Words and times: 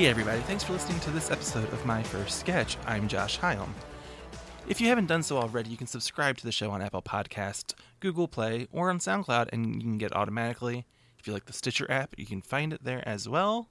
Hey 0.00 0.06
everybody, 0.06 0.40
thanks 0.40 0.64
for 0.64 0.72
listening 0.72 0.98
to 1.00 1.10
this 1.10 1.30
episode 1.30 1.70
of 1.74 1.84
My 1.84 2.02
First 2.02 2.40
Sketch. 2.40 2.78
I'm 2.86 3.06
Josh 3.06 3.38
Hyam. 3.38 3.68
If 4.66 4.80
you 4.80 4.88
haven't 4.88 5.08
done 5.08 5.22
so 5.22 5.36
already, 5.36 5.68
you 5.68 5.76
can 5.76 5.86
subscribe 5.86 6.38
to 6.38 6.46
the 6.46 6.52
show 6.52 6.70
on 6.70 6.80
Apple 6.80 7.02
Podcast, 7.02 7.74
Google 8.00 8.26
Play, 8.26 8.66
or 8.72 8.88
on 8.88 8.98
SoundCloud, 8.98 9.50
and 9.52 9.74
you 9.74 9.82
can 9.82 9.98
get 9.98 10.16
automatically. 10.16 10.86
If 11.18 11.26
you 11.26 11.34
like 11.34 11.44
the 11.44 11.52
Stitcher 11.52 11.84
app, 11.90 12.14
you 12.16 12.24
can 12.24 12.40
find 12.40 12.72
it 12.72 12.82
there 12.82 13.06
as 13.06 13.28
well. 13.28 13.68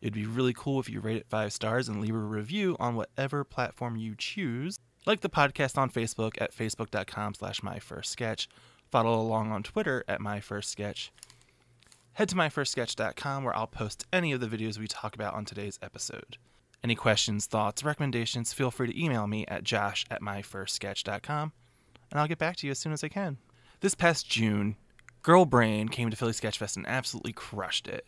It'd 0.00 0.14
be 0.14 0.24
really 0.24 0.54
cool 0.56 0.78
if 0.78 0.88
you 0.88 1.00
rate 1.00 1.16
it 1.16 1.26
five 1.28 1.52
stars 1.52 1.88
and 1.88 2.00
leave 2.00 2.14
a 2.14 2.18
review 2.18 2.76
on 2.78 2.94
whatever 2.94 3.42
platform 3.42 3.96
you 3.96 4.14
choose. 4.16 4.78
Like 5.04 5.20
the 5.20 5.28
podcast 5.28 5.76
on 5.76 5.90
Facebook 5.90 6.40
at 6.40 6.54
facebook.com 6.54 7.34
slash 7.34 7.60
myfirstsketch. 7.60 8.46
Follow 8.92 9.20
along 9.20 9.50
on 9.50 9.64
Twitter 9.64 10.04
at 10.06 10.20
myfirstsketch. 10.20 11.10
Head 12.14 12.28
to 12.30 12.34
myfirstsketch.com 12.34 13.44
where 13.44 13.56
I'll 13.56 13.66
post 13.66 14.06
any 14.12 14.32
of 14.32 14.40
the 14.40 14.46
videos 14.48 14.78
we 14.78 14.88
talk 14.88 15.14
about 15.14 15.34
on 15.34 15.44
today's 15.44 15.78
episode. 15.82 16.36
Any 16.82 16.94
questions, 16.94 17.46
thoughts, 17.46 17.84
recommendations, 17.84 18.52
feel 18.52 18.70
free 18.70 18.88
to 18.88 19.02
email 19.02 19.26
me 19.26 19.46
at 19.46 19.64
josh 19.64 20.04
at 20.10 20.22
myfirstsketch.com 20.22 21.52
and 22.10 22.20
I'll 22.20 22.28
get 22.28 22.38
back 22.38 22.56
to 22.56 22.66
you 22.66 22.72
as 22.72 22.78
soon 22.78 22.92
as 22.92 23.04
I 23.04 23.08
can. 23.08 23.38
This 23.80 23.94
past 23.94 24.28
June, 24.28 24.76
Girl 25.22 25.44
Brain 25.44 25.88
came 25.88 26.10
to 26.10 26.16
Philly 26.16 26.32
Sketchfest 26.32 26.76
and 26.76 26.86
absolutely 26.88 27.32
crushed 27.32 27.86
it. 27.86 28.04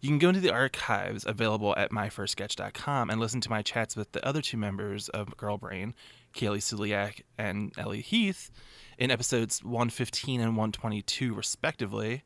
You 0.00 0.08
can 0.08 0.18
go 0.18 0.28
into 0.28 0.40
the 0.40 0.52
archives 0.52 1.26
available 1.26 1.74
at 1.76 1.90
myfirstsketch.com 1.90 3.10
and 3.10 3.20
listen 3.20 3.40
to 3.42 3.50
my 3.50 3.62
chats 3.62 3.96
with 3.96 4.12
the 4.12 4.26
other 4.26 4.40
two 4.40 4.56
members 4.56 5.08
of 5.10 5.36
Girl 5.36 5.58
Brain, 5.58 5.94
Kaylee 6.34 6.58
Suliak 6.58 7.22
and 7.36 7.72
Ellie 7.76 8.00
Heath, 8.00 8.50
in 8.98 9.10
episodes 9.10 9.62
115 9.62 10.40
and 10.40 10.56
122, 10.56 11.34
respectively. 11.34 12.22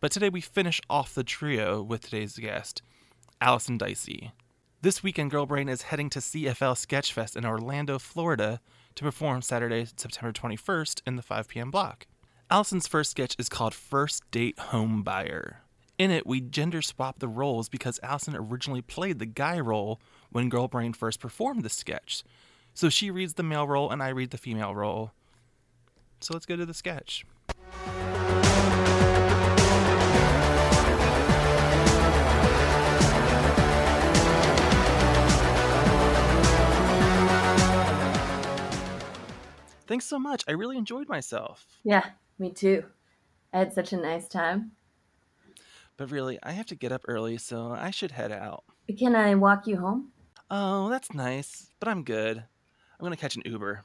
But 0.00 0.12
today 0.12 0.28
we 0.28 0.40
finish 0.40 0.80
off 0.88 1.12
the 1.12 1.24
trio 1.24 1.82
with 1.82 2.02
today's 2.02 2.38
guest, 2.38 2.82
Allison 3.40 3.76
Dicey. 3.76 4.30
This 4.80 5.02
weekend, 5.02 5.32
Girl 5.32 5.44
Brain 5.44 5.68
is 5.68 5.82
heading 5.82 6.08
to 6.10 6.20
CFL 6.20 6.76
Sketchfest 6.76 7.36
in 7.36 7.44
Orlando, 7.44 7.98
Florida, 7.98 8.60
to 8.94 9.02
perform 9.02 9.42
Saturday, 9.42 9.86
September 9.96 10.32
21st 10.32 11.02
in 11.04 11.16
the 11.16 11.22
5 11.22 11.48
p.m. 11.48 11.72
block. 11.72 12.06
Allison's 12.48 12.86
first 12.86 13.10
sketch 13.10 13.34
is 13.40 13.48
called 13.48 13.74
First 13.74 14.22
Date 14.30 14.56
Home 14.60 15.02
Buyer. 15.02 15.62
In 15.98 16.12
it, 16.12 16.28
we 16.28 16.40
gender 16.40 16.80
swap 16.80 17.18
the 17.18 17.26
roles 17.26 17.68
because 17.68 17.98
Allison 18.00 18.36
originally 18.36 18.82
played 18.82 19.18
the 19.18 19.26
guy 19.26 19.58
role 19.58 20.00
when 20.30 20.48
Girl 20.48 20.68
Brain 20.68 20.92
first 20.92 21.18
performed 21.18 21.64
the 21.64 21.68
sketch. 21.68 22.22
So 22.72 22.88
she 22.88 23.10
reads 23.10 23.34
the 23.34 23.42
male 23.42 23.66
role 23.66 23.90
and 23.90 24.00
I 24.00 24.10
read 24.10 24.30
the 24.30 24.38
female 24.38 24.76
role. 24.76 25.10
So 26.20 26.34
let's 26.34 26.46
go 26.46 26.54
to 26.54 26.64
the 26.64 26.72
sketch. 26.72 27.24
Thanks 39.88 40.04
so 40.04 40.18
much. 40.18 40.44
I 40.46 40.52
really 40.52 40.76
enjoyed 40.76 41.08
myself. 41.08 41.66
Yeah, 41.82 42.04
me 42.38 42.52
too. 42.52 42.84
I 43.54 43.58
had 43.58 43.72
such 43.72 43.94
a 43.94 43.96
nice 43.96 44.28
time. 44.28 44.72
But 45.96 46.10
really, 46.10 46.38
I 46.42 46.52
have 46.52 46.66
to 46.66 46.76
get 46.76 46.92
up 46.92 47.06
early, 47.08 47.38
so 47.38 47.72
I 47.72 47.90
should 47.90 48.12
head 48.12 48.30
out. 48.30 48.64
Can 48.98 49.16
I 49.16 49.34
walk 49.34 49.66
you 49.66 49.78
home? 49.78 50.12
Oh, 50.50 50.90
that's 50.90 51.14
nice, 51.14 51.70
but 51.80 51.88
I'm 51.88 52.04
good. 52.04 52.36
I'm 52.36 53.04
gonna 53.04 53.16
catch 53.16 53.36
an 53.36 53.42
Uber. 53.46 53.84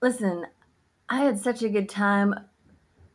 Listen, 0.00 0.46
I 1.08 1.18
had 1.18 1.40
such 1.40 1.62
a 1.62 1.68
good 1.68 1.88
time. 1.88 2.34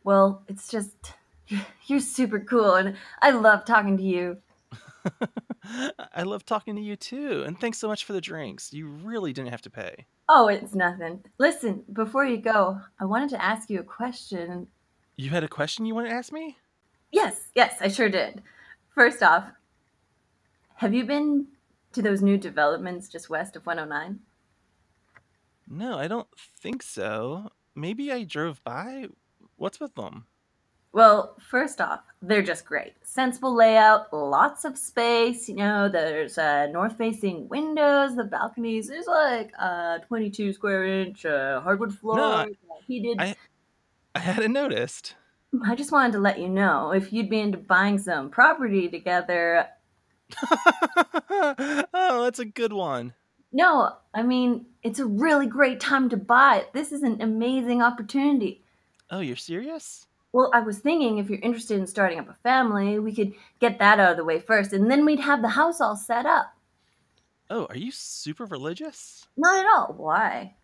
Well, 0.04 0.42
it's 0.46 0.68
just 0.68 1.14
you're 1.86 2.00
super 2.00 2.38
cool 2.38 2.74
and 2.74 2.96
I 3.22 3.30
love 3.30 3.64
talking 3.64 3.96
to 3.96 4.02
you. 4.02 4.38
I 6.14 6.22
love 6.22 6.44
talking 6.44 6.76
to 6.76 6.82
you 6.82 6.96
too, 6.96 7.44
and 7.46 7.58
thanks 7.58 7.78
so 7.78 7.88
much 7.88 8.04
for 8.04 8.12
the 8.12 8.20
drinks. 8.20 8.72
You 8.72 8.86
really 8.86 9.32
didn't 9.32 9.50
have 9.50 9.62
to 9.62 9.70
pay. 9.70 10.06
Oh, 10.28 10.48
it's 10.48 10.74
nothing. 10.74 11.24
Listen, 11.38 11.84
before 11.92 12.24
you 12.24 12.38
go, 12.38 12.80
I 13.00 13.04
wanted 13.04 13.30
to 13.30 13.42
ask 13.42 13.70
you 13.70 13.80
a 13.80 13.84
question. 13.84 14.68
You 15.16 15.30
had 15.30 15.44
a 15.44 15.48
question 15.48 15.86
you 15.86 15.94
want 15.94 16.08
to 16.08 16.14
ask 16.14 16.32
me? 16.32 16.56
Yes, 17.12 17.48
yes, 17.54 17.76
I 17.80 17.88
sure 17.88 18.08
did. 18.08 18.42
First 18.94 19.22
off, 19.22 19.44
have 20.76 20.94
you 20.94 21.04
been 21.04 21.46
to 21.92 22.02
those 22.02 22.22
new 22.22 22.36
developments 22.36 23.08
just 23.08 23.30
west 23.30 23.56
of 23.56 23.66
109? 23.66 24.20
No, 25.68 25.98
I 25.98 26.08
don't 26.08 26.28
think 26.58 26.82
so. 26.82 27.50
Maybe 27.74 28.12
I 28.12 28.24
drove 28.24 28.62
by. 28.64 29.08
What's 29.56 29.80
with 29.80 29.94
them? 29.94 30.26
Well, 30.94 31.34
first 31.40 31.80
off, 31.80 32.02
they're 32.22 32.40
just 32.40 32.64
great. 32.64 32.92
Sensible 33.02 33.52
layout, 33.52 34.12
lots 34.12 34.64
of 34.64 34.78
space. 34.78 35.48
You 35.48 35.56
know, 35.56 35.88
there's 35.88 36.38
uh, 36.38 36.68
north 36.68 36.96
facing 36.96 37.48
windows, 37.48 38.14
the 38.14 38.22
balconies. 38.22 38.86
There's 38.86 39.08
like 39.08 39.50
a 39.58 39.98
22 40.06 40.52
square 40.52 40.84
inch 40.84 41.26
uh, 41.26 41.60
hardwood 41.62 41.98
floor. 41.98 42.16
No, 42.16 42.46
heated. 42.86 43.16
I, 43.18 43.34
I 44.14 44.20
hadn't 44.20 44.52
noticed. 44.52 45.16
I 45.66 45.74
just 45.74 45.90
wanted 45.90 46.12
to 46.12 46.20
let 46.20 46.38
you 46.38 46.48
know 46.48 46.92
if 46.92 47.12
you'd 47.12 47.28
be 47.28 47.40
into 47.40 47.58
buying 47.58 47.98
some 47.98 48.30
property 48.30 48.88
together. 48.88 49.66
oh, 50.48 52.22
that's 52.22 52.38
a 52.38 52.44
good 52.44 52.72
one. 52.72 53.14
No, 53.52 53.96
I 54.14 54.22
mean, 54.22 54.66
it's 54.84 55.00
a 55.00 55.06
really 55.06 55.48
great 55.48 55.80
time 55.80 56.08
to 56.10 56.16
buy 56.16 56.58
it. 56.58 56.72
This 56.72 56.92
is 56.92 57.02
an 57.02 57.20
amazing 57.20 57.82
opportunity. 57.82 58.62
Oh, 59.10 59.18
you're 59.18 59.34
serious? 59.34 60.06
Well, 60.34 60.50
I 60.52 60.58
was 60.58 60.80
thinking 60.80 61.18
if 61.18 61.30
you're 61.30 61.38
interested 61.38 61.78
in 61.78 61.86
starting 61.86 62.18
up 62.18 62.28
a 62.28 62.34
family, 62.42 62.98
we 62.98 63.14
could 63.14 63.34
get 63.60 63.78
that 63.78 64.00
out 64.00 64.10
of 64.10 64.16
the 64.16 64.24
way 64.24 64.40
first, 64.40 64.72
and 64.72 64.90
then 64.90 65.06
we'd 65.06 65.20
have 65.20 65.42
the 65.42 65.48
house 65.48 65.80
all 65.80 65.94
set 65.94 66.26
up. 66.26 66.52
Oh, 67.50 67.66
are 67.66 67.76
you 67.76 67.92
super 67.92 68.44
religious? 68.46 69.28
Not 69.36 69.60
at 69.60 69.66
all. 69.72 69.94
Why? 69.96 70.56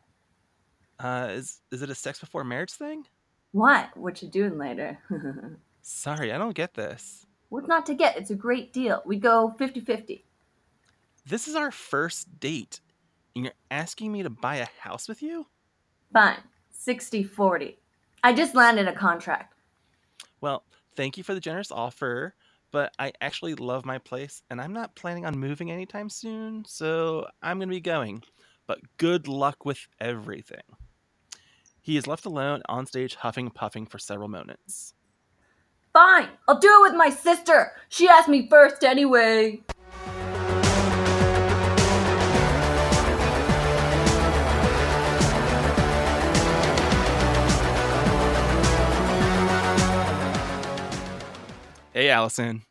Uh, 0.98 1.28
is 1.30 1.60
is 1.70 1.82
it 1.82 1.88
a 1.88 1.94
sex 1.94 2.18
before 2.18 2.42
marriage 2.42 2.72
thing? 2.72 3.06
What? 3.52 3.96
What 3.96 4.20
you 4.20 4.28
doing 4.28 4.58
later? 4.58 4.98
Sorry, 5.82 6.32
I 6.32 6.38
don't 6.38 6.56
get 6.56 6.74
this. 6.74 7.26
What's 7.50 7.68
not 7.68 7.86
to 7.86 7.94
get? 7.94 8.16
It's 8.16 8.30
a 8.30 8.34
great 8.34 8.72
deal. 8.72 9.04
We 9.06 9.18
go 9.18 9.54
50-50. 9.56 10.22
This 11.26 11.46
is 11.46 11.54
our 11.54 11.70
first 11.70 12.40
date, 12.40 12.80
and 13.36 13.44
you're 13.44 13.54
asking 13.70 14.10
me 14.10 14.24
to 14.24 14.30
buy 14.30 14.56
a 14.56 14.66
house 14.80 15.08
with 15.08 15.22
you? 15.22 15.46
Fine. 16.12 16.38
60-40. 16.76 17.76
I 18.24 18.32
just 18.32 18.56
landed 18.56 18.88
a 18.88 18.92
contract. 18.92 19.54
Well, 20.40 20.64
thank 20.96 21.16
you 21.18 21.24
for 21.24 21.34
the 21.34 21.40
generous 21.40 21.70
offer, 21.70 22.34
but 22.70 22.94
I 22.98 23.12
actually 23.20 23.54
love 23.54 23.84
my 23.84 23.98
place 23.98 24.42
and 24.50 24.60
I'm 24.60 24.72
not 24.72 24.94
planning 24.94 25.26
on 25.26 25.38
moving 25.38 25.70
anytime 25.70 26.08
soon, 26.08 26.64
so 26.66 27.26
I'm 27.42 27.58
going 27.58 27.68
to 27.68 27.74
be 27.74 27.80
going. 27.80 28.22
But 28.66 28.80
good 28.96 29.28
luck 29.28 29.64
with 29.64 29.86
everything. 30.00 30.62
He 31.82 31.96
is 31.96 32.06
left 32.06 32.26
alone 32.26 32.62
on 32.68 32.86
stage, 32.86 33.16
huffing 33.16 33.46
and 33.46 33.54
puffing 33.54 33.86
for 33.86 33.98
several 33.98 34.28
moments. 34.28 34.94
Fine, 35.92 36.28
I'll 36.46 36.58
do 36.58 36.68
it 36.68 36.82
with 36.82 36.96
my 36.96 37.10
sister. 37.10 37.72
She 37.88 38.08
asked 38.08 38.28
me 38.28 38.48
first 38.48 38.84
anyway. 38.84 39.60
Hey, 52.00 52.08
Allison. 52.08 52.62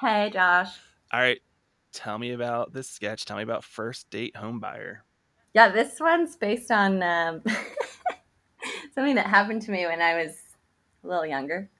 Hey, 0.00 0.28
Josh. 0.32 0.76
All 1.12 1.20
right, 1.20 1.38
tell 1.92 2.18
me 2.18 2.32
about 2.32 2.72
this 2.72 2.90
sketch. 2.90 3.24
Tell 3.24 3.36
me 3.36 3.44
about 3.44 3.62
First 3.62 4.10
Date 4.10 4.34
homebuyer. 4.34 5.02
Yeah, 5.54 5.68
this 5.68 6.00
one's 6.00 6.34
based 6.34 6.72
on 6.72 7.00
um, 7.00 7.42
something 8.92 9.14
that 9.14 9.26
happened 9.28 9.62
to 9.62 9.70
me 9.70 9.86
when 9.86 10.02
I 10.02 10.16
was 10.20 10.32
a 11.04 11.06
little 11.06 11.24
younger. 11.24 11.70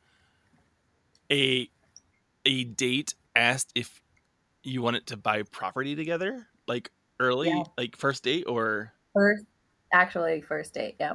A 1.33 1.69
a 2.45 2.63
date 2.63 3.17
asked 3.35 3.73
if 3.75 4.01
you 4.63 4.81
wanted 4.81 5.09
to 5.09 5.17
buy 5.17 5.43
property 5.43 5.97
together, 5.97 6.47
like 6.69 6.93
early, 7.19 7.49
Yeah. 7.49 7.65
like 7.77 7.97
first 7.97 8.23
date, 8.23 8.45
or 8.47 8.93
First, 9.13 9.45
actually, 9.93 10.41
first 10.41 10.75
date. 10.75 10.95
Yeah. 11.01 11.15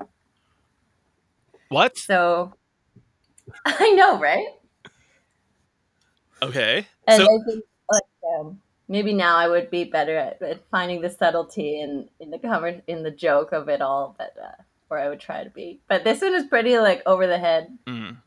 what? 1.70 1.98
So 1.98 2.56
I 3.66 3.92
know, 3.92 4.20
right? 4.20 4.48
Okay, 6.44 6.88
And 7.08 7.22
so 7.22 7.24
I 7.24 7.38
think 7.46 7.64
like 7.90 8.04
um, 8.40 8.60
maybe 8.88 9.14
now 9.14 9.38
I 9.38 9.48
would 9.48 9.70
be 9.70 9.84
better 9.84 10.18
at, 10.18 10.42
at 10.42 10.62
finding 10.72 11.02
the 11.02 11.10
subtlety 11.10 11.80
in 11.80 12.10
in 12.20 12.32
the 12.32 12.40
cover 12.40 12.82
in 12.88 13.04
the 13.04 13.12
joke 13.12 13.52
of 13.52 13.70
it 13.70 13.82
all, 13.82 14.16
but 14.18 14.34
uh, 14.42 14.62
or 14.90 15.00
I 15.00 15.08
would 15.10 15.20
try 15.20 15.44
to 15.44 15.50
be. 15.50 15.80
But 15.88 16.04
this 16.04 16.22
one 16.22 16.36
is 16.36 16.46
pretty 16.46 16.78
like 16.78 17.02
over 17.06 17.26
the 17.26 17.40
head. 17.40 17.78
mm. 17.88 18.18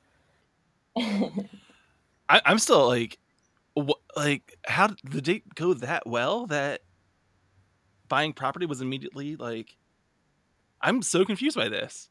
I, 2.29 2.41
I'm 2.47 2.59
still 2.59 2.87
like, 2.87 3.19
like, 4.17 4.57
how 4.65 4.87
did 4.87 4.99
the 5.05 5.21
date 5.21 5.55
go 5.55 5.75
that 5.75 6.07
well 6.07 6.47
that 6.47 6.81
buying 8.09 8.33
property 8.33 8.67
was 8.67 8.81
immediately 8.81 9.37
like? 9.37 9.77
I'm 10.81 11.03
so 11.03 11.25
confused 11.25 11.57
by 11.57 11.69
this. 11.69 12.09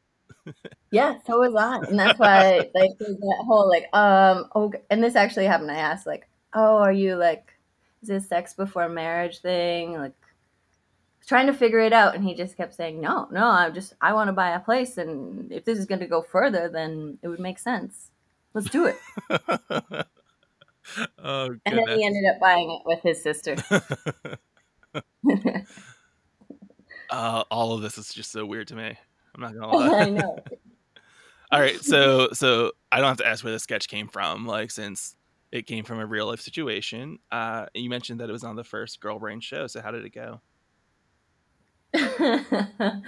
Yeah, 0.92 1.16
so 1.26 1.40
was 1.40 1.56
I, 1.56 1.78
and 1.88 2.00
that's 2.00 2.20
why 2.20 2.70
like 2.76 2.98
that 2.98 3.44
whole 3.46 3.70
like 3.70 3.88
um 3.94 4.50
oh, 4.56 4.72
and 4.90 5.04
this 5.04 5.16
actually 5.16 5.46
happened. 5.46 5.72
I 5.72 5.76
asked 5.78 6.06
like, 6.06 6.28
oh, 6.54 6.78
are 6.78 6.92
you 6.92 7.16
like 7.16 7.54
is 8.02 8.10
this 8.10 8.28
sex 8.28 8.54
before 8.54 8.90
marriage 8.90 9.40
thing? 9.40 9.94
Like 9.94 10.14
trying 11.26 11.48
to 11.48 11.54
figure 11.54 11.80
it 11.80 11.94
out 11.94 12.16
and 12.16 12.24
he 12.24 12.36
just 12.36 12.58
kept 12.58 12.76
saying, 12.76 13.00
No, 13.00 13.28
no, 13.32 13.46
i'm 13.46 13.74
just 13.74 13.94
I 14.02 14.14
want 14.14 14.28
to 14.28 14.34
buy 14.34 14.52
a 14.52 14.60
place 14.60 14.98
and 14.98 15.52
if 15.52 15.66
this 15.66 15.80
is 15.80 15.86
gonna 15.86 16.08
go 16.08 16.22
further 16.22 16.70
then 16.70 17.18
it 17.22 17.28
would 17.30 17.40
make 17.40 17.60
sense. 17.60 18.12
Let's 18.54 18.70
do 18.70 18.86
it. 18.86 18.98
oh, 21.18 21.56
and 21.66 21.78
then 21.78 21.88
he 21.98 22.06
ended 22.06 22.26
up 22.30 22.40
buying 22.40 22.70
it 22.70 22.82
with 22.86 23.02
his 23.02 23.24
sister. 23.24 23.56
uh, 27.10 27.44
all 27.50 27.74
of 27.74 27.82
this 27.82 27.98
is 27.98 28.14
just 28.14 28.32
so 28.32 28.46
weird 28.46 28.68
to 28.68 28.76
me. 28.76 28.96
I'm 29.36 29.42
not 29.42 29.54
gonna 29.54 29.68
lie. 29.76 30.00
I 30.00 30.10
know. 30.10 30.38
all 31.52 31.60
right, 31.60 31.82
so 31.84 32.30
so 32.34 32.72
I 32.92 33.00
don't 33.00 33.08
have 33.08 33.18
to 33.18 33.28
ask 33.28 33.44
where 33.44 33.54
the 33.54 33.60
sketch 33.60 33.88
came 33.88 34.08
from, 34.08 34.46
like 34.46 34.72
since 34.72 35.16
it 35.52 35.68
came 35.68 35.84
from 35.86 36.00
a 36.00 36.06
real 36.06 36.28
life 36.28 36.42
situation. 36.42 37.20
Uh, 37.32 37.68
you 37.74 37.90
mentioned 37.90 38.20
that 38.20 38.30
it 38.30 38.34
was 38.34 38.44
on 38.44 38.56
the 38.56 38.64
first 38.64 39.00
Girl 39.00 39.20
Brain 39.20 39.40
show. 39.40 39.68
So 39.68 39.82
how 39.82 39.92
did 39.92 40.04
it 40.04 40.10
go? 40.10 40.42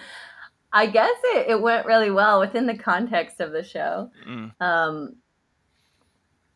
I 0.72 0.86
guess 0.86 1.16
it, 1.24 1.48
it 1.50 1.62
went 1.62 1.88
really 1.88 2.12
well 2.12 2.40
within 2.40 2.68
the 2.68 2.78
context 2.78 3.40
of 3.40 3.52
the 3.52 3.64
show. 3.64 4.12
Mm. 4.28 4.52
Um, 4.62 5.16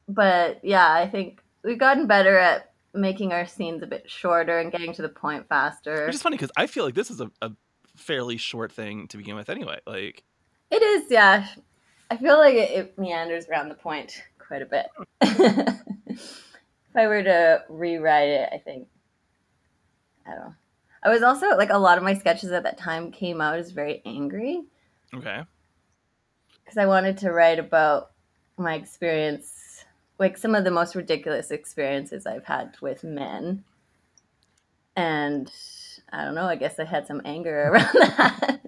but 0.07 0.59
yeah, 0.63 0.93
I 0.93 1.09
think 1.09 1.41
we've 1.63 1.79
gotten 1.79 2.05
better 2.05 2.37
at 2.37 2.71
making 2.93 3.31
our 3.31 3.47
scenes 3.47 3.81
a 3.81 3.87
bit 3.87 4.09
shorter 4.09 4.59
and 4.59 4.71
getting 4.71 4.93
to 4.93 5.01
the 5.01 5.09
point 5.09 5.47
faster. 5.47 6.05
Which 6.05 6.15
is 6.15 6.21
funny 6.21 6.37
because 6.37 6.51
I 6.55 6.67
feel 6.67 6.85
like 6.85 6.95
this 6.95 7.09
is 7.09 7.21
a, 7.21 7.31
a 7.41 7.51
fairly 7.99 8.37
short 8.37 8.71
thing 8.71 9.07
to 9.09 9.17
begin 9.17 9.35
with, 9.35 9.49
anyway. 9.49 9.79
Like 9.85 10.23
it 10.71 10.81
is, 10.81 11.09
yeah. 11.09 11.47
I 12.11 12.17
feel 12.17 12.37
like 12.37 12.55
it, 12.55 12.71
it 12.71 12.97
meanders 12.97 13.47
around 13.47 13.69
the 13.69 13.75
point 13.75 14.23
quite 14.39 14.61
a 14.61 14.65
bit. 14.65 14.87
if 15.21 16.95
I 16.95 17.07
were 17.07 17.23
to 17.23 17.63
rewrite 17.69 18.29
it, 18.29 18.49
I 18.51 18.57
think 18.57 18.87
I 20.25 20.31
don't 20.31 20.39
know. 20.39 20.55
I 21.01 21.09
was 21.09 21.23
also 21.23 21.55
like 21.55 21.69
a 21.69 21.77
lot 21.77 21.97
of 21.97 22.03
my 22.03 22.13
sketches 22.13 22.51
at 22.51 22.63
that 22.63 22.77
time 22.77 23.11
came 23.11 23.41
out 23.41 23.57
as 23.57 23.71
very 23.71 24.01
angry. 24.05 24.63
Okay. 25.13 25.43
Because 26.63 26.77
I 26.77 26.85
wanted 26.85 27.17
to 27.19 27.31
write 27.31 27.59
about 27.59 28.11
my 28.57 28.75
experience, 28.75 29.85
like 30.19 30.37
some 30.37 30.55
of 30.55 30.63
the 30.63 30.71
most 30.71 30.95
ridiculous 30.95 31.51
experiences 31.51 32.25
I've 32.25 32.45
had 32.45 32.75
with 32.81 33.03
men. 33.03 33.63
And 34.95 35.49
I 36.11 36.25
don't 36.25 36.35
know, 36.35 36.45
I 36.45 36.55
guess 36.55 36.79
I 36.79 36.85
had 36.85 37.07
some 37.07 37.21
anger 37.25 37.69
around 37.69 37.93
that. 37.93 38.59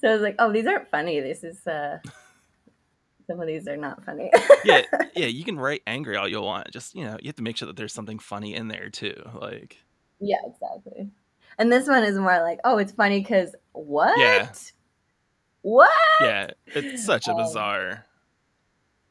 so 0.00 0.08
I 0.08 0.12
was 0.12 0.22
like, 0.22 0.36
oh, 0.38 0.52
these 0.52 0.66
aren't 0.66 0.90
funny. 0.90 1.20
This 1.20 1.44
is 1.44 1.66
uh 1.66 1.98
some 3.26 3.40
of 3.40 3.46
these 3.46 3.68
are 3.68 3.76
not 3.76 4.04
funny. 4.04 4.30
yeah, 4.64 4.82
yeah, 5.14 5.26
you 5.26 5.44
can 5.44 5.58
write 5.58 5.82
angry 5.86 6.16
all 6.16 6.26
you 6.26 6.40
want. 6.40 6.70
Just 6.72 6.94
you 6.94 7.04
know, 7.04 7.18
you 7.20 7.28
have 7.28 7.36
to 7.36 7.42
make 7.42 7.56
sure 7.56 7.66
that 7.66 7.76
there's 7.76 7.92
something 7.92 8.18
funny 8.18 8.54
in 8.54 8.68
there 8.68 8.88
too. 8.88 9.14
Like 9.34 9.76
yeah, 10.20 10.38
exactly. 10.46 11.10
And 11.58 11.70
this 11.72 11.86
one 11.88 12.04
is 12.04 12.16
more 12.16 12.40
like, 12.40 12.60
oh, 12.64 12.78
it's 12.78 12.92
funny 12.92 13.20
because 13.20 13.54
what? 13.72 14.18
Yeah. 14.18 14.48
What? 15.62 15.90
Yeah, 16.20 16.50
it's 16.66 17.04
such 17.04 17.26
a 17.28 17.32
Um, 17.32 17.36
bizarre. 17.36 18.06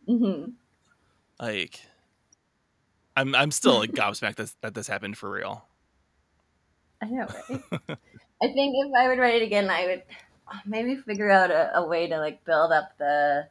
hmm 0.08 0.46
Like, 1.40 1.82
I'm 3.16 3.36
I'm 3.36 3.52
still 3.52 3.78
like 3.78 3.92
gobsmacked 3.92 4.36
that 4.38 4.56
that 4.62 4.74
this 4.74 4.88
happened 4.88 5.18
for 5.18 5.30
real. 5.30 5.67
I 7.02 7.06
know, 7.06 7.28
right? 7.50 7.64
I 8.42 8.48
think 8.54 8.76
if 8.76 8.92
I 8.98 9.08
would 9.08 9.20
write 9.20 9.42
it 9.42 9.46
again, 9.46 9.70
I 9.70 9.86
would 9.86 10.04
uh, 10.48 10.60
maybe 10.66 10.96
figure 10.96 11.30
out 11.30 11.52
a, 11.52 11.78
a 11.78 11.88
way 11.88 12.08
to 12.08 12.18
like 12.18 12.44
build 12.46 12.72
up 12.72 12.98
the 12.98 13.48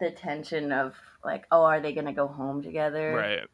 the 0.00 0.10
tension 0.10 0.72
of 0.72 0.94
like, 1.24 1.46
oh, 1.50 1.64
are 1.64 1.80
they 1.80 1.92
gonna 1.92 2.12
go 2.12 2.28
home 2.28 2.62
together? 2.62 3.14
Right. 3.14 3.48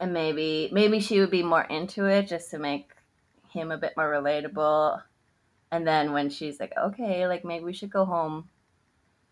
And 0.00 0.12
maybe 0.12 0.70
maybe 0.72 1.00
she 1.00 1.20
would 1.20 1.30
be 1.30 1.42
more 1.42 1.62
into 1.62 2.06
it 2.06 2.26
just 2.28 2.50
to 2.50 2.58
make 2.58 2.90
him 3.50 3.70
a 3.70 3.78
bit 3.78 3.94
more 3.96 4.10
relatable. 4.10 5.02
And 5.70 5.86
then 5.86 6.12
when 6.12 6.28
she's 6.30 6.58
like, 6.60 6.72
okay, 6.76 7.26
like 7.26 7.44
maybe 7.44 7.64
we 7.64 7.72
should 7.72 7.90
go 7.90 8.04
home 8.04 8.48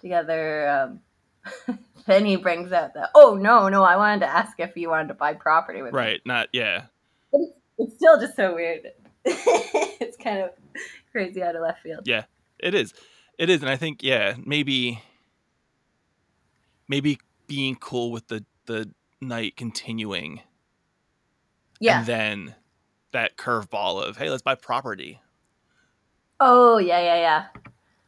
together, 0.01 0.69
um, 0.69 1.01
then 2.07 2.25
he 2.25 2.37
brings 2.37 2.73
out 2.73 2.95
the, 2.95 3.09
oh 3.15 3.35
no, 3.35 3.69
no, 3.69 3.83
I 3.83 3.97
wanted 3.97 4.21
to 4.21 4.27
ask 4.27 4.59
if 4.59 4.77
you 4.77 4.89
wanted 4.89 5.09
to 5.09 5.15
buy 5.15 5.35
property 5.35 5.83
with 5.83 5.93
me. 5.93 5.99
Right. 5.99 6.21
Not 6.25 6.49
yeah. 6.53 6.85
It's, 7.33 7.53
it's 7.79 7.95
still 7.97 8.19
just 8.21 8.37
so 8.37 8.55
weird. 8.55 8.81
it's 9.25 10.17
kind 10.17 10.41
of 10.41 10.51
crazy 11.13 11.43
out 11.43 11.57
of 11.57 11.63
left 11.63 11.83
field. 11.83 12.03
Yeah. 12.07 12.25
It 12.59 12.75
is. 12.75 12.93
It 13.39 13.49
is, 13.49 13.63
and 13.63 13.71
I 13.71 13.77
think 13.77 14.03
yeah, 14.03 14.35
maybe 14.45 15.03
maybe 16.89 17.19
being 17.47 17.75
cool 17.77 18.11
with 18.13 18.29
the 18.29 18.45
the 18.67 18.91
night 19.21 19.57
continuing, 19.57 20.43
Yeah. 21.81 22.01
and 22.01 22.07
then 22.07 22.55
that 23.13 23.39
curveball 23.39 24.03
of 24.07 24.19
hey, 24.19 24.29
let's 24.29 24.43
buy 24.43 24.57
property. 24.57 25.21
oh 26.39 26.77
yeah, 26.77 27.01
yeah, 27.01 27.17
yeah. 27.17 27.47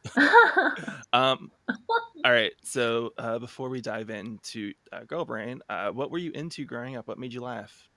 Um, 1.13 1.51
all 2.25 2.31
right. 2.31 2.53
So 2.63 3.11
uh, 3.17 3.39
before 3.39 3.69
we 3.69 3.81
dive 3.81 4.09
into 4.09 4.73
uh, 4.91 5.03
Girl 5.05 5.25
Brain, 5.25 5.61
uh, 5.69 5.91
what 5.91 6.11
were 6.11 6.17
you 6.17 6.31
into 6.31 6.65
growing 6.65 6.95
up? 6.97 7.07
What 7.07 7.19
made 7.19 7.33
you 7.33 7.41
laugh? 7.41 7.89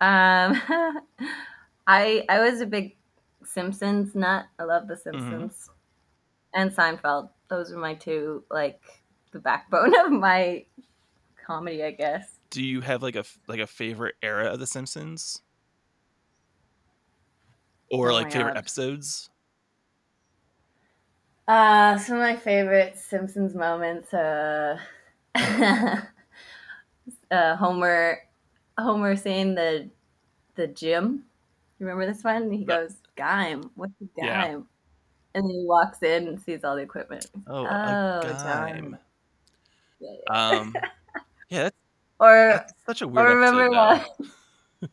um, 0.00 0.60
I 1.86 2.24
I 2.28 2.40
was 2.40 2.60
a 2.60 2.66
big 2.66 2.96
Simpsons 3.44 4.14
nut. 4.14 4.46
I 4.58 4.64
love 4.64 4.88
The 4.88 4.96
Simpsons 4.96 5.70
and 6.54 6.70
Seinfeld. 6.70 7.30
Those 7.48 7.72
were 7.72 7.80
my 7.80 7.94
two 7.94 8.44
like 8.50 8.80
the 9.32 9.40
backbone 9.40 9.98
of 10.00 10.12
my 10.12 10.66
comedy, 11.46 11.82
I 11.84 11.92
guess. 11.92 12.38
Do 12.50 12.62
you 12.62 12.80
have 12.80 13.02
like 13.02 13.16
a 13.16 13.24
like 13.48 13.60
a 13.60 13.66
favorite 13.66 14.16
era 14.22 14.46
of 14.52 14.58
The 14.60 14.66
Simpsons, 14.66 15.42
or 17.90 18.10
Oh 18.10 18.12
like 18.12 18.30
favorite 18.30 18.54
God. 18.54 18.56
episodes? 18.56 19.29
Uh, 21.50 21.98
some 21.98 22.14
of 22.14 22.22
my 22.22 22.36
favorite 22.36 22.96
Simpsons 22.96 23.56
moments. 23.56 24.14
Uh, 24.14 24.78
uh, 25.34 25.96
Homer, 27.56 28.18
Homer 28.78 29.16
saying 29.16 29.56
the 29.56 29.90
the 30.54 30.68
gym. 30.68 31.24
You 31.80 31.86
remember 31.86 32.06
this 32.06 32.22
one? 32.22 32.52
He 32.52 32.64
goes, 32.64 32.94
"Gime, 33.16 33.68
what's 33.74 33.94
a 34.00 34.04
gime?" 34.04 34.26
Yeah. 34.26 34.44
And 35.34 35.34
then 35.34 35.50
he 35.50 35.64
walks 35.66 36.00
in 36.04 36.28
and 36.28 36.40
sees 36.40 36.62
all 36.62 36.76
the 36.76 36.82
equipment. 36.82 37.26
Oh, 37.48 37.66
Oh, 37.66 38.20
a 38.20 38.40
dime. 38.44 38.96
Yeah, 39.98 40.10
yeah. 40.24 40.32
Um, 40.60 40.76
yeah, 41.48 41.62
that's, 41.64 41.76
Or 42.20 42.50
that's 42.54 42.74
such 42.86 43.02
a 43.02 43.08
weird. 43.08 43.26
or 43.26 43.34
remember 43.34 43.64
episode, 43.64 44.06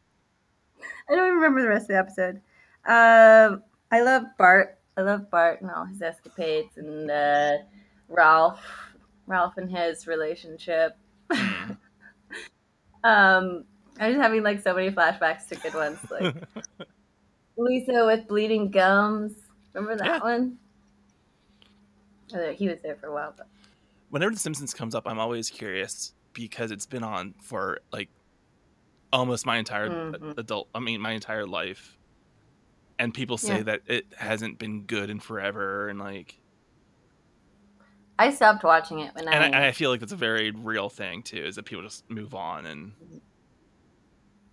I 1.10 1.16
don't 1.16 1.36
remember 1.36 1.62
the 1.62 1.70
rest 1.70 1.84
of 1.84 1.90
the 1.90 2.00
episode. 2.00 2.42
Um, 2.84 3.62
I 3.92 4.02
love 4.02 4.24
Bart. 4.40 4.77
I 4.98 5.02
love 5.02 5.30
Bart 5.30 5.62
and 5.62 5.70
all 5.70 5.86
his 5.86 6.02
escapades, 6.02 6.76
and 6.78 7.10
uh, 7.10 7.58
Ralph, 8.10 8.60
Ralph 9.28 9.54
and 9.58 9.70
his 9.70 10.08
relationship. 10.08 10.98
Hmm. 11.32 11.74
Um, 13.04 13.64
I'm 14.00 14.12
just 14.12 14.22
having 14.22 14.44
like 14.44 14.62
so 14.62 14.74
many 14.74 14.90
flashbacks 14.92 15.48
to 15.50 15.56
good 15.56 15.74
ones, 15.74 16.00
like 16.12 16.36
Lisa 17.58 18.06
with 18.06 18.28
bleeding 18.28 18.70
gums. 18.70 19.34
Remember 19.74 19.96
that 19.98 20.06
Yeah. 20.06 20.20
one? 20.20 20.58
Oh, 22.34 22.52
he 22.52 22.68
was 22.68 22.82
there 22.82 22.96
for 22.96 23.08
a 23.08 23.14
while, 23.14 23.34
but 23.38 23.48
Whenever 24.10 24.34
The 24.34 24.40
Simpsons 24.40 24.74
comes 24.74 24.96
up, 24.96 25.08
I'm 25.08 25.20
always 25.20 25.50
curious 25.50 26.14
because 26.34 26.72
it's 26.72 26.86
been 26.86 27.04
on 27.04 27.36
for 27.42 27.80
like 27.94 28.10
almost 29.14 29.46
my 29.46 29.58
entire 29.58 29.90
Mhm. 29.90 30.38
adult. 30.38 30.68
I 30.76 30.80
mean, 30.80 31.00
my 31.00 31.12
entire 31.12 31.46
life, 31.46 31.97
and 33.00 33.14
people 33.14 33.38
say 33.38 33.58
Yeah. 33.58 33.64
that 33.64 33.82
it 33.86 34.06
hasn't 34.18 34.58
been 34.60 34.84
good 34.84 35.10
in 35.10 35.20
forever, 35.20 35.90
and 35.90 36.00
like, 36.00 36.40
I 38.20 38.32
stopped 38.32 38.64
watching 38.64 39.00
it 39.00 39.14
when 39.14 39.28
and 39.28 39.36
I, 39.36 39.44
I, 39.44 39.46
and 39.46 39.56
I 39.56 39.72
feel 39.72 39.92
like 39.92 40.00
that's 40.00 40.12
a 40.12 40.16
very 40.16 40.52
real 40.52 40.90
thing 40.90 41.22
too, 41.22 41.44
is 41.44 41.56
that 41.56 41.64
people 41.66 41.84
just 41.84 42.10
move 42.10 42.34
on 42.34 42.66
and 42.66 42.94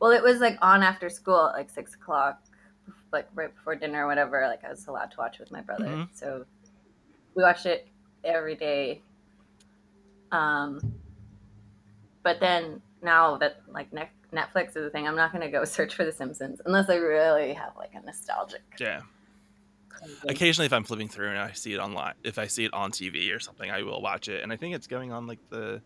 Well, 0.01 0.11
it 0.11 0.23
was 0.23 0.41
like 0.41 0.59
on 0.61 0.83
after 0.83 1.09
school 1.09 1.49
at 1.49 1.55
like 1.55 1.71
six 1.71 1.95
o'clock, 1.95 2.43
like 3.11 3.27
right 3.35 3.55
before 3.55 3.75
dinner 3.77 4.05
or 4.05 4.07
whatever. 4.07 4.47
Like 4.47 4.63
I 4.65 4.69
was 4.69 4.87
allowed 4.87 5.11
to 5.13 5.17
watch 5.19 5.39
with 5.39 5.51
my 5.51 5.63
brother, 5.63 5.87
Mhm. 5.87 6.09
so 6.13 6.45
we 7.35 7.43
watched 7.43 7.65
it 7.65 7.89
every 8.23 8.55
day. 8.55 9.01
Um, 10.31 10.81
but 12.23 12.41
then 12.41 12.83
now 13.03 13.39
that 13.39 13.63
like 13.69 13.91
ne- 13.95 14.11
Netflix 14.35 14.71
is 14.77 14.87
a 14.87 14.91
thing, 14.91 15.07
I'm 15.07 15.17
not 15.17 15.33
gonna 15.33 15.51
go 15.51 15.65
search 15.65 15.95
for 15.95 16.05
The 16.05 16.13
Simpsons 16.13 16.61
unless 16.67 16.89
I 16.91 16.97
really 16.97 17.53
have 17.55 17.73
like 17.77 17.93
a 17.95 18.05
nostalgic. 18.05 18.63
yeah. 18.79 19.03
Occasionally, 20.29 20.67
if 20.67 20.73
I'm 20.73 20.85
flipping 20.85 21.09
through 21.09 21.31
and 21.31 21.39
I 21.39 21.53
see 21.53 21.73
it 21.73 21.79
online, 21.79 22.15
if 22.25 22.39
I 22.39 22.47
see 22.47 22.65
it 22.67 22.75
on 22.75 22.91
TV 22.91 23.35
or 23.35 23.39
something, 23.41 23.71
I 23.71 23.83
will 23.83 24.03
watch 24.03 24.29
it. 24.29 24.43
And 24.43 24.53
I 24.53 24.57
think 24.57 24.75
it's 24.75 24.87
going 24.87 25.13
on 25.13 25.27
like 25.27 25.39
the 25.51 25.81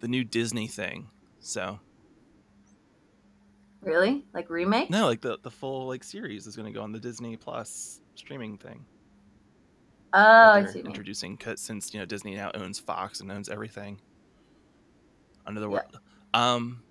the 0.00 0.08
new 0.08 0.24
Disney 0.24 0.66
thing. 0.66 1.08
So 1.40 1.78
Really, 3.82 4.26
like 4.34 4.50
remake? 4.50 4.90
no, 4.90 5.06
like 5.06 5.22
the 5.22 5.38
the 5.42 5.50
full 5.50 5.86
like 5.88 6.04
series 6.04 6.46
is 6.46 6.54
going 6.54 6.70
to 6.70 6.76
go 6.76 6.82
on 6.82 6.92
the 6.92 6.98
Disney 7.00 7.36
Plus 7.36 8.02
streaming 8.14 8.58
thing. 8.58 8.84
Oh, 10.12 10.18
I 10.18 10.60
see. 10.60 10.66
what 10.66 10.74
you 10.74 10.74
mean. 10.82 10.86
introducing 10.86 11.36
'cause 11.38 11.60
since 11.62 11.94
you 11.94 12.00
know 12.00 12.04
Disney 12.06 12.34
now 12.34 12.50
owns 12.54 12.78
Fox 12.78 13.20
and 13.20 13.30
owns 13.32 13.48
everything. 13.48 14.00
under 15.46 15.60
the 15.60 15.68
Yeah. 15.70 15.72
world. 15.78 16.00
Um, 16.34 16.82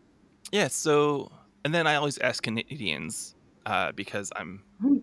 yeah. 0.52 0.68
So, 0.68 1.32
and 1.66 1.74
then 1.74 1.88
I 1.88 1.96
always 1.96 2.18
ask 2.20 2.44
Canadians 2.44 3.36
uh, 3.66 3.92
because 3.94 4.32
I'm, 4.36 4.64
Mhm. 4.84 5.02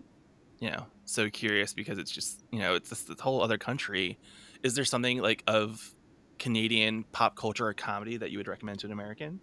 you 0.59 0.69
know, 0.71 0.87
so 1.05 1.29
curious 1.29 1.73
because 1.73 1.97
it's 1.97 2.11
just 2.11 2.43
you 2.51 2.59
know 2.59 2.75
it's 2.75 2.89
just 2.89 3.07
this 3.07 3.19
whole 3.19 3.41
other 3.41 3.57
country. 3.57 4.17
Is 4.63 4.75
there 4.75 4.85
something 4.85 5.21
like 5.21 5.43
of 5.47 5.93
Canadian 6.39 7.05
pop 7.11 7.35
culture 7.35 7.67
or 7.67 7.73
comedy 7.73 8.17
that 8.17 8.31
you 8.31 8.37
would 8.39 8.47
recommend 8.47 8.79
to 8.79 8.87
an 8.87 8.93
American? 8.93 9.39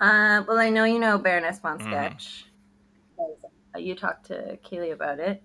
Uh, 0.00 0.42
well, 0.48 0.58
I 0.58 0.68
know 0.70 0.84
you 0.84 0.98
know 0.98 1.18
Baroness 1.18 1.60
von 1.60 1.78
Mhm. 1.78 1.84
Sketch. 1.84 2.46
uh, 3.18 3.78
You 3.78 3.94
talked 3.94 4.26
to 4.26 4.58
Kaylee 4.64 4.92
about 4.92 5.20
it, 5.20 5.42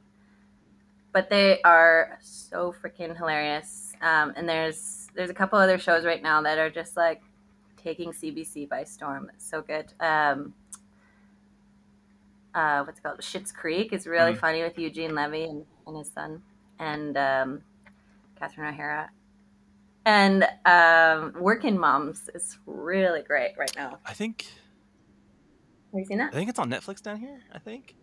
but 1.14 1.30
they 1.30 1.62
are 1.62 2.18
so 2.22 2.74
freaking 2.74 3.16
hilarious. 3.16 3.94
Um, 4.02 4.34
and 4.36 4.48
there's 4.48 5.08
there's 5.16 5.30
a 5.30 5.34
couple 5.34 5.60
other 5.60 5.78
shows 5.78 6.06
right 6.06 6.22
now 6.22 6.42
that 6.42 6.58
are 6.58 6.70
just 6.70 6.98
like 6.98 7.22
taking 7.78 8.12
CBC 8.12 8.68
by 8.70 8.84
storm. 8.84 9.32
So 9.38 9.62
good. 9.62 9.94
Um, 10.00 10.54
uh, 12.54 12.84
what's 12.84 13.00
it 13.00 13.04
called? 13.04 13.20
Schitt's 13.20 13.52
Creek 13.52 13.94
is 13.94 14.08
really 14.08 14.34
Mhm. 14.34 14.40
funny 14.40 14.64
with 14.64 14.78
Eugene 14.80 15.14
Levy 15.14 15.44
and, 15.46 15.66
and 15.86 15.98
his 15.98 16.12
son, 16.12 16.42
and 16.80 17.16
um, 17.18 17.62
Catherine 18.36 18.74
O'Hara. 18.74 19.12
And 20.06 20.48
um, 20.66 21.34
Working 21.42 21.78
Moms 21.78 22.30
is 22.34 22.58
really 22.66 23.22
great 23.22 23.58
right 23.58 23.74
now. 23.76 24.00
I 24.06 24.14
think 24.14 24.46
Have 25.92 26.00
you 26.00 26.06
seen 26.06 26.18
that? 26.18 26.34
I 26.34 26.36
think 26.36 26.50
it's 26.50 26.60
on 26.60 26.70
Netflix 26.70 27.02
down 27.02 27.18
here. 27.18 27.42
I 27.54 27.60
think. 27.60 27.96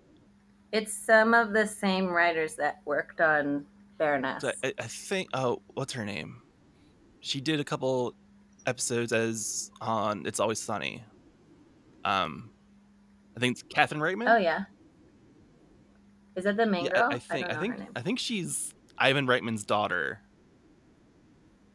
It's 0.72 0.92
some 0.92 1.34
of 1.34 1.52
the 1.52 1.66
same 1.66 2.08
writers 2.08 2.56
that 2.56 2.80
worked 2.84 3.20
on 3.20 3.64
Baroness. 3.98 4.42
So 4.42 4.52
I, 4.62 4.72
I 4.78 4.86
think. 4.86 5.28
Oh, 5.32 5.62
what's 5.74 5.92
her 5.94 6.04
name? 6.04 6.42
She 7.20 7.40
did 7.40 7.58
a 7.58 7.64
couple 7.64 8.14
episodes 8.66 9.12
as 9.12 9.70
on 9.80 10.26
It's 10.26 10.40
Always 10.40 10.58
Sunny. 10.60 11.02
Um, 12.04 12.50
I 13.36 13.40
think 13.40 13.52
it's 13.56 13.62
Catherine 13.62 14.00
Reitman. 14.00 14.32
oh 14.32 14.36
yeah. 14.36 14.64
Is 16.36 16.44
that 16.44 16.56
the 16.56 16.66
main 16.66 16.86
Yeah, 16.86 16.92
girl? 16.92 17.08
I, 17.12 17.14
I 17.14 17.18
think. 17.18 17.46
don't 17.48 17.56
I, 17.56 17.60
think. 17.60 17.74
I 17.96 18.00
think 18.00 18.18
she's 18.18 18.74
Ivan 18.98 19.26
Reitman's 19.26 19.64
daughter. 19.64 20.20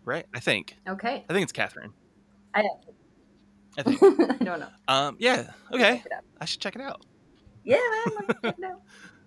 Right. 0.05 0.25
I 0.33 0.39
think. 0.39 0.75
Okay. 0.87 1.23
I 1.29 1.33
think 1.33 1.43
it's 1.43 1.51
Catherine. 1.51 1.93
I 2.53 2.63
I 3.77 3.83
think. 3.83 4.01
I 4.03 4.43
don't 4.43 4.59
know. 4.59 4.67
um. 4.87 5.15
Yeah. 5.19 5.51
Okay. 5.73 5.97
Check 5.97 6.05
it 6.05 6.11
out. 6.13 6.23
I 6.41 6.45
should 6.45 6.59
check 6.61 6.75
it 6.75 6.81
out. 6.81 7.05
Yeah, 7.63 7.77
man. 7.77 8.03
let's 8.27 8.41
check 8.43 8.55
it 8.57 8.65
out. 8.65 8.81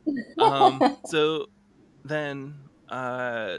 Um. 0.40 0.96
so 1.06 1.46
then, 2.04 2.54
uh, 2.88 3.58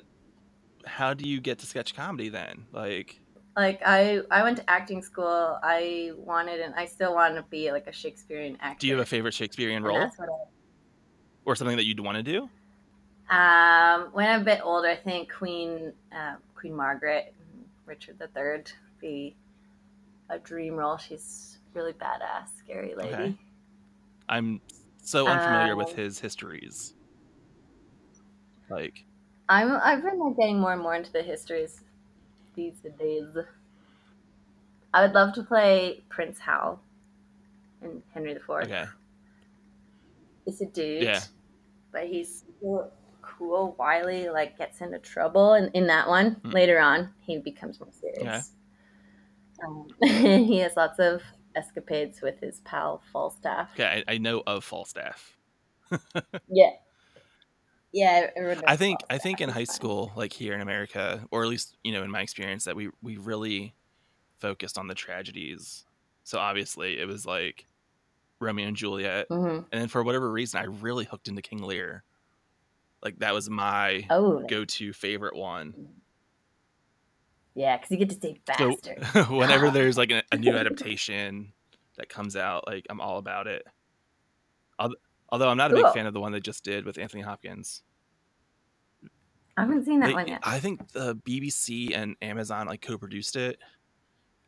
how 0.85 1.13
do 1.13 1.27
you 1.27 1.39
get 1.39 1.59
to 1.59 1.65
sketch 1.65 1.95
comedy 1.95 2.29
then? 2.29 2.65
Like. 2.71 3.19
Like 3.55 3.81
I 3.85 4.21
I 4.31 4.43
went 4.43 4.57
to 4.57 4.69
acting 4.69 5.01
school. 5.01 5.59
I 5.61 6.11
wanted 6.17 6.59
and 6.59 6.73
I 6.75 6.85
still 6.85 7.13
want 7.13 7.35
to 7.35 7.43
be 7.43 7.71
like 7.71 7.87
a 7.87 7.91
Shakespearean 7.91 8.57
actor. 8.61 8.79
Do 8.79 8.87
you 8.87 8.93
have 8.93 9.01
a 9.01 9.05
favorite 9.05 9.33
Shakespearean 9.33 9.83
role 9.83 9.97
I 9.97 10.09
or 11.45 11.55
something 11.55 11.77
that 11.77 11.85
you'd 11.85 11.99
want 11.99 12.17
to 12.17 12.23
do? 12.23 12.49
Um, 13.29 14.09
when 14.11 14.27
I'm 14.27 14.41
a 14.41 14.45
bit 14.45 14.61
older, 14.63 14.89
I 14.89 14.95
think 14.95 15.31
Queen 15.31 15.93
uh, 16.11 16.35
Queen 16.55 16.75
Margaret, 16.75 17.33
Richard 17.85 18.21
III, 18.21 18.63
be 18.99 19.35
a 20.29 20.39
dream 20.39 20.75
role. 20.75 20.97
She's 20.97 21.59
really 21.73 21.93
badass, 21.93 22.57
scary 22.59 22.95
lady. 22.95 23.13
Okay. 23.13 23.37
I'm 24.29 24.61
so 24.97 25.27
unfamiliar 25.27 25.75
with 25.75 25.89
Um, 25.89 25.95
his 25.95 26.19
histories. 26.19 26.93
Like, 28.69 29.05
I'm 29.49 29.71
I've 29.83 30.01
been 30.03 30.19
like, 30.19 30.37
getting 30.37 30.59
more 30.59 30.73
and 30.73 30.81
more 30.81 30.95
into 30.95 31.11
the 31.11 31.21
histories 31.21 31.81
these 32.55 32.79
days. 32.99 33.27
I 34.93 35.01
would 35.03 35.13
love 35.13 35.33
to 35.33 35.43
play 35.43 36.03
Prince 36.09 36.39
Hal 36.39 36.79
in 37.81 38.03
Henry 38.13 38.31
IV. 38.33 38.49
okay, 38.49 38.85
He's 40.45 40.61
a 40.61 40.65
dude, 40.65 41.03
Yeah. 41.03 41.21
but 41.91 42.05
he's 42.07 42.43
cool, 43.21 43.75
wily, 43.79 44.29
like 44.29 44.57
gets 44.57 44.81
into 44.81 44.99
trouble. 44.99 45.53
And 45.53 45.71
in 45.73 45.87
that 45.87 46.07
one, 46.07 46.33
Hmm. 46.43 46.49
later 46.51 46.79
on, 46.79 47.13
he 47.21 47.37
becomes 47.39 47.79
more 47.79 47.91
serious. 47.91 48.51
Um, 49.65 49.87
he 50.03 50.57
has 50.59 50.75
lots 50.75 50.99
of 50.99 51.21
escapades 51.55 52.21
with 52.21 52.39
his 52.39 52.59
pal 52.61 53.01
Falstaff. 53.11 53.69
okay, 53.73 54.03
I, 54.07 54.13
I 54.15 54.17
know 54.17 54.43
of 54.45 54.63
Falstaff. 54.63 55.37
Yeah. 56.49 56.71
Yeah, 57.93 58.31
everyone 58.35 58.63
I 58.67 58.75
think 58.75 58.99
I 59.09 59.17
think 59.19 59.39
in 59.41 59.49
high 59.49 59.63
school, 59.65 60.11
like 60.15 60.33
here 60.33 60.53
in 60.53 60.61
America, 60.61 61.25
or 61.31 61.43
at 61.43 61.49
least 61.49 61.77
you 61.83 61.91
know 61.93 62.03
in 62.03 62.11
my 62.11 62.21
experience, 62.21 62.65
that 62.65 62.75
we 62.75 62.89
we 63.01 63.17
really 63.17 63.75
focused 64.39 64.77
on 64.77 64.87
the 64.87 64.95
tragedies. 64.95 65.85
So 66.23 66.39
obviously, 66.39 66.99
it 66.99 67.07
was 67.07 67.25
like 67.25 67.67
Romeo 68.39 68.67
and 68.67 68.77
Juliet, 68.77 69.29
Mhm. 69.29 69.65
and 69.71 69.81
then 69.81 69.87
for 69.89 70.03
whatever 70.03 70.31
reason, 70.31 70.59
I 70.61 70.65
really 70.65 71.05
hooked 71.05 71.27
into 71.27 71.41
King 71.41 71.63
Lear. 71.63 72.03
Like 73.03 73.19
that 73.19 73.33
was 73.33 73.49
my 73.49 74.09
Oh, 74.09 74.39
go-to 74.47 74.93
favorite 74.93 75.35
one. 75.35 75.75
yeah, 77.55 77.77
because 77.77 77.91
you 77.91 77.97
get 77.97 78.09
to 78.09 78.19
say 78.19 78.39
So 78.57 78.77
whenever 79.35 79.69
there's 79.71 79.97
like 79.97 80.11
a, 80.11 80.23
a 80.31 80.37
new 80.37 80.55
adaptation 80.55 81.53
that 81.97 82.09
comes 82.09 82.35
out, 82.35 82.65
like 82.67 82.85
I'm 82.89 83.01
all 83.01 83.17
about 83.17 83.47
it. 83.47 83.63
Al- 84.79 84.95
Although 85.33 85.49
I'm 85.49 85.57
not 85.57 85.71
a 85.71 85.73
Cool. 85.73 85.83
big 85.85 85.93
fan 85.93 86.05
of 86.05 86.13
the 86.13 86.19
one 86.19 86.31
they 86.31 86.39
just 86.39 86.63
did 86.63 86.85
with 86.85 86.99
Anthony 86.99 87.23
Hopkins. 87.23 87.81
I 89.57 89.61
haven't 89.61 89.83
seen 89.83 89.99
that 90.01 90.07
They- 90.07 90.13
one 90.13 90.27
yet. 90.27 90.41
I 90.43 90.59
think 90.59 90.89
the 90.91 91.15
BBC 91.15 91.95
and 91.95 92.15
Amazon 92.21 92.67
like 92.67 92.83
co-produced 92.83 93.35
it. 93.35 93.59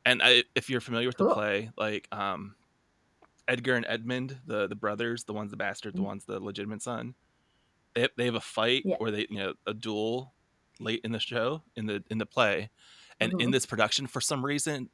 And 0.06 0.22
I, 0.24 0.44
if 0.54 0.70
you're 0.70 0.82
familiar 0.82 1.08
with 1.10 1.18
the 1.18 1.34
play, 1.34 1.72
like 1.75 2.08
um, 2.12 2.54
Edgar 3.48 3.74
and 3.74 3.86
Edmund, 3.89 4.39
the 4.46 4.68
the 4.68 4.75
brothers, 4.75 5.24
the 5.24 5.34
one's 5.34 5.50
the 5.50 5.58
bastard, 5.58 5.96
the 5.96 6.01
Mhm. 6.01 6.06
one's 6.06 6.25
the 6.25 6.39
legitimate 6.39 6.84
son. 6.84 7.15
They 7.96 8.01
have, 8.01 8.12
they 8.15 8.25
have 8.25 8.36
a 8.36 8.39
fight 8.42 8.84
Yeah. 8.86 8.98
or 9.00 9.10
they 9.10 9.25
you 9.27 9.38
know 9.39 9.56
a 9.65 9.74
duel 9.74 10.36
late 10.80 11.01
in 11.04 11.12
the 11.13 11.20
show 11.20 11.63
in 11.75 11.88
the 11.88 12.04
in 12.12 12.20
the 12.20 12.27
play, 12.27 12.70
and 13.20 13.32
in 13.42 13.50
Mhm. 13.50 13.54
this 13.54 13.65
production 13.65 14.06
for 14.06 14.22
some 14.22 14.46
reason 14.46 14.92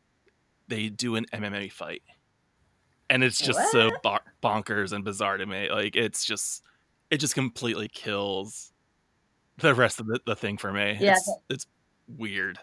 they 0.69 0.88
do 0.88 1.17
an 1.17 1.25
MMA 1.33 1.67
fight, 1.67 2.01
and 3.12 3.25
it's 3.25 3.39
just 3.39 3.72
so 3.72 3.91
bon- 4.01 4.20
bonkers 4.41 4.94
and 4.94 5.03
bizarre 5.03 5.38
to 5.38 5.46
me. 5.46 5.70
Like 5.70 5.96
it's 5.96 6.25
just 6.25 6.63
it 7.12 7.18
just 7.18 7.36
completely 7.36 7.89
kills 7.89 8.72
the 9.58 9.75
rest 9.75 10.00
of 10.00 10.08
the, 10.08 10.20
the 10.25 10.36
thing 10.36 10.58
for 10.58 10.72
me. 10.72 10.98
Yeah, 11.00 11.12
it's, 11.13 11.32
it's 11.50 11.68
weird. 12.08 12.58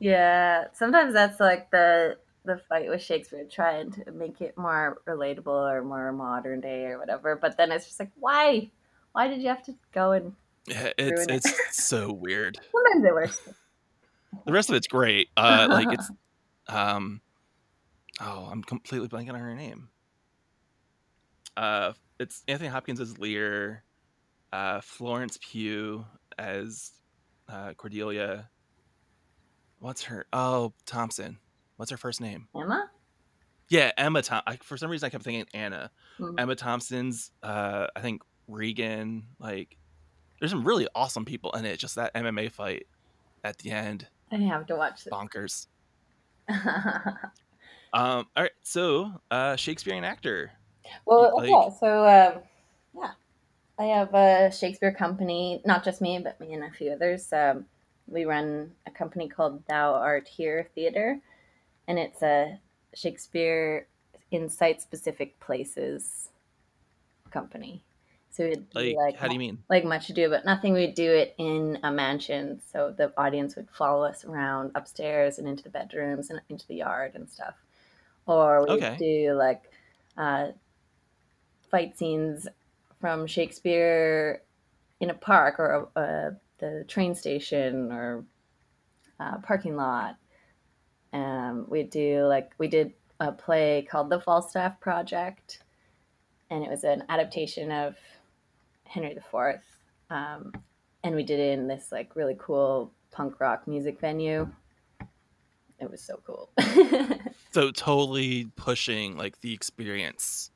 Yeah, 0.00 0.64
sometimes 0.72 1.14
that's 1.14 1.38
like 1.38 1.70
the 1.70 2.18
the 2.44 2.60
fight 2.68 2.88
with 2.88 3.00
Shakespeare, 3.00 3.46
trying 3.50 3.92
to 3.92 4.10
make 4.12 4.40
it 4.40 4.58
more 4.58 4.98
relatable 5.06 5.46
or 5.46 5.82
more 5.82 6.12
modern 6.12 6.60
day 6.60 6.86
or 6.86 6.98
whatever. 6.98 7.36
But 7.36 7.56
then 7.56 7.70
it's 7.70 7.86
just 7.86 8.00
like, 8.00 8.10
why? 8.16 8.70
Why 9.12 9.28
did 9.28 9.40
you 9.40 9.48
have 9.48 9.62
to 9.62 9.74
go 9.92 10.12
and? 10.12 10.34
Yeah, 10.66 10.90
it's 10.98 11.20
Ruin 11.20 11.30
it. 11.30 11.46
it's 11.46 11.84
so 11.84 12.12
weird. 12.12 12.58
Sometimes 12.72 13.04
it 13.04 13.14
works. 13.14 13.48
The 14.46 14.52
rest 14.52 14.68
of 14.68 14.74
it's 14.74 14.88
great. 14.88 15.28
Uh, 15.36 15.68
like 15.70 15.92
it's 15.92 16.10
um, 16.68 17.20
oh, 18.20 18.48
I'm 18.50 18.62
completely 18.62 19.08
blanking 19.08 19.30
on 19.34 19.40
her 19.40 19.54
name. 19.54 19.88
Uh, 21.56 21.92
it's 22.18 22.42
Anthony 22.48 22.68
Hopkins 22.68 23.00
as 23.00 23.18
Lear, 23.18 23.84
uh, 24.52 24.80
Florence 24.80 25.38
Pugh 25.40 26.04
as 26.38 26.92
uh, 27.48 27.72
Cordelia. 27.74 28.48
What's 29.78 30.02
her? 30.04 30.26
Oh, 30.32 30.72
Thompson. 30.86 31.38
What's 31.76 31.90
her 31.90 31.96
first 31.96 32.20
name? 32.20 32.48
Emma. 32.56 32.90
Yeah, 33.68 33.90
Emma. 33.96 34.22
Tom- 34.22 34.42
I, 34.46 34.56
for 34.56 34.76
some 34.76 34.90
reason, 34.90 35.06
I 35.06 35.10
kept 35.10 35.24
thinking 35.24 35.46
Anna. 35.54 35.90
Mhm. 36.18 36.34
Emma 36.38 36.54
Thompson's. 36.54 37.30
Uh, 37.42 37.86
I 37.94 38.00
think 38.00 38.22
Regan. 38.48 39.24
Like, 39.38 39.76
there's 40.38 40.50
some 40.52 40.64
really 40.64 40.86
awesome 40.94 41.24
people 41.24 41.50
in 41.52 41.64
it. 41.64 41.78
Just 41.78 41.96
that 41.96 42.14
MMA 42.14 42.50
fight 42.50 42.86
at 43.42 43.58
the 43.58 43.70
end, 43.70 44.06
I 44.32 44.36
have 44.36 44.66
to 44.66 44.76
watch 44.76 45.04
this. 45.04 45.12
bonkers. 45.12 45.66
Um. 47.94 48.26
All 48.36 48.42
right. 48.42 48.50
So, 48.62 49.10
uh, 49.30 49.56
Shakespearean 49.56 50.04
actor. 50.04 50.52
well, 51.06 51.36
Like- 51.36 51.48
yeah. 51.48 51.70
So, 51.70 52.06
um, 52.06 52.42
yeah, 52.94 53.12
I 53.78 53.84
have 53.84 54.12
a 54.14 54.50
Shakespeare 54.52 54.92
company. 54.92 55.62
Not 55.64 55.84
just 55.84 56.00
me, 56.00 56.18
but 56.18 56.38
me 56.40 56.52
and 56.54 56.64
a 56.64 56.70
few 56.70 56.90
others. 56.92 57.32
Um, 57.32 57.66
we 58.06 58.24
run 58.24 58.72
a 58.86 58.90
company 58.90 59.28
called 59.28 59.64
Thou 59.66 59.94
Art 59.94 60.28
Here 60.28 60.68
Theater, 60.74 61.20
and 61.88 61.98
it's 61.98 62.20
a 62.22 62.58
Shakespeare 62.94 63.86
in 64.30 64.48
site-specific 64.48 65.38
places 65.40 66.28
company. 67.30 67.82
So 68.30 68.42
it'd 68.42 68.68
be 68.70 68.96
Like, 68.96 68.96
like, 68.96 69.16
how 69.16 69.28
do 69.28 69.34
you 69.34 69.38
mean? 69.38 69.62
like 69.70 69.84
much 69.84 70.10
ado, 70.10 70.28
but 70.28 70.44
nothing 70.44 70.72
we'd 70.72 70.96
do 70.96 71.08
it 71.12 71.34
in 71.38 71.78
a 71.84 71.90
mansion. 71.92 72.60
So 72.66 72.90
the 72.90 73.12
audience 73.16 73.54
would 73.54 73.70
follow 73.70 74.02
us 74.04 74.24
around 74.24 74.72
upstairs 74.74 75.38
and 75.38 75.46
into 75.46 75.62
the 75.62 75.70
bedrooms 75.70 76.30
and 76.30 76.40
into 76.48 76.66
the 76.66 76.74
yard 76.76 77.12
and 77.14 77.30
stuff. 77.30 77.54
Or 78.26 78.62
we'd 78.62 78.72
Okay. 78.72 78.96
do 78.96 79.34
like 79.34 79.62
uh, 80.16 80.48
fight 81.70 81.96
scenes 81.98 82.48
from 83.00 83.26
Shakespeare 83.26 84.42
in 85.00 85.10
a 85.10 85.14
park 85.14 85.58
or 85.58 85.88
uh, 85.96 86.30
the 86.58 86.84
train 86.88 87.14
station 87.14 87.92
or 87.92 88.24
uh, 89.20 89.38
parking 89.38 89.76
lot. 89.76 90.16
Um, 91.12 91.66
we 91.68 91.82
do 91.84 92.24
like 92.26 92.52
we 92.58 92.68
did 92.68 92.92
a 93.20 93.30
play 93.32 93.86
called 93.88 94.10
The 94.10 94.20
Falstaff 94.20 94.80
Project, 94.80 95.60
and 96.50 96.64
it 96.64 96.70
was 96.70 96.84
an 96.84 97.04
adaptation 97.08 97.70
of 97.70 97.96
Henry 98.84 99.12
IV. 99.16 99.60
Um, 100.10 100.52
and 101.02 101.14
we 101.14 101.22
did 101.22 101.40
it 101.40 101.58
in 101.58 101.68
this 101.68 101.92
like 101.92 102.16
really 102.16 102.36
cool 102.38 102.92
punk 103.12 103.40
rock 103.40 103.66
music 103.68 104.00
venue. 104.00 104.48
It 105.80 105.90
was 105.90 106.00
so 106.00 106.20
cool. 106.26 106.50
So 107.54 107.70
totally 107.70 108.46
pushing 108.56 109.16
like 109.16 109.40
the 109.40 109.52
experience 109.54 110.50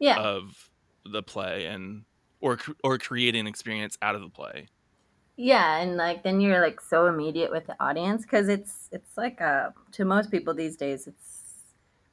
yeah, 0.00 0.18
of 0.18 0.70
the 1.04 1.22
play 1.22 1.66
and 1.66 2.04
or 2.40 2.58
or 2.84 2.98
creating 2.98 3.46
experience 3.46 3.98
out 4.02 4.14
of 4.14 4.22
the 4.22 4.30
play. 4.30 4.68
yeah, 5.36 5.76
and 5.78 5.96
like 5.96 6.22
then 6.22 6.40
you're 6.40 6.60
like 6.60 6.80
so 6.80 7.06
immediate 7.06 7.50
with 7.50 7.66
the 7.66 7.76
audience 7.80 8.22
because 8.22 8.48
it's 8.48 8.88
it's 8.92 9.16
like 9.16 9.40
a 9.40 9.72
to 9.92 10.04
most 10.04 10.30
people 10.30 10.54
these 10.54 10.76
days 10.76 11.06
it's 11.06 11.34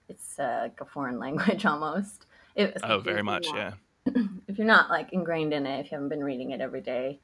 it's 0.07 0.39
uh, 0.39 0.59
like 0.63 0.79
a 0.81 0.85
foreign 0.85 1.19
language 1.25 1.65
almost. 1.65 2.25
It, 2.55 2.77
Oh, 2.83 2.99
very 2.99 3.23
much, 3.23 3.47
not- 3.47 3.55
yeah. 3.55 3.73
if 4.47 4.57
you're 4.57 4.67
not 4.67 4.89
like 4.89 5.11
ingrained 5.13 5.53
in 5.53 5.65
it, 5.65 5.79
if 5.79 5.91
you 5.91 5.95
haven't 5.95 6.09
been 6.09 6.23
reading 6.23 6.51
it 6.51 6.61
every 6.61 6.81
day, 6.81 7.19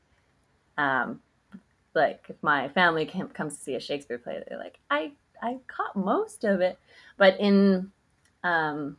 um, 0.78 1.22
like 1.94 2.26
if 2.30 2.36
my 2.42 2.70
family 2.70 3.06
comes 3.34 3.58
to 3.58 3.62
see 3.64 3.76
a 3.76 3.80
Shakespeare 3.80 4.18
play, 4.18 4.44
they're 4.48 4.58
like, 4.58 4.80
I 4.90 5.12
I 5.42 5.58
caught 5.68 5.96
most 5.96 6.44
of 6.44 6.62
it, 6.62 6.78
but 7.18 7.40
in 7.40 7.92
um, 8.44 8.98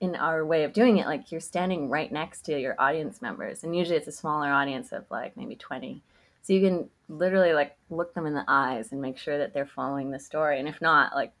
in 0.00 0.14
our 0.14 0.44
way 0.44 0.64
of 0.64 0.72
doing 0.72 0.98
it, 0.98 1.06
like 1.06 1.32
you're 1.32 1.40
standing 1.40 1.88
right 1.88 2.10
next 2.10 2.42
to 2.42 2.58
your 2.58 2.74
audience 2.78 3.22
members, 3.22 3.64
and 3.64 3.76
usually 3.76 3.96
it's 3.96 4.08
a 4.08 4.12
smaller 4.12 4.48
audience 4.48 4.92
of 4.92 5.04
like 5.10 5.36
maybe 5.36 5.56
twenty, 5.56 6.02
so 6.42 6.52
you 6.52 6.60
can 6.60 6.88
literally 7.08 7.52
like 7.52 7.76
look 7.90 8.14
them 8.14 8.26
in 8.26 8.34
the 8.34 8.44
eyes 8.48 8.92
and 8.92 9.00
make 9.00 9.18
sure 9.18 9.38
that 9.38 9.54
they're 9.54 9.66
following 9.66 10.10
the 10.10 10.18
story, 10.18 10.58
and 10.58 10.68
if 10.68 10.80
not, 10.80 11.14
like 11.14 11.32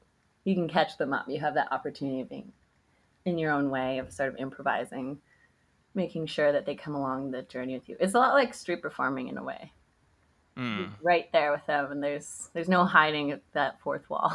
you 0.44 0.54
can 0.54 0.68
catch 0.68 0.96
them 0.96 1.12
up. 1.12 1.28
You 1.28 1.40
have 1.40 1.54
that 1.54 1.72
opportunity 1.72 2.20
of 2.20 2.28
being 2.28 2.52
in 3.24 3.38
your 3.38 3.50
own 3.52 3.70
way 3.70 3.98
of 3.98 4.12
sort 4.12 4.28
of 4.28 4.36
improvising 4.36 5.18
making 5.96 6.26
sure 6.26 6.52
that 6.52 6.66
they 6.66 6.74
come 6.74 6.94
along 6.94 7.30
the 7.30 7.42
journey 7.42 7.74
with 7.74 7.88
you. 7.88 7.96
It's 7.98 8.14
a 8.14 8.18
lot 8.18 8.34
like 8.34 8.54
street 8.54 8.82
performing 8.82 9.28
in 9.28 9.38
a 9.38 9.42
way. 9.42 9.72
Mm, 10.56 10.90
right 11.02 11.30
there 11.32 11.52
with 11.52 11.66
them, 11.66 11.92
and 11.92 12.02
there's 12.02 12.50
there's 12.54 12.68
no 12.68 12.84
hiding 12.84 13.38
that 13.52 13.80
fourth 13.80 14.08
wall. 14.08 14.32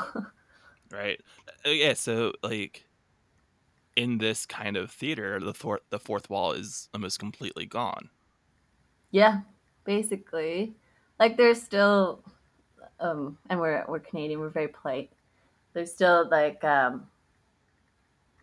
right. 0.91 1.19
Uh, 1.65 1.69
yeah. 1.71 1.93
So 1.93 2.33
like 2.43 2.85
in 3.95 4.17
this 4.19 4.45
kind 4.45 4.77
of 4.77 4.91
theater, 4.91 5.39
the 5.39 5.53
fourth 5.53 5.81
the 5.89 5.99
fourth 5.99 6.29
wall 6.29 6.51
is 6.53 6.89
almost 6.93 7.19
completely 7.19 7.65
gone. 7.65 8.09
yeah, 9.11 9.41
basically, 9.83 10.73
like 11.19 11.37
there's 11.37 11.61
still, 11.61 12.23
um, 12.99 13.37
and 13.49 13.59
we're 13.59 13.83
we're 13.87 13.99
Canadian, 13.99 14.39
we're 14.39 14.49
very 14.49 14.67
polite. 14.69 15.11
There's 15.73 15.91
still 15.91 16.27
like 16.29 16.63
um, 16.63 17.07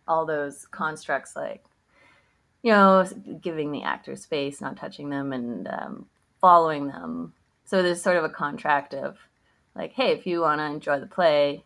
all 0.07 0.25
those 0.25 0.65
constructs, 0.67 1.35
like 1.35 1.63
you 2.61 2.71
know, 2.71 3.05
giving 3.41 3.71
the 3.71 3.83
actor 3.83 4.15
space, 4.15 4.61
not 4.61 4.77
touching 4.77 5.09
them, 5.09 5.33
and 5.33 5.67
um, 5.67 6.05
following 6.41 6.87
them. 6.87 7.33
So 7.69 7.83
there's 7.83 8.01
sort 8.01 8.17
of 8.17 8.23
a 8.23 8.29
contract 8.29 8.95
of 8.95 9.19
like, 9.75 9.93
hey, 9.93 10.11
if 10.11 10.25
you 10.25 10.41
want 10.41 10.57
to 10.59 10.65
enjoy 10.65 10.99
the 10.99 11.05
play, 11.05 11.63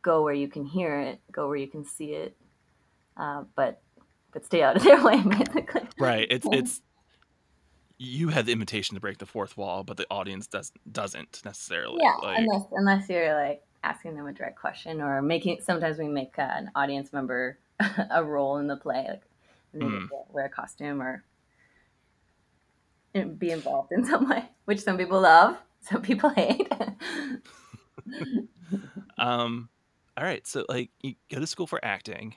go 0.00 0.22
where 0.22 0.32
you 0.32 0.48
can 0.48 0.64
hear 0.64 0.98
it, 0.98 1.20
go 1.30 1.48
where 1.48 1.58
you 1.58 1.68
can 1.68 1.84
see 1.84 2.12
it, 2.12 2.34
uh, 3.18 3.44
but 3.54 3.82
but 4.32 4.46
stay 4.46 4.62
out 4.62 4.76
of 4.76 4.82
their 4.82 5.04
way, 5.04 5.20
basically. 5.22 5.82
Right. 5.98 6.26
It's 6.30 6.48
it's 6.50 6.80
you 7.98 8.28
have 8.28 8.46
the 8.46 8.52
invitation 8.52 8.94
to 8.94 9.02
break 9.02 9.18
the 9.18 9.26
fourth 9.26 9.54
wall, 9.58 9.84
but 9.84 9.98
the 9.98 10.06
audience 10.10 10.46
does 10.46 10.72
doesn't 10.90 11.42
necessarily. 11.44 12.00
Yeah, 12.02 12.16
Like, 12.22 12.38
unless 12.38 12.62
unless 12.72 13.08
you're 13.10 13.34
like 13.34 13.62
asking 13.82 14.16
them 14.16 14.26
a 14.26 14.32
direct 14.32 14.58
question 14.58 15.02
or 15.02 15.20
making. 15.20 15.58
Sometimes 15.60 15.98
we 15.98 16.08
make 16.08 16.38
uh, 16.38 16.48
an 16.50 16.70
audience 16.74 17.12
member 17.12 17.58
a 18.10 18.24
role 18.24 18.56
in 18.56 18.66
the 18.66 18.78
play, 18.78 19.04
like 19.10 19.22
Mm. 19.74 20.08
get 20.08 20.26
wear 20.30 20.46
a 20.46 20.48
costume 20.48 21.02
or 21.02 21.22
be 23.38 23.50
involved 23.50 23.92
in 23.92 24.04
some 24.04 24.28
way, 24.28 24.44
which 24.64 24.80
some 24.80 24.98
people 24.98 25.20
love, 25.20 25.56
some 25.80 26.02
people 26.02 26.30
hate. 26.30 26.68
um. 29.18 29.68
All 30.16 30.24
right. 30.24 30.46
So 30.46 30.64
like 30.68 30.90
you 31.02 31.14
go 31.30 31.40
to 31.40 31.46
school 31.46 31.66
for 31.66 31.84
acting. 31.84 32.36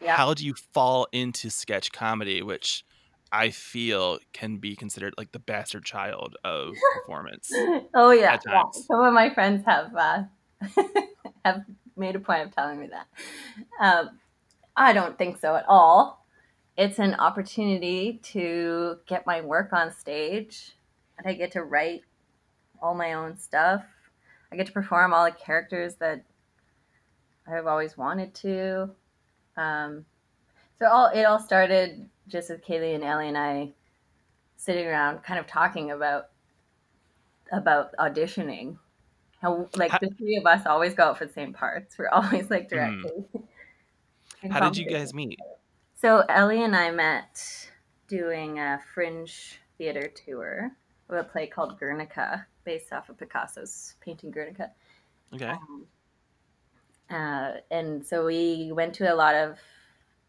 yeah. 0.00 0.16
How 0.16 0.34
do 0.34 0.44
you 0.44 0.54
fall 0.72 1.06
into 1.12 1.50
sketch 1.50 1.92
comedy, 1.92 2.42
which 2.42 2.84
I 3.30 3.50
feel 3.50 4.18
can 4.32 4.58
be 4.58 4.74
considered 4.74 5.14
like 5.16 5.32
the 5.32 5.38
bastard 5.38 5.84
child 5.84 6.36
of 6.44 6.74
performance? 6.94 7.50
oh 7.94 8.10
yeah, 8.10 8.38
yeah. 8.46 8.62
Some 8.72 9.00
of 9.00 9.14
my 9.14 9.32
friends 9.32 9.64
have 9.66 9.94
uh, 9.96 10.24
have 11.44 11.62
made 11.96 12.16
a 12.16 12.20
point 12.20 12.42
of 12.42 12.54
telling 12.54 12.80
me 12.80 12.88
that. 12.88 13.06
Um, 13.80 14.18
I 14.76 14.92
don't 14.92 15.16
think 15.16 15.38
so 15.38 15.54
at 15.54 15.64
all. 15.68 16.21
It's 16.76 16.98
an 16.98 17.14
opportunity 17.14 18.20
to 18.24 18.96
get 19.06 19.26
my 19.26 19.40
work 19.40 19.72
on 19.72 19.92
stage, 19.92 20.72
and 21.18 21.26
I 21.26 21.34
get 21.34 21.52
to 21.52 21.62
write 21.62 22.02
all 22.80 22.94
my 22.94 23.12
own 23.12 23.36
stuff. 23.38 23.84
I 24.50 24.56
get 24.56 24.66
to 24.66 24.72
perform 24.72 25.12
all 25.12 25.24
the 25.24 25.32
characters 25.32 25.96
that 25.96 26.24
I've 27.46 27.66
always 27.66 27.96
wanted 27.96 28.34
to. 28.36 28.90
Um, 29.56 30.04
so 30.78 30.86
all 30.86 31.06
it 31.08 31.24
all 31.24 31.38
started 31.38 32.08
just 32.28 32.50
with 32.50 32.64
Kaylee 32.64 32.94
and 32.94 33.04
Ellie 33.04 33.28
and 33.28 33.38
I 33.38 33.72
sitting 34.56 34.86
around, 34.86 35.22
kind 35.22 35.38
of 35.38 35.46
talking 35.46 35.90
about 35.90 36.26
about 37.52 37.94
auditioning. 37.98 38.78
How 39.40 39.68
like 39.76 39.90
the 40.00 40.08
three 40.16 40.36
of 40.36 40.46
us 40.46 40.66
always 40.66 40.94
go 40.94 41.04
out 41.04 41.18
for 41.18 41.26
the 41.26 41.32
same 41.32 41.52
parts. 41.52 41.98
We're 41.98 42.08
always 42.12 42.50
like 42.50 42.68
directly. 42.68 43.24
in 44.42 44.50
How 44.50 44.60
did 44.60 44.76
you 44.76 44.86
guys 44.86 45.12
meet? 45.12 45.38
So 46.02 46.24
Ellie 46.28 46.64
and 46.64 46.74
I 46.74 46.90
met 46.90 47.70
doing 48.08 48.58
a 48.58 48.80
fringe 48.92 49.60
theater 49.78 50.08
tour 50.08 50.72
of 51.08 51.16
a 51.16 51.22
play 51.22 51.46
called 51.46 51.78
Guernica, 51.78 52.44
based 52.64 52.92
off 52.92 53.08
of 53.08 53.18
Picasso's 53.18 53.94
painting 54.00 54.32
Guernica. 54.32 54.72
Okay. 55.32 55.50
Um, 55.50 55.86
uh, 57.08 57.52
and 57.70 58.04
so 58.04 58.26
we 58.26 58.72
went 58.72 58.94
to 58.94 59.12
a 59.12 59.14
lot 59.14 59.36
of 59.36 59.58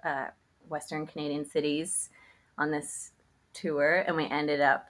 uh, 0.05 0.27
Western 0.69 1.07
Canadian 1.07 1.43
cities 1.43 2.11
on 2.59 2.69
this 2.69 3.09
tour, 3.53 4.03
and 4.05 4.15
we 4.15 4.27
ended 4.27 4.61
up 4.61 4.89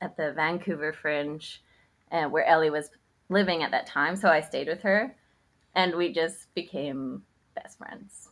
at 0.00 0.16
the 0.16 0.32
Vancouver 0.32 0.92
Fringe, 0.92 1.62
uh, 2.10 2.24
where 2.24 2.44
Ellie 2.44 2.70
was 2.70 2.90
living 3.28 3.62
at 3.62 3.70
that 3.70 3.86
time. 3.86 4.16
So 4.16 4.28
I 4.28 4.40
stayed 4.40 4.66
with 4.66 4.82
her, 4.82 5.14
and 5.76 5.94
we 5.94 6.12
just 6.12 6.52
became 6.56 7.22
best 7.54 7.78
friends. 7.78 8.30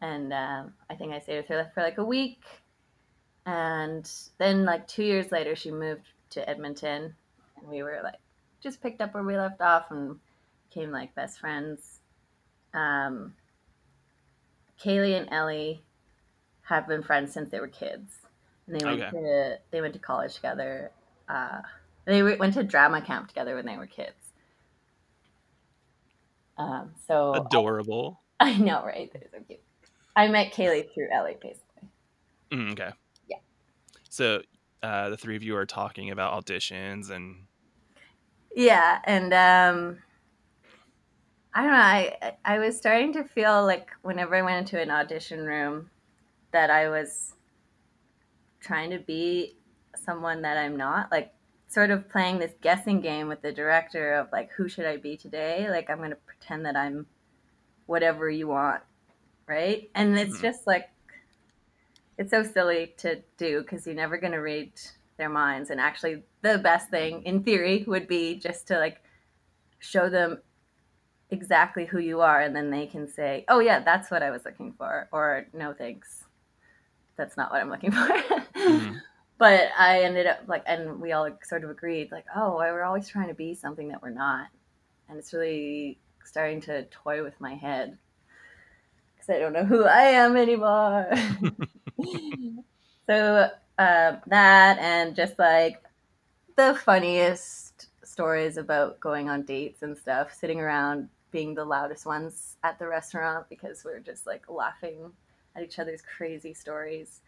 And 0.00 0.32
um, 0.32 0.74
I 0.88 0.94
think 0.94 1.12
I 1.12 1.18
stayed 1.18 1.36
with 1.38 1.48
her 1.48 1.70
for 1.74 1.82
like 1.82 1.98
a 1.98 2.04
week, 2.04 2.42
and 3.44 4.10
then 4.38 4.64
like 4.64 4.86
two 4.88 5.04
years 5.04 5.30
later, 5.30 5.54
she 5.54 5.70
moved 5.70 6.06
to 6.30 6.48
Edmonton, 6.48 7.14
and 7.60 7.68
we 7.68 7.82
were 7.82 8.00
like 8.02 8.18
just 8.62 8.82
picked 8.82 9.00
up 9.00 9.14
where 9.14 9.22
we 9.22 9.36
left 9.36 9.60
off 9.60 9.90
and 9.90 10.18
became 10.68 10.90
like 10.90 11.14
best 11.14 11.38
friends. 11.40 12.00
Um, 12.72 13.34
Kaylee 14.82 15.18
and 15.18 15.28
Ellie 15.30 15.82
have 16.62 16.88
been 16.88 17.02
friends 17.02 17.32
since 17.32 17.50
they 17.50 17.60
were 17.60 17.68
kids, 17.68 18.14
and 18.66 18.76
they 18.76 18.84
went 18.84 19.00
Okay. 19.00 19.10
to 19.10 19.58
they 19.70 19.80
went 19.82 19.94
to 19.94 20.00
college 20.00 20.34
together. 20.34 20.92
Uh, 21.28 21.60
they 22.06 22.22
went 22.22 22.54
to 22.54 22.64
drama 22.64 23.02
camp 23.02 23.28
together 23.28 23.54
when 23.54 23.66
they 23.66 23.76
were 23.76 23.86
kids. 23.86 24.32
Um, 26.56 26.92
so 27.06 27.32
Adorable. 27.34 28.20
I 28.40 28.56
know, 28.56 28.82
right? 28.84 29.10
They're 29.12 29.28
so 29.32 29.40
cute. 29.46 29.60
I 30.16 30.28
met 30.28 30.52
Kaylee 30.52 30.92
through 30.92 31.08
Ellie, 31.12 31.36
basically. 31.40 31.88
Mm, 32.50 32.72
okay. 32.72 32.90
Yeah. 33.28 33.38
So 34.08 34.42
uh, 34.82 35.10
the 35.10 35.16
three 35.16 35.36
of 35.36 35.42
you 35.42 35.56
are 35.56 35.66
talking 35.66 36.10
about 36.10 36.44
auditions 36.44 37.10
and 37.10 37.44
Yeah, 38.54 38.98
and 39.04 39.32
um, 39.32 39.98
I 41.54 41.62
don't 41.62 41.70
know. 41.70 41.76
I 41.76 42.36
I 42.44 42.58
was 42.58 42.76
starting 42.76 43.12
to 43.14 43.24
feel 43.24 43.64
like 43.64 43.90
whenever 44.02 44.34
I 44.34 44.42
went 44.42 44.58
into 44.58 44.80
an 44.80 44.90
audition 44.90 45.44
room, 45.44 45.90
that 46.52 46.70
I 46.70 46.88
was 46.88 47.34
trying 48.60 48.90
to 48.90 48.98
be 48.98 49.56
someone 49.96 50.42
that 50.42 50.56
I'm 50.56 50.76
not. 50.76 51.10
Like 51.10 51.32
sort 51.68 51.90
of 51.90 52.08
playing 52.08 52.38
this 52.38 52.52
guessing 52.60 53.00
game 53.00 53.28
with 53.28 53.42
the 53.42 53.52
director 53.52 54.14
of 54.14 54.28
like 54.32 54.50
who 54.52 54.68
should 54.68 54.86
I 54.86 54.96
be 54.96 55.16
today? 55.16 55.68
Like 55.70 55.88
I'm 55.88 55.98
going 55.98 56.10
to 56.10 56.16
pretend 56.16 56.66
that 56.66 56.76
I'm 56.76 57.06
whatever 57.86 58.28
you 58.28 58.48
want, 58.48 58.82
right? 59.50 59.90
And 59.94 60.16
it's 60.18 60.38
Mhm. 60.38 60.42
just 60.42 60.66
like 60.66 60.88
it's 62.16 62.30
so 62.30 62.42
silly 62.42 62.94
to 62.98 63.20
do 63.36 63.62
because 63.62 63.86
you're 63.86 63.94
never 63.94 64.16
going 64.18 64.32
to 64.32 64.38
read 64.38 64.72
their 65.16 65.28
minds 65.28 65.70
and 65.70 65.80
actually 65.80 66.22
the 66.42 66.58
best 66.58 66.88
thing 66.90 67.22
in 67.24 67.42
theory 67.42 67.84
would 67.86 68.06
be 68.06 68.36
just 68.38 68.66
to 68.68 68.78
like 68.78 69.02
show 69.78 70.08
them 70.08 70.38
exactly 71.30 71.84
who 71.86 71.98
you 71.98 72.20
are 72.20 72.40
and 72.40 72.54
then 72.54 72.70
they 72.70 72.86
can 72.86 73.06
say 73.08 73.44
oh 73.48 73.58
yeah 73.60 73.80
that's 73.80 74.10
what 74.10 74.22
i 74.22 74.30
was 74.30 74.44
looking 74.44 74.72
for 74.72 75.08
or 75.12 75.46
no 75.52 75.72
thanks 75.72 76.24
that's 77.16 77.36
not 77.36 77.50
what 77.50 77.60
i'm 77.60 77.70
looking 77.70 77.92
for 77.98 78.06
Mhm. 78.56 79.00
but 79.38 79.70
i 79.78 80.02
ended 80.02 80.26
up 80.26 80.40
like 80.46 80.62
and 80.66 81.00
we 81.00 81.12
all 81.12 81.28
sort 81.42 81.64
of 81.64 81.70
agreed 81.70 82.10
like 82.10 82.24
oh 82.34 82.56
we're 82.56 82.82
always 82.82 83.08
trying 83.08 83.28
to 83.28 83.34
be 83.34 83.54
something 83.54 83.88
that 83.88 84.02
we're 84.02 84.10
not 84.10 84.48
and 85.08 85.18
it's 85.18 85.32
really 85.32 85.98
starting 86.24 86.60
to 86.62 86.84
toy 86.86 87.22
with 87.22 87.38
my 87.40 87.54
head 87.54 87.96
I 89.30 89.38
don't 89.38 89.52
know 89.52 89.64
who 89.64 89.84
I 89.84 90.02
am 90.02 90.36
anymore. 90.36 91.10
so 93.06 93.48
uh, 93.78 94.16
that 94.26 94.78
and 94.78 95.14
just 95.14 95.38
like 95.38 95.82
the 96.56 96.74
funniest 96.84 97.86
stories 98.04 98.56
about 98.56 99.00
going 99.00 99.28
on 99.28 99.42
dates 99.42 99.82
and 99.82 99.96
stuff, 99.96 100.34
sitting 100.34 100.60
around 100.60 101.08
being 101.30 101.54
the 101.54 101.64
loudest 101.64 102.06
ones 102.06 102.56
at 102.64 102.78
the 102.78 102.86
restaurant 102.86 103.46
because 103.48 103.84
we're 103.84 104.00
just 104.00 104.26
like 104.26 104.48
laughing 104.48 105.12
at 105.56 105.62
each 105.62 105.78
other's 105.78 106.02
crazy 106.02 106.52
stories. 106.52 107.20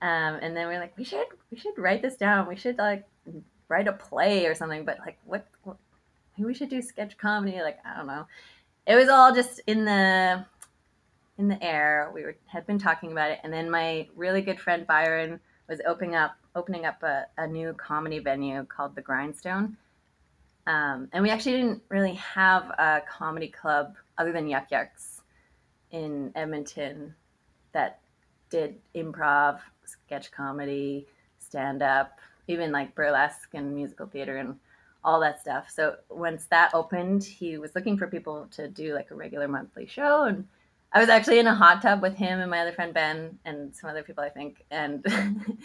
Um, 0.00 0.38
and 0.40 0.56
then 0.56 0.68
we're 0.68 0.78
like, 0.78 0.96
we 0.96 1.04
should 1.04 1.26
we 1.50 1.58
should 1.58 1.76
write 1.76 2.02
this 2.02 2.16
down. 2.16 2.46
We 2.46 2.56
should 2.56 2.78
like 2.78 3.04
write 3.68 3.88
a 3.88 3.92
play 3.92 4.46
or 4.46 4.54
something. 4.54 4.84
But 4.84 4.98
like, 5.00 5.18
what, 5.24 5.46
what 5.64 5.76
maybe 6.36 6.46
we 6.46 6.54
should 6.54 6.70
do 6.70 6.80
sketch 6.80 7.18
comedy. 7.18 7.60
Like, 7.60 7.78
I 7.84 7.96
don't 7.96 8.06
know. 8.06 8.26
It 8.86 8.94
was 8.94 9.08
all 9.08 9.34
just 9.34 9.60
in 9.66 9.84
the 9.84 10.46
in 11.38 11.48
the 11.48 11.62
air. 11.62 12.10
We 12.12 12.22
were, 12.22 12.36
had 12.46 12.66
been 12.66 12.78
talking 12.78 13.12
about 13.12 13.30
it, 13.30 13.38
and 13.42 13.52
then 13.52 13.70
my 13.70 14.08
really 14.16 14.42
good 14.42 14.60
friend 14.60 14.86
Byron 14.86 15.40
was 15.68 15.80
opening 15.86 16.14
up 16.14 16.36
opening 16.54 16.84
up 16.84 17.02
a, 17.02 17.26
a 17.36 17.46
new 17.46 17.72
comedy 17.74 18.18
venue 18.18 18.64
called 18.64 18.94
the 18.94 19.02
Grindstone. 19.02 19.76
Um, 20.66 21.08
and 21.12 21.22
we 21.22 21.30
actually 21.30 21.52
didn't 21.52 21.82
really 21.88 22.14
have 22.14 22.64
a 22.78 23.00
comedy 23.08 23.48
club 23.48 23.94
other 24.18 24.32
than 24.32 24.48
Yuk 24.48 24.66
Yuk's 24.70 25.22
in 25.92 26.32
Edmonton 26.34 27.14
that 27.72 28.00
did 28.50 28.76
improv, 28.94 29.60
sketch 29.84 30.30
comedy, 30.30 31.06
stand 31.38 31.82
up, 31.82 32.18
even 32.48 32.72
like 32.72 32.94
burlesque 32.94 33.54
and 33.54 33.74
musical 33.74 34.06
theater 34.06 34.36
and 34.36 34.56
all 35.04 35.20
that 35.20 35.40
stuff. 35.40 35.70
So 35.70 35.96
once 36.10 36.46
that 36.46 36.74
opened, 36.74 37.24
he 37.24 37.56
was 37.56 37.74
looking 37.74 37.96
for 37.96 38.06
people 38.06 38.48
to 38.52 38.68
do 38.68 38.94
like 38.94 39.10
a 39.10 39.14
regular 39.14 39.48
monthly 39.48 39.86
show 39.86 40.24
and 40.24 40.46
I 40.92 41.00
was 41.00 41.08
actually 41.08 41.38
in 41.38 41.46
a 41.46 41.54
hot 41.54 41.82
tub 41.82 42.00
with 42.00 42.16
him 42.16 42.40
and 42.40 42.50
my 42.50 42.60
other 42.60 42.72
friend 42.72 42.94
Ben 42.94 43.38
and 43.44 43.74
some 43.74 43.90
other 43.90 44.02
people 44.02 44.24
I 44.24 44.30
think 44.30 44.64
and 44.70 45.04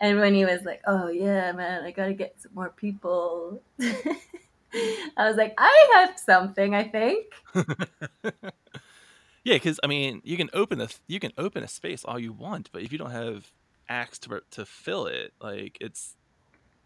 and 0.00 0.20
when 0.20 0.34
he 0.34 0.44
was 0.44 0.62
like, 0.64 0.80
"Oh 0.86 1.08
yeah, 1.08 1.52
man, 1.52 1.84
I 1.84 1.90
got 1.90 2.06
to 2.06 2.14
get 2.14 2.40
some 2.40 2.52
more 2.54 2.70
people." 2.70 3.60
I 3.80 5.28
was 5.28 5.36
like, 5.36 5.54
"I 5.58 5.88
have 5.94 6.18
something, 6.18 6.74
I 6.74 6.84
think." 6.84 7.26
yeah, 9.44 9.54
because 9.54 9.80
I 9.82 9.86
mean, 9.86 10.20
you 10.24 10.36
can 10.36 10.50
open 10.52 10.80
a 10.80 10.88
you 11.06 11.20
can 11.20 11.32
open 11.36 11.64
a 11.64 11.68
space 11.68 12.04
all 12.04 12.18
you 12.18 12.32
want, 12.32 12.70
but 12.72 12.82
if 12.82 12.92
you 12.92 12.98
don't 12.98 13.10
have 13.10 13.50
acts 13.88 14.18
to 14.20 14.42
to 14.52 14.64
fill 14.64 15.06
it, 15.06 15.32
like 15.40 15.78
it's 15.80 16.14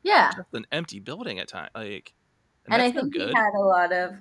yeah, 0.02 0.30
just 0.34 0.54
an 0.54 0.66
empty 0.72 1.00
building 1.00 1.38
at 1.38 1.48
time. 1.48 1.70
Like, 1.74 2.14
and, 2.66 2.74
and 2.74 2.82
I 2.82 2.90
think 2.90 3.14
he 3.14 3.20
had 3.20 3.54
a 3.54 3.60
lot 3.60 3.92
of 3.92 4.14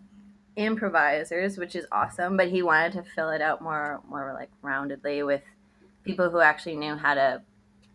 improvisers, 0.55 1.57
which 1.57 1.75
is 1.75 1.85
awesome. 1.91 2.37
But 2.37 2.49
he 2.49 2.61
wanted 2.61 2.93
to 2.93 3.03
fill 3.03 3.29
it 3.29 3.41
out 3.41 3.61
more, 3.61 4.01
more 4.07 4.33
like 4.33 4.49
roundedly 4.63 5.25
with 5.25 5.41
people 6.03 6.29
who 6.29 6.39
actually 6.39 6.75
knew 6.75 6.95
how 6.95 7.13
to 7.13 7.41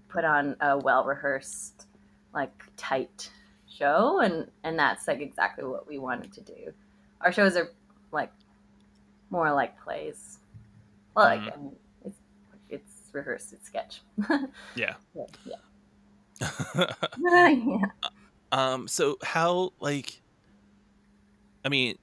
put 0.08 0.24
on 0.24 0.56
a 0.60 0.78
well 0.78 1.04
rehearsed, 1.04 1.86
like 2.34 2.52
tight 2.76 3.30
show, 3.68 4.20
and 4.20 4.50
and 4.64 4.78
that's 4.78 5.06
like 5.08 5.20
exactly 5.20 5.64
what 5.64 5.86
we 5.86 5.98
wanted 5.98 6.32
to 6.32 6.40
do. 6.40 6.72
Our 7.20 7.32
shows 7.32 7.56
are 7.56 7.70
like 8.12 8.32
more 9.30 9.52
like 9.52 9.78
plays. 9.80 10.38
Well, 11.14 11.26
like 11.26 11.40
mm-hmm. 11.40 11.58
I 11.58 11.62
mean, 11.62 11.76
it's 12.04 12.18
it's 12.70 12.92
rehearsed, 13.12 13.52
it's 13.52 13.66
sketch. 13.66 14.02
yeah. 14.74 14.94
Yeah. 16.38 17.48
yeah. 17.48 17.86
Um. 18.52 18.86
So 18.86 19.18
how 19.22 19.72
like, 19.80 20.22
I 21.64 21.68
mean, 21.68 21.98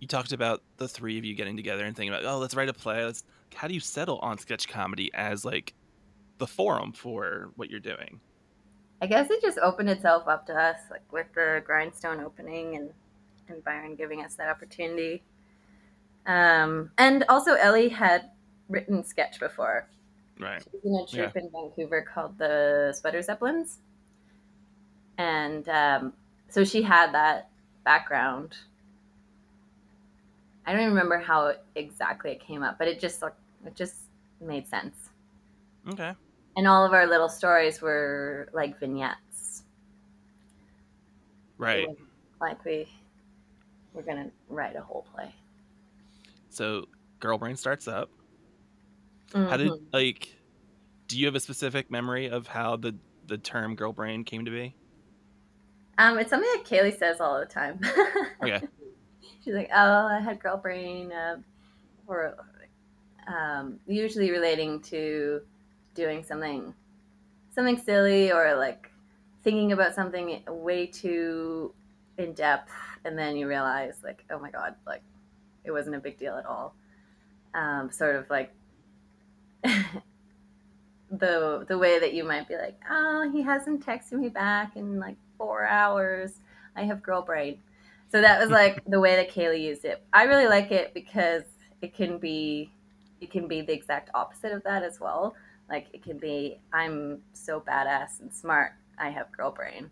you 0.00 0.08
talked 0.08 0.32
about 0.32 0.62
the 0.78 0.88
three 0.88 1.18
of 1.18 1.24
you 1.24 1.34
getting 1.34 1.56
together 1.56 1.84
and 1.84 1.94
thinking 1.94 2.12
about, 2.12 2.24
oh, 2.24 2.38
let's 2.38 2.54
write 2.54 2.68
a 2.68 2.74
play. 2.74 3.04
Let's. 3.04 3.24
How 3.54 3.68
do 3.68 3.74
you 3.74 3.80
settle 3.80 4.18
on 4.20 4.38
sketch 4.38 4.68
comedy 4.68 5.10
as 5.12 5.44
like 5.44 5.74
the 6.38 6.46
forum 6.46 6.92
for 6.92 7.50
what 7.56 7.68
you're 7.68 7.80
doing? 7.80 8.20
I 9.02 9.06
guess 9.06 9.30
it 9.30 9.40
just 9.42 9.58
opened 9.58 9.88
itself 9.90 10.28
up 10.28 10.46
to 10.46 10.54
us, 10.54 10.78
like 10.90 11.10
with 11.12 11.26
the 11.34 11.62
grindstone 11.64 12.20
opening 12.20 12.76
and 12.76 12.90
and 13.48 13.64
Byron 13.64 13.96
giving 13.96 14.24
us 14.24 14.34
that 14.36 14.48
opportunity. 14.48 15.22
Um, 16.26 16.90
and 16.98 17.24
also 17.28 17.54
Ellie 17.54 17.88
had 17.88 18.30
written 18.68 19.04
sketch 19.04 19.40
before. 19.40 19.88
Right. 20.38 20.62
She 20.62 20.70
was 20.72 20.84
in 20.84 20.94
a 20.94 21.06
troupe 21.06 21.34
yeah. 21.34 21.42
in 21.42 21.50
Vancouver 21.50 22.02
called 22.02 22.38
the 22.38 22.94
Sweater 22.96 23.20
Zeppelins. 23.20 23.78
And 25.18 25.68
um, 25.68 26.12
so 26.48 26.64
she 26.64 26.82
had 26.82 27.12
that 27.12 27.50
background. 27.84 28.56
I 30.70 30.72
don't 30.72 30.82
even 30.82 30.94
remember 30.94 31.18
how 31.18 31.52
exactly 31.74 32.30
it 32.30 32.40
came 32.40 32.62
up, 32.62 32.78
but 32.78 32.86
it 32.86 33.00
just 33.00 33.22
like 33.22 33.34
it 33.66 33.74
just 33.74 34.02
made 34.40 34.68
sense. 34.68 34.94
Okay. 35.88 36.12
And 36.56 36.68
all 36.68 36.86
of 36.86 36.92
our 36.92 37.08
little 37.08 37.28
stories 37.28 37.82
were 37.82 38.48
like 38.52 38.78
vignettes. 38.78 39.64
Right. 41.58 41.88
Like 42.40 42.64
we 42.64 42.86
we're 43.94 44.02
gonna 44.02 44.30
write 44.48 44.76
a 44.76 44.80
whole 44.80 45.04
play. 45.12 45.34
So 46.50 46.86
Girl 47.18 47.36
Brain 47.36 47.56
starts 47.56 47.88
up. 47.88 48.08
Mm-hmm. 49.32 49.50
How 49.50 49.56
did 49.56 49.70
mm-hmm. 49.72 49.84
like? 49.92 50.36
Do 51.08 51.18
you 51.18 51.26
have 51.26 51.34
a 51.34 51.40
specific 51.40 51.90
memory 51.90 52.30
of 52.30 52.46
how 52.46 52.76
the 52.76 52.94
the 53.26 53.38
term 53.38 53.74
girl 53.74 53.92
brain 53.92 54.22
came 54.22 54.44
to 54.44 54.52
be? 54.52 54.76
Um, 55.98 56.16
it's 56.20 56.30
something 56.30 56.48
that 56.54 56.64
Kaylee 56.64 56.96
says 56.96 57.20
all 57.20 57.40
the 57.40 57.46
time. 57.46 57.80
okay. 58.44 58.68
She's 59.44 59.54
like, 59.54 59.70
"Oh, 59.74 60.06
I 60.06 60.20
had 60.20 60.40
girl 60.40 60.56
brain," 60.56 61.12
uh, 61.12 61.38
um, 63.26 63.78
usually 63.86 64.30
relating 64.30 64.80
to 64.82 65.40
doing 65.94 66.22
something, 66.24 66.74
something 67.54 67.78
silly 67.78 68.32
or 68.32 68.56
like 68.56 68.90
thinking 69.42 69.72
about 69.72 69.94
something 69.94 70.42
way 70.48 70.86
too 70.86 71.72
in 72.18 72.34
depth, 72.34 72.72
and 73.04 73.18
then 73.18 73.36
you 73.36 73.48
realize, 73.48 73.94
like, 74.04 74.24
oh 74.30 74.38
my 74.38 74.50
god, 74.50 74.74
like 74.86 75.02
it 75.64 75.70
wasn't 75.70 75.96
a 75.96 76.00
big 76.00 76.18
deal 76.18 76.36
at 76.36 76.46
all. 76.46 76.74
Um, 77.54 77.90
sort 77.90 78.16
of 78.16 78.28
like 78.30 78.52
the 81.10 81.64
the 81.68 81.78
way 81.78 81.98
that 81.98 82.14
you 82.14 82.24
might 82.24 82.48
be 82.48 82.56
like, 82.56 82.80
oh, 82.90 83.30
he 83.32 83.42
hasn't 83.42 83.84
texted 83.84 84.12
me 84.12 84.28
back 84.28 84.76
in 84.76 84.98
like 84.98 85.16
four 85.36 85.66
hours. 85.66 86.40
I 86.76 86.84
have 86.84 87.02
girl 87.02 87.22
brain. 87.22 87.58
So 88.10 88.20
that 88.20 88.40
was 88.40 88.50
like 88.50 88.82
the 88.88 89.00
way 89.00 89.16
that 89.16 89.30
Kaylee 89.30 89.62
used 89.62 89.84
it. 89.84 90.02
I 90.12 90.24
really 90.24 90.48
like 90.48 90.72
it 90.72 90.92
because 90.94 91.44
it 91.80 91.94
can 91.94 92.18
be 92.18 92.72
it 93.20 93.30
can 93.30 93.46
be 93.46 93.60
the 93.60 93.72
exact 93.72 94.10
opposite 94.14 94.52
of 94.52 94.62
that 94.64 94.82
as 94.82 94.98
well. 95.00 95.34
Like 95.68 95.86
it 95.92 96.02
can 96.02 96.18
be 96.18 96.58
I'm 96.72 97.20
so 97.32 97.60
badass 97.60 98.20
and 98.20 98.32
smart. 98.32 98.72
I 98.98 99.10
have 99.10 99.30
girl 99.32 99.50
brain. 99.50 99.90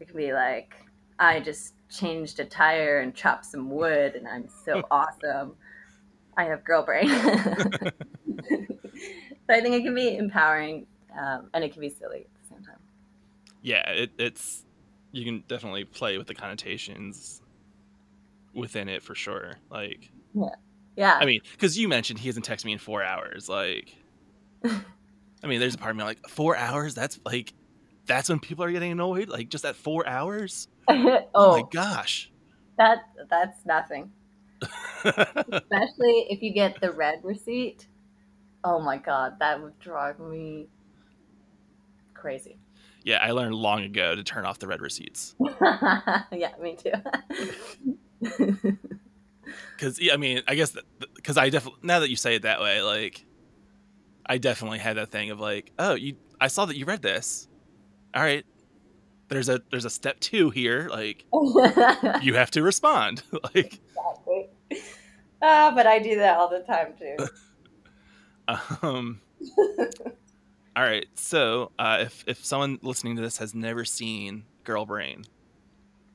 It 0.00 0.08
can 0.08 0.16
be 0.16 0.32
like 0.32 0.74
I 1.18 1.40
just 1.40 1.74
changed 1.90 2.38
a 2.38 2.44
tire 2.44 3.00
and 3.00 3.14
chopped 3.14 3.46
some 3.46 3.70
wood 3.70 4.14
and 4.14 4.28
I'm 4.28 4.48
so 4.64 4.86
awesome. 4.90 5.56
I 6.36 6.44
have 6.44 6.62
girl 6.64 6.84
brain. 6.84 7.08
so 7.08 7.90
I 9.50 9.60
think 9.60 9.74
it 9.74 9.82
can 9.82 9.94
be 9.94 10.16
empowering 10.16 10.86
um, 11.18 11.50
and 11.52 11.64
it 11.64 11.72
can 11.72 11.80
be 11.80 11.88
silly 11.88 12.20
at 12.20 12.42
the 12.42 12.54
same 12.54 12.64
time. 12.64 12.78
Yeah, 13.62 13.90
it, 13.90 14.12
it's 14.18 14.64
you 15.10 15.24
can 15.24 15.42
definitely 15.48 15.84
play 15.84 16.16
with 16.18 16.28
the 16.28 16.34
connotations 16.34 17.42
within 18.58 18.88
it 18.88 19.02
for 19.02 19.14
sure. 19.14 19.56
Like, 19.70 20.10
yeah, 20.34 20.48
yeah. 20.96 21.18
I 21.20 21.24
mean, 21.24 21.40
because 21.52 21.78
you 21.78 21.88
mentioned 21.88 22.18
he 22.18 22.28
hasn't 22.28 22.46
texted 22.46 22.64
me 22.64 22.72
in 22.72 22.78
four 22.78 23.02
hours. 23.02 23.48
Like, 23.48 23.94
I 24.64 25.46
mean, 25.46 25.60
there's 25.60 25.74
a 25.74 25.78
part 25.78 25.92
of 25.92 25.96
me 25.96 26.04
like 26.04 26.28
four 26.28 26.56
hours. 26.56 26.94
That's 26.94 27.18
like, 27.24 27.54
that's 28.06 28.28
when 28.28 28.40
people 28.40 28.64
are 28.64 28.72
getting 28.72 28.92
annoyed. 28.92 29.28
Like, 29.28 29.48
just 29.48 29.64
at 29.64 29.76
four 29.76 30.06
hours. 30.06 30.68
oh, 30.88 31.20
oh 31.34 31.52
my 31.52 31.60
oh. 31.60 31.68
gosh. 31.72 32.30
That 32.76 32.98
that's 33.28 33.64
nothing. 33.64 34.12
Especially 35.04 36.26
if 36.30 36.42
you 36.42 36.52
get 36.52 36.80
the 36.80 36.90
read 36.90 37.20
receipt. 37.22 37.86
Oh 38.64 38.80
my 38.80 38.96
god, 38.96 39.38
that 39.38 39.62
would 39.62 39.78
drive 39.78 40.18
me 40.18 40.66
crazy. 42.14 42.58
Yeah, 43.04 43.18
I 43.18 43.30
learned 43.30 43.54
long 43.54 43.82
ago 43.82 44.14
to 44.14 44.22
turn 44.22 44.44
off 44.44 44.58
the 44.58 44.66
read 44.66 44.80
receipts. 44.80 45.34
yeah, 45.60 46.52
me 46.60 46.76
too. 46.76 47.96
Because 49.76 50.00
yeah, 50.00 50.14
I 50.14 50.16
mean, 50.16 50.42
I 50.46 50.54
guess 50.54 50.76
because 51.14 51.36
I 51.36 51.50
definitely 51.50 51.80
now 51.82 52.00
that 52.00 52.10
you 52.10 52.16
say 52.16 52.34
it 52.34 52.42
that 52.42 52.60
way, 52.60 52.82
like, 52.82 53.24
I 54.26 54.38
definitely 54.38 54.78
had 54.78 54.96
that 54.96 55.10
thing 55.10 55.30
of 55.30 55.40
like, 55.40 55.72
oh, 55.78 55.94
you, 55.94 56.16
I 56.40 56.48
saw 56.48 56.64
that 56.66 56.76
you 56.76 56.84
read 56.84 57.02
this. 57.02 57.48
All 58.14 58.22
right, 58.22 58.44
there's 59.28 59.48
a 59.48 59.62
there's 59.70 59.84
a 59.84 59.90
step 59.90 60.20
two 60.20 60.50
here. 60.50 60.88
Like, 60.90 61.24
you 62.22 62.34
have 62.34 62.50
to 62.52 62.62
respond. 62.62 63.22
like, 63.54 63.80
exactly. 63.86 64.48
Ah, 65.40 65.72
but 65.74 65.86
I 65.86 65.98
do 66.00 66.16
that 66.16 66.36
all 66.36 66.48
the 66.48 66.60
time 66.60 66.94
too. 66.98 67.16
um. 68.82 69.20
all 70.76 70.82
right. 70.82 71.06
So, 71.14 71.70
uh, 71.78 71.98
if 72.00 72.24
if 72.26 72.44
someone 72.44 72.78
listening 72.82 73.16
to 73.16 73.22
this 73.22 73.38
has 73.38 73.54
never 73.54 73.84
seen 73.84 74.44
Girl 74.64 74.84
Brain, 74.86 75.24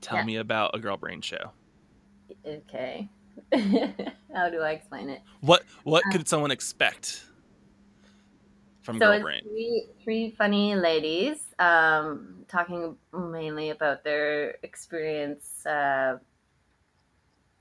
tell 0.02 0.18
yeah. 0.18 0.26
me 0.26 0.36
about 0.36 0.72
a 0.76 0.80
Girl 0.80 0.98
Brain 0.98 1.22
show. 1.22 1.52
Okay. 2.46 3.10
How 4.34 4.50
do 4.50 4.62
I 4.62 4.72
explain 4.72 5.10
it? 5.10 5.22
What 5.42 5.64
what 5.84 6.04
could 6.12 6.28
someone 6.28 6.52
expect 6.52 7.24
from 8.82 9.00
so 9.00 9.12
Girl 9.12 9.22
Brain? 9.22 9.42
three 9.44 9.88
three 10.04 10.32
funny 10.38 10.76
ladies 10.76 11.38
um, 11.60 12.46
talking 12.48 12.96
mainly 13.14 13.70
about 13.70 14.04
their 14.04 14.56
experience 14.64 15.66
uh, 15.66 16.18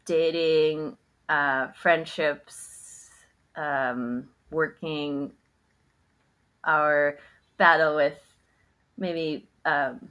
dating, 0.04 0.96
uh, 1.28 1.68
friendships, 1.72 3.10
um, 3.56 4.28
working, 4.50 5.32
our 6.64 7.18
battle 7.56 7.96
with 7.96 8.18
maybe 8.96 9.46
um, 9.64 10.08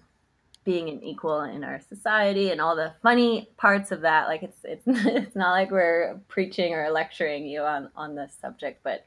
being 0.64 0.90
an 0.90 1.04
equal 1.04 1.42
in 1.42 1.64
our 1.64 1.80
society 1.80 2.52
and 2.52 2.62
all 2.62 2.76
the 2.76 2.94
funny 3.02 3.50
parts 3.58 3.92
of 3.92 4.02
that. 4.02 4.28
Like 4.28 4.44
it's 4.44 4.60
it's 4.64 4.84
it's 4.88 5.36
not 5.36 5.52
like 5.52 5.72
we're 5.72 6.20
preaching 6.28 6.74
or 6.74 6.90
lecturing 6.92 7.46
you 7.46 7.62
on 7.62 7.90
on 7.96 8.16
this 8.16 8.36
subject, 8.40 8.82
but 8.84 9.06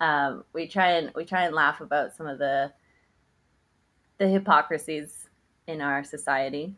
um, 0.00 0.44
we 0.52 0.66
try 0.66 0.92
and 0.92 1.12
we 1.14 1.24
try 1.24 1.44
and 1.44 1.54
laugh 1.54 1.80
about 1.80 2.16
some 2.16 2.26
of 2.26 2.38
the 2.38 2.72
the 4.18 4.28
hypocrisies 4.28 5.28
in 5.66 5.80
our 5.80 6.02
society 6.02 6.74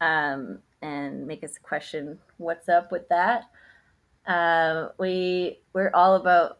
um, 0.00 0.58
and 0.82 1.26
make 1.26 1.42
us 1.42 1.58
question 1.62 2.18
what's 2.36 2.68
up 2.68 2.92
with 2.92 3.08
that. 3.08 3.44
Uh, 4.26 4.88
we 4.98 5.60
we're 5.72 5.90
all 5.94 6.16
about 6.16 6.58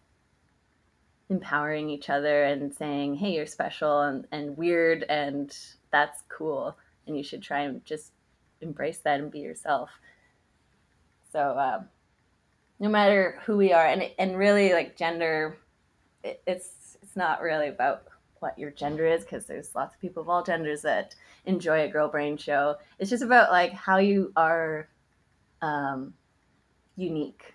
empowering 1.31 1.91
each 1.91 2.11
other 2.11 2.45
and 2.45 2.75
saying, 2.75 3.15
"Hey, 3.17 3.33
you're 3.33 3.47
special 3.47 4.01
and, 4.01 4.27
and 4.33 4.57
weird, 4.57 5.05
and 5.05 5.57
that's 5.91 6.23
cool, 6.29 6.77
and 7.07 7.17
you 7.17 7.23
should 7.23 7.43
try 7.43 7.61
and 7.63 7.85
just 7.85 8.13
embrace 8.61 8.99
that 8.99 9.21
and 9.21 9.31
be 9.31 9.41
yourself." 9.41 9.91
So, 11.33 11.59
um, 11.59 11.89
no 12.79 12.89
matter 12.89 13.41
who 13.45 13.57
we 13.57 13.73
are, 13.73 13.87
and 13.87 14.11
and 14.19 14.37
really 14.39 14.73
like 14.73 14.97
gender, 14.97 15.57
it, 16.23 16.43
it's 16.47 16.97
it's 17.03 17.17
not 17.17 17.43
really 17.43 17.69
about 17.69 18.05
what 18.41 18.59
your 18.59 18.71
gender 18.71 19.07
is 19.07 19.23
because 19.23 19.47
there's 19.47 19.75
lots 19.75 19.95
of 19.95 20.01
people 20.01 20.23
of 20.23 20.29
all 20.29 20.43
genders 20.43 20.83
that 20.83 21.15
enjoy 21.47 21.83
a 21.85 21.89
girl 21.89 22.09
brain 22.09 22.37
show. 22.37 22.77
It's 22.99 23.11
just 23.11 23.23
about 23.23 23.51
like 23.51 23.73
how 23.73 23.99
you 23.99 24.33
are 24.37 24.89
um, 25.63 26.15
unique 26.97 27.55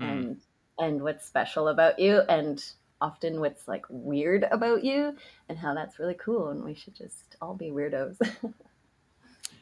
Mm. 0.00 0.10
and 0.10 0.40
and 0.78 1.02
what's 1.02 1.26
special 1.26 1.68
about 1.68 1.98
you 1.98 2.20
and 2.28 2.64
often 3.02 3.40
what's 3.40 3.68
like 3.68 3.86
weird 3.90 4.44
about 4.44 4.84
you 4.84 5.16
and 5.48 5.58
how 5.58 5.74
that's 5.74 5.98
really 5.98 6.14
cool 6.14 6.50
and 6.50 6.64
we 6.64 6.74
should 6.74 6.94
just 6.96 7.36
all 7.42 7.54
be 7.54 7.70
weirdos. 7.70 8.18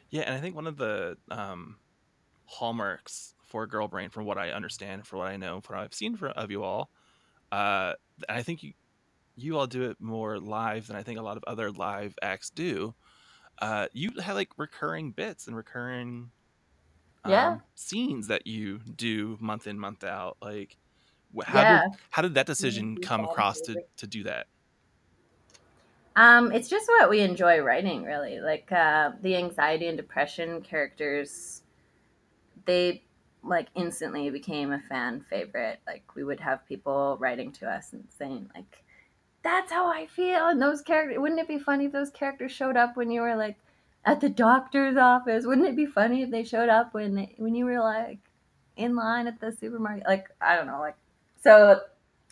Yeah, 0.09 0.21
and 0.23 0.35
I 0.35 0.41
think 0.41 0.55
one 0.55 0.67
of 0.67 0.77
the 0.77 1.17
um, 1.29 1.77
hallmarks 2.45 3.35
for 3.43 3.67
Girl 3.67 3.87
Brain, 3.87 4.09
from 4.09 4.25
what 4.25 4.37
I 4.37 4.51
understand, 4.51 5.07
for 5.07 5.17
what 5.17 5.29
I 5.29 5.37
know, 5.37 5.61
from 5.61 5.77
what 5.77 5.83
I've 5.85 5.93
seen 5.93 6.15
for, 6.17 6.29
of 6.29 6.51
you 6.51 6.63
all, 6.63 6.91
uh, 7.51 7.93
and 8.29 8.37
I 8.37 8.43
think 8.43 8.63
you 8.63 8.73
you 9.37 9.57
all 9.57 9.67
do 9.67 9.83
it 9.89 9.97
more 10.01 10.39
live 10.39 10.87
than 10.87 10.97
I 10.97 11.03
think 11.03 11.19
a 11.19 11.23
lot 11.23 11.37
of 11.37 11.43
other 11.47 11.71
live 11.71 12.15
acts 12.21 12.51
do. 12.51 12.95
Uh, 13.61 13.87
you 13.93 14.11
have 14.21 14.35
like 14.35 14.49
recurring 14.57 15.11
bits 15.11 15.47
and 15.47 15.55
recurring 15.57 16.31
um, 17.23 17.59
Yeah. 17.59 17.59
scenes 17.75 18.27
that 18.27 18.47
you 18.47 18.79
do 18.79 19.37
month 19.41 19.67
in 19.67 19.79
month 19.79 20.03
out. 20.03 20.37
Like, 20.41 20.77
how 21.45 21.61
yeah. 21.61 21.81
did 21.83 21.99
how 22.09 22.21
did 22.21 22.33
that 22.35 22.45
decision 22.45 22.97
come 22.97 23.23
across 23.23 23.61
to 23.61 23.83
to 23.97 24.07
do 24.07 24.23
that? 24.23 24.47
Um, 26.15 26.51
it's 26.51 26.67
just 26.69 26.87
what 26.89 27.09
we 27.09 27.21
enjoy 27.21 27.59
writing, 27.59 28.03
really. 28.03 28.39
Like 28.39 28.71
uh, 28.71 29.11
the 29.21 29.35
anxiety 29.35 29.87
and 29.87 29.97
depression 29.97 30.61
characters, 30.61 31.61
they 32.65 33.03
like 33.43 33.67
instantly 33.75 34.29
became 34.29 34.71
a 34.71 34.79
fan 34.79 35.25
favorite. 35.29 35.79
Like 35.87 36.03
we 36.15 36.23
would 36.23 36.39
have 36.39 36.67
people 36.67 37.17
writing 37.19 37.51
to 37.53 37.69
us 37.69 37.93
and 37.93 38.05
saying 38.17 38.49
like, 38.53 38.83
"That's 39.43 39.71
how 39.71 39.87
I 39.87 40.07
feel." 40.07 40.47
And 40.47 40.61
those 40.61 40.81
characters, 40.81 41.17
wouldn't 41.19 41.39
it 41.39 41.47
be 41.47 41.59
funny 41.59 41.85
if 41.85 41.93
those 41.93 42.11
characters 42.11 42.51
showed 42.51 42.75
up 42.75 42.97
when 42.97 43.09
you 43.09 43.21
were 43.21 43.35
like 43.35 43.57
at 44.05 44.19
the 44.19 44.29
doctor's 44.29 44.97
office? 44.97 45.45
Wouldn't 45.45 45.67
it 45.67 45.75
be 45.77 45.85
funny 45.85 46.23
if 46.23 46.31
they 46.31 46.43
showed 46.43 46.69
up 46.69 46.93
when 46.93 47.15
they, 47.15 47.35
when 47.37 47.55
you 47.55 47.65
were 47.65 47.79
like 47.79 48.19
in 48.75 48.95
line 48.95 49.27
at 49.27 49.39
the 49.39 49.51
supermarket? 49.53 50.05
Like 50.05 50.27
I 50.41 50.57
don't 50.57 50.67
know, 50.67 50.79
like 50.79 50.97
so. 51.41 51.81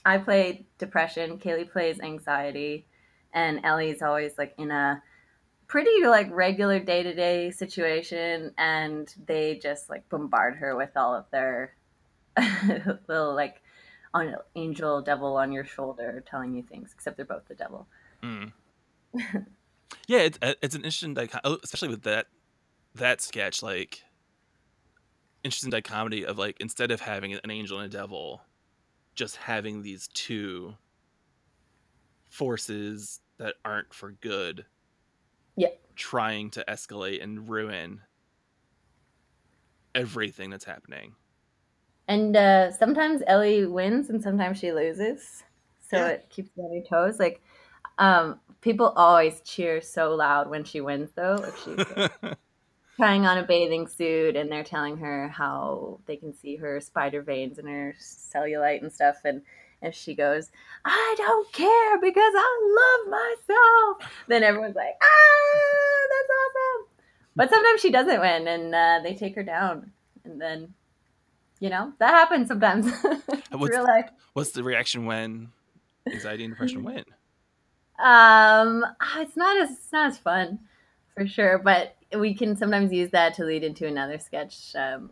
I 0.06 0.18
play 0.18 0.66
depression. 0.78 1.40
Kaylee 1.40 1.70
plays 1.70 2.00
anxiety 2.00 2.88
and 3.34 3.62
Ellie's 3.64 4.02
always 4.02 4.38
like 4.38 4.54
in 4.58 4.72
a 4.72 5.02
pretty 5.68 6.06
like 6.06 6.30
regular 6.32 6.80
day 6.80 7.04
to 7.04 7.14
day 7.14 7.52
situation, 7.52 8.54
and 8.58 9.14
they 9.26 9.60
just 9.62 9.90
like 9.90 10.08
bombard 10.10 10.56
her 10.56 10.76
with 10.76 10.96
all 10.96 11.14
of 11.14 11.26
their 11.32 11.76
little 13.08 13.36
like 13.36 13.62
on 14.14 14.36
angel 14.56 15.02
devil 15.02 15.38
on 15.38 15.52
your 15.52 15.66
shoulder 15.66 16.24
telling 16.30 16.54
you 16.54 16.64
things. 16.64 16.92
Except 16.94 17.18
they're 17.18 17.26
both 17.26 17.48
the 17.48 17.56
devil. 17.56 17.88
Mm. 18.24 18.52
yeah, 20.08 20.20
it's 20.20 20.40
uh, 20.42 20.54
it's 20.62 20.76
an 20.76 20.82
interesting 20.82 21.14
dichotomy, 21.14 21.58
especially 21.64 21.90
with 21.90 22.04
that 22.04 22.28
that 22.96 23.22
sketch. 23.22 23.62
Like, 23.62 24.04
interesting 25.44 25.70
dichotomy 25.70 26.26
of 26.26 26.38
like 26.38 26.58
instead 26.60 26.92
of 26.92 27.02
having 27.02 27.34
an 27.34 27.52
angel 27.52 27.80
and 27.80 27.94
a 27.94 27.98
devil, 27.98 28.42
just 29.20 29.36
having 29.36 29.82
these 29.82 30.08
two 30.14 30.74
forces 32.30 33.20
that 33.38 33.56
aren't 33.66 33.94
for 33.94 34.14
good. 34.14 34.66
Yeah. 35.58 35.68
Trying 35.98 36.52
to 36.52 36.64
escalate 36.70 37.22
and 37.22 37.50
ruin 37.50 38.00
everything 39.94 40.50
that's 40.50 40.64
happening. 40.64 41.16
And 42.08 42.34
uh, 42.38 42.72
sometimes 42.72 43.22
Ellie 43.28 43.66
wins, 43.66 44.10
and 44.10 44.24
sometimes 44.24 44.58
she 44.58 44.72
loses. 44.72 45.44
So 45.90 45.98
Yeah. 45.98 46.08
it 46.08 46.30
keeps 46.30 46.52
you 46.56 46.64
on 46.64 46.74
your 46.74 46.84
toes. 46.86 47.20
Like 47.20 47.42
um, 47.98 48.40
people 48.62 48.94
always 48.96 49.42
cheer 49.42 49.82
so 49.82 50.16
loud 50.16 50.50
when 50.50 50.64
she 50.64 50.80
wins, 50.80 51.10
though. 51.14 51.44
If 51.46 51.62
she's 51.62 51.78
like, 52.24 52.38
trying 53.00 53.26
on 53.26 53.38
a 53.38 53.44
bathing 53.44 53.88
suit 53.88 54.36
and 54.36 54.52
they're 54.52 54.64
telling 54.64 54.98
her 54.98 55.30
how 55.30 56.00
they 56.06 56.18
can 56.18 56.34
see 56.34 56.58
her 56.58 56.82
spider 56.82 57.22
veins 57.22 57.58
and 57.58 57.68
her 57.70 57.96
cellulite 58.00 58.82
and 58.82 58.92
stuff. 58.92 59.16
And 59.24 59.42
if 59.82 59.96
she 59.96 60.14
goes 60.14 60.52
i 60.84 61.16
don't 61.18 61.50
care 61.54 61.98
because 62.02 62.34
i 62.36 63.06
love 63.08 63.10
myself 63.10 64.12
then 64.28 64.44
everyone's 64.44 64.76
like 64.76 64.94
ah 65.02 66.08
that's 66.10 66.30
awesome. 66.30 66.88
But 67.36 67.50
sometimes 67.50 67.80
she 67.80 67.90
doesn't 67.90 68.20
win 68.20 68.48
and 68.50 68.76
uh, 68.76 69.00
they 69.04 69.16
take 69.16 69.36
her 69.36 69.44
down. 69.44 69.92
And 70.26 70.42
then 70.42 70.74
you 71.62 71.70
know 71.70 71.94
that 72.00 72.10
happens 72.12 72.50
sometimes. 72.50 72.92
What's- 73.52 73.74
real 73.74 73.84
life. 73.86 74.10
What's 74.34 74.52
the 74.52 74.64
reaction 74.64 75.06
when 75.06 75.50
anxiety 76.12 76.44
and 76.44 76.54
depression 76.54 76.84
win? 76.84 77.06
Um, 78.02 78.86
it's 79.18 79.36
not 79.36 79.62
as 79.62 79.72
it's 79.72 79.92
not 79.92 80.08
as 80.12 80.18
fun 80.18 80.60
for 81.16 81.28
sure, 81.28 81.58
but 81.58 81.98
we 82.18 82.34
can 82.34 82.56
sometimes 82.56 82.92
use 82.92 83.12
that 83.12 83.34
to 83.36 83.44
lead 83.46 83.64
into 83.64 83.86
another 83.88 84.18
sketch. 84.20 84.76
Um, 84.76 85.12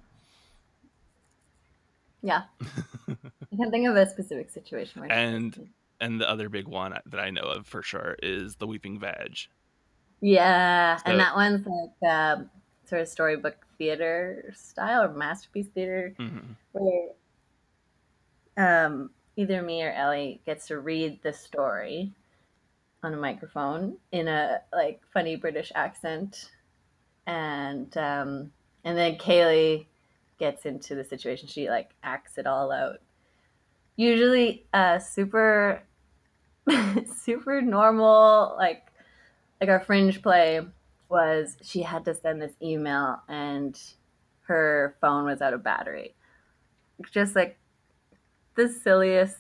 yeah, 2.23 2.43
I 3.09 3.55
can't 3.55 3.71
think 3.71 3.87
of 3.87 3.95
a 3.95 4.09
specific 4.09 4.49
situation. 4.49 5.01
Where 5.01 5.11
And- 5.11 5.69
And 5.99 6.21
the 6.21 6.29
other 6.29 6.47
big 6.49 6.67
one 6.67 6.93
that 7.07 7.19
I 7.19 7.31
know 7.31 7.41
of 7.41 7.65
for 7.65 7.81
sure 7.81 8.15
is 8.21 8.55
the 8.57 8.67
weeping 8.67 8.99
vag. 8.99 9.37
yeah, 10.21 10.97
So- 10.97 11.03
and 11.07 11.19
that 11.19 11.35
one's 11.35 11.65
like 11.65 12.11
um, 12.11 12.49
sort 12.85 13.01
of 13.01 13.07
storybook 13.07 13.55
theater 13.77 14.51
style 14.55 15.03
or 15.03 15.09
masterpiece 15.09 15.67
theater, 15.67 16.13
hmm 16.17 16.39
where 16.73 17.09
um, 18.57 19.09
either 19.35 19.61
me 19.61 19.83
or 19.83 19.91
Ellie 19.91 20.39
gets 20.45 20.67
to 20.67 20.79
read 20.79 21.19
the 21.23 21.33
story 21.33 22.11
on 23.03 23.13
a 23.13 23.17
microphone 23.17 23.97
in 24.11 24.27
a 24.27 24.61
like 24.73 25.01
funny 25.13 25.35
British 25.35 25.71
accent, 25.75 26.51
and 27.27 27.95
um, 27.97 28.51
and 28.83 28.97
then 28.97 29.17
Kaylee 29.17 29.85
gets 30.39 30.65
into 30.65 30.95
the 30.95 31.03
situation. 31.03 31.47
She 31.47 31.69
like 31.69 31.91
acts 32.01 32.37
it 32.37 32.47
all 32.47 32.71
out. 32.71 32.99
Usually, 33.97 34.65
uh, 34.73 34.99
super, 34.99 35.83
super 37.23 37.61
normal. 37.61 38.55
Like, 38.57 38.87
like 39.59 39.69
our 39.69 39.79
fringe 39.81 40.21
play 40.21 40.61
was 41.09 41.57
she 41.61 41.81
had 41.81 42.05
to 42.05 42.13
send 42.13 42.41
this 42.41 42.53
email 42.61 43.21
and 43.27 43.79
her 44.43 44.95
phone 45.01 45.25
was 45.25 45.41
out 45.41 45.53
of 45.53 45.63
battery. 45.63 46.15
Just 47.11 47.35
like 47.35 47.57
the 48.55 48.69
silliest 48.69 49.37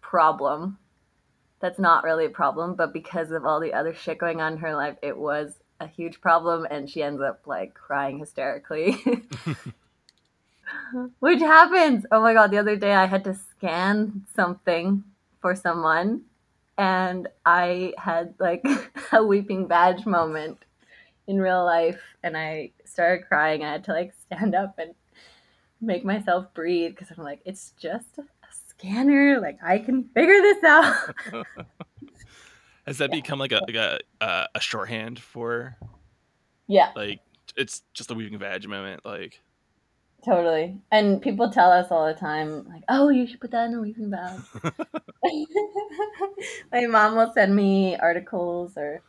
problem 0.00 0.78
that's 1.60 1.78
not 1.78 2.04
really 2.04 2.24
a 2.24 2.30
problem, 2.30 2.74
but 2.74 2.92
because 2.92 3.30
of 3.30 3.44
all 3.44 3.60
the 3.60 3.74
other 3.74 3.94
shit 3.94 4.18
going 4.18 4.40
on 4.40 4.54
in 4.54 4.58
her 4.58 4.74
life, 4.74 4.96
it 5.02 5.16
was 5.16 5.59
a 5.80 5.86
huge 5.86 6.20
problem, 6.20 6.66
and 6.70 6.88
she 6.88 7.02
ends 7.02 7.20
up 7.20 7.46
like 7.46 7.74
crying 7.74 8.18
hysterically. 8.18 9.02
Which 11.18 11.40
happens. 11.40 12.06
Oh 12.12 12.20
my 12.20 12.34
god, 12.34 12.50
the 12.50 12.58
other 12.58 12.76
day 12.76 12.94
I 12.94 13.06
had 13.06 13.24
to 13.24 13.34
scan 13.34 14.26
something 14.34 15.02
for 15.40 15.56
someone, 15.56 16.22
and 16.78 17.28
I 17.44 17.94
had 17.98 18.34
like 18.38 18.64
a 19.12 19.24
weeping 19.24 19.66
vag 19.66 20.06
moment 20.06 20.64
in 21.26 21.40
real 21.40 21.64
life, 21.64 22.00
and 22.22 22.36
I 22.36 22.72
started 22.84 23.26
crying. 23.26 23.64
I 23.64 23.72
had 23.72 23.84
to 23.84 23.92
like 23.92 24.12
stand 24.26 24.54
up 24.54 24.78
and 24.78 24.94
make 25.80 26.04
myself 26.04 26.52
breathe 26.54 26.90
because 26.90 27.08
I'm 27.16 27.24
like, 27.24 27.40
it's 27.44 27.72
just 27.78 28.18
a 28.18 28.24
scanner. 28.68 29.40
Like 29.40 29.58
I 29.64 29.78
can 29.78 30.04
figure 30.14 30.40
this 30.40 30.62
out. 30.64 31.14
Has 32.90 32.98
that 32.98 33.12
Yeah. 33.12 33.20
become 33.20 33.38
like 33.38 33.52
a 33.52 33.60
like 33.68 33.76
a 33.76 34.00
uh, 34.20 34.46
a 34.52 34.60
shorthand 34.60 35.20
for 35.20 35.76
yeah, 36.66 36.90
like 36.96 37.20
it's 37.56 37.84
just 37.94 38.10
a 38.10 38.14
weaving 38.14 38.36
vag 38.40 38.68
moment? 38.68 39.04
Like 39.04 39.40
totally. 40.24 40.76
And 40.90 41.22
people 41.22 41.52
tell 41.52 41.70
us 41.70 41.92
all 41.92 42.08
the 42.08 42.14
time, 42.14 42.66
like, 42.68 42.82
oh, 42.88 43.08
you 43.08 43.28
should 43.28 43.40
put 43.40 43.52
that 43.52 43.68
in 43.68 43.74
a 43.74 43.80
weaving 43.80 44.10
bag. 44.10 44.40
My 46.72 46.86
mom 46.86 47.14
will 47.14 47.32
send 47.32 47.54
me 47.54 47.96
articles 47.96 48.72
or. 48.76 49.02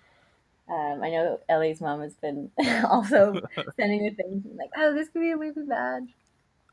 Um, 0.69 1.01
I 1.03 1.09
know 1.09 1.39
Ellie's 1.49 1.81
mom 1.81 2.01
has 2.01 2.13
been 2.13 2.51
also 2.85 3.41
sending 3.77 4.03
me 4.03 4.11
things 4.11 4.45
like, 4.55 4.69
"Oh, 4.77 4.93
this 4.93 5.09
could 5.09 5.21
be 5.21 5.31
a 5.31 5.37
weaving 5.37 5.67
badge." 5.67 6.13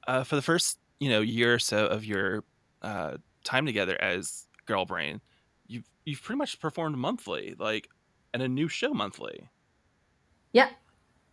uh, 0.06 0.24
for 0.24 0.36
the 0.36 0.42
first 0.42 0.78
you 1.00 1.08
know 1.08 1.22
year 1.22 1.54
or 1.54 1.58
so 1.58 1.86
of 1.86 2.04
your 2.04 2.44
uh, 2.82 3.16
time 3.44 3.64
together 3.64 3.96
as 3.98 4.46
Girl 4.66 4.84
Brain, 4.84 5.22
you've 5.68 5.85
you've 6.04 6.22
pretty 6.22 6.38
much 6.38 6.59
performed 6.61 6.96
monthly, 6.96 7.54
like, 7.59 7.88
and 8.33 8.42
a 8.42 8.48
new 8.48 8.68
show 8.68 8.92
monthly. 8.92 9.48
Yeah, 10.52 10.70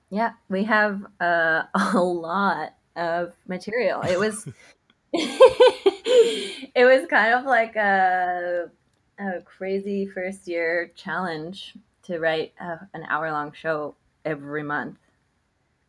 yeah, 0.09 0.33
we 0.49 0.65
have 0.65 1.05
uh, 1.19 1.63
a 1.93 1.99
lot 1.99 2.75
of 2.95 3.33
material. 3.47 4.01
It 4.01 4.19
was, 4.19 4.47
it 5.13 6.85
was 6.85 7.07
kind 7.09 7.33
of 7.33 7.45
like 7.45 7.75
a, 7.75 8.69
a 9.17 9.41
crazy 9.41 10.05
first 10.05 10.47
year 10.47 10.91
challenge 10.95 11.75
to 12.03 12.19
write 12.19 12.53
a, 12.59 12.79
an 12.93 13.03
hour 13.09 13.31
long 13.31 13.51
show 13.53 13.95
every 14.23 14.63
month. 14.63 14.97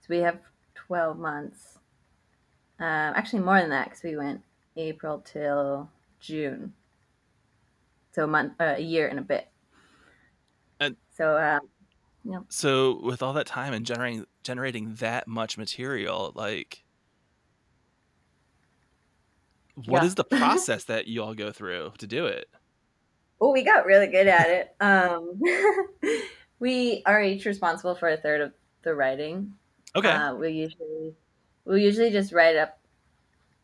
So 0.01 0.07
we 0.11 0.19
have 0.19 0.39
twelve 0.75 1.19
months. 1.19 1.79
Um, 2.79 2.87
actually, 2.87 3.41
more 3.41 3.61
than 3.61 3.71
that 3.71 3.87
because 3.87 4.03
we 4.03 4.17
went 4.17 4.43
April 4.77 5.23
till 5.25 5.89
June. 6.21 6.73
So 8.17 8.25
a 8.25 8.27
month, 8.27 8.55
uh, 8.59 8.77
a 8.79 8.81
year 8.81 9.07
and 9.09 9.19
a 9.19 9.23
bit. 9.23 9.47
And- 10.81 10.97
so 11.15 11.37
um, 11.39 12.47
So 12.49 12.99
with 13.03 13.23
all 13.23 13.35
that 13.35 13.47
time 13.47 13.75
and 13.75 13.85
generating 13.85 14.25
generating 14.43 14.95
that 14.97 15.29
much 15.29 15.59
material, 15.59 16.33
like, 16.35 16.83
what 19.75 20.03
Yeah. 20.03 20.07
is 20.07 20.15
the 20.15 20.25
process 20.43 20.85
that 20.85 21.07
you 21.09 21.23
all 21.23 21.35
go 21.35 21.53
through 21.53 21.93
to 21.99 22.07
do 22.07 22.25
it? 22.25 22.49
Well, 23.39 23.53
we 23.53 23.63
got 23.63 23.85
really 23.85 24.07
good 24.07 24.29
at 24.29 24.49
it. 24.49 24.75
Um, 24.81 25.39
we 26.59 27.03
are 27.05 27.23
each 27.23 27.45
responsible 27.45 27.95
for 27.95 28.09
a 28.09 28.17
third 28.17 28.41
of 28.41 28.55
the 28.81 28.95
writing. 28.95 29.53
Okay, 29.95 30.09
Uh, 30.11 30.35
we 30.37 30.53
usually 30.53 31.15
we 31.67 31.83
usually 31.85 32.11
just 32.11 32.33
write 32.33 32.57
up 32.57 32.79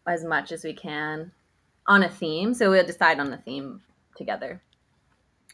as 0.07 0.25
much 0.25 0.53
as 0.53 0.63
we 0.63 0.75
can 0.75 1.33
on 1.87 2.03
a 2.03 2.09
theme. 2.11 2.53
So 2.53 2.71
we'll 2.71 2.85
decide 2.85 3.19
on 3.19 3.31
the 3.31 3.39
theme 3.39 3.81
together. 4.17 4.63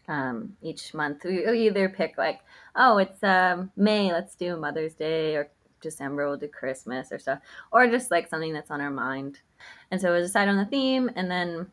Um, 0.09 0.57
each 0.62 0.94
month 0.94 1.25
we 1.25 1.44
we 1.47 1.66
either 1.66 1.88
pick 1.88 2.16
like, 2.16 2.40
oh, 2.75 2.99
it's 2.99 3.23
um, 3.23 3.71
May, 3.77 4.12
let's 4.12 4.35
do 4.35 4.57
Mother's 4.57 4.94
Day, 4.94 5.37
or 5.37 5.51
December 5.81 6.27
we'll 6.27 6.38
do 6.38 6.49
Christmas 6.49 7.12
or 7.12 7.18
stuff, 7.18 7.40
or 7.73 7.87
just 7.88 8.11
like 8.11 8.29
something 8.29 8.53
that's 8.53 8.71
on 8.71 8.81
our 8.81 8.90
mind. 8.90 9.40
And 9.90 10.01
so 10.01 10.11
we'll 10.11 10.23
decide 10.23 10.49
on 10.49 10.57
the 10.57 10.64
theme, 10.64 11.11
and 11.14 11.31
then 11.31 11.71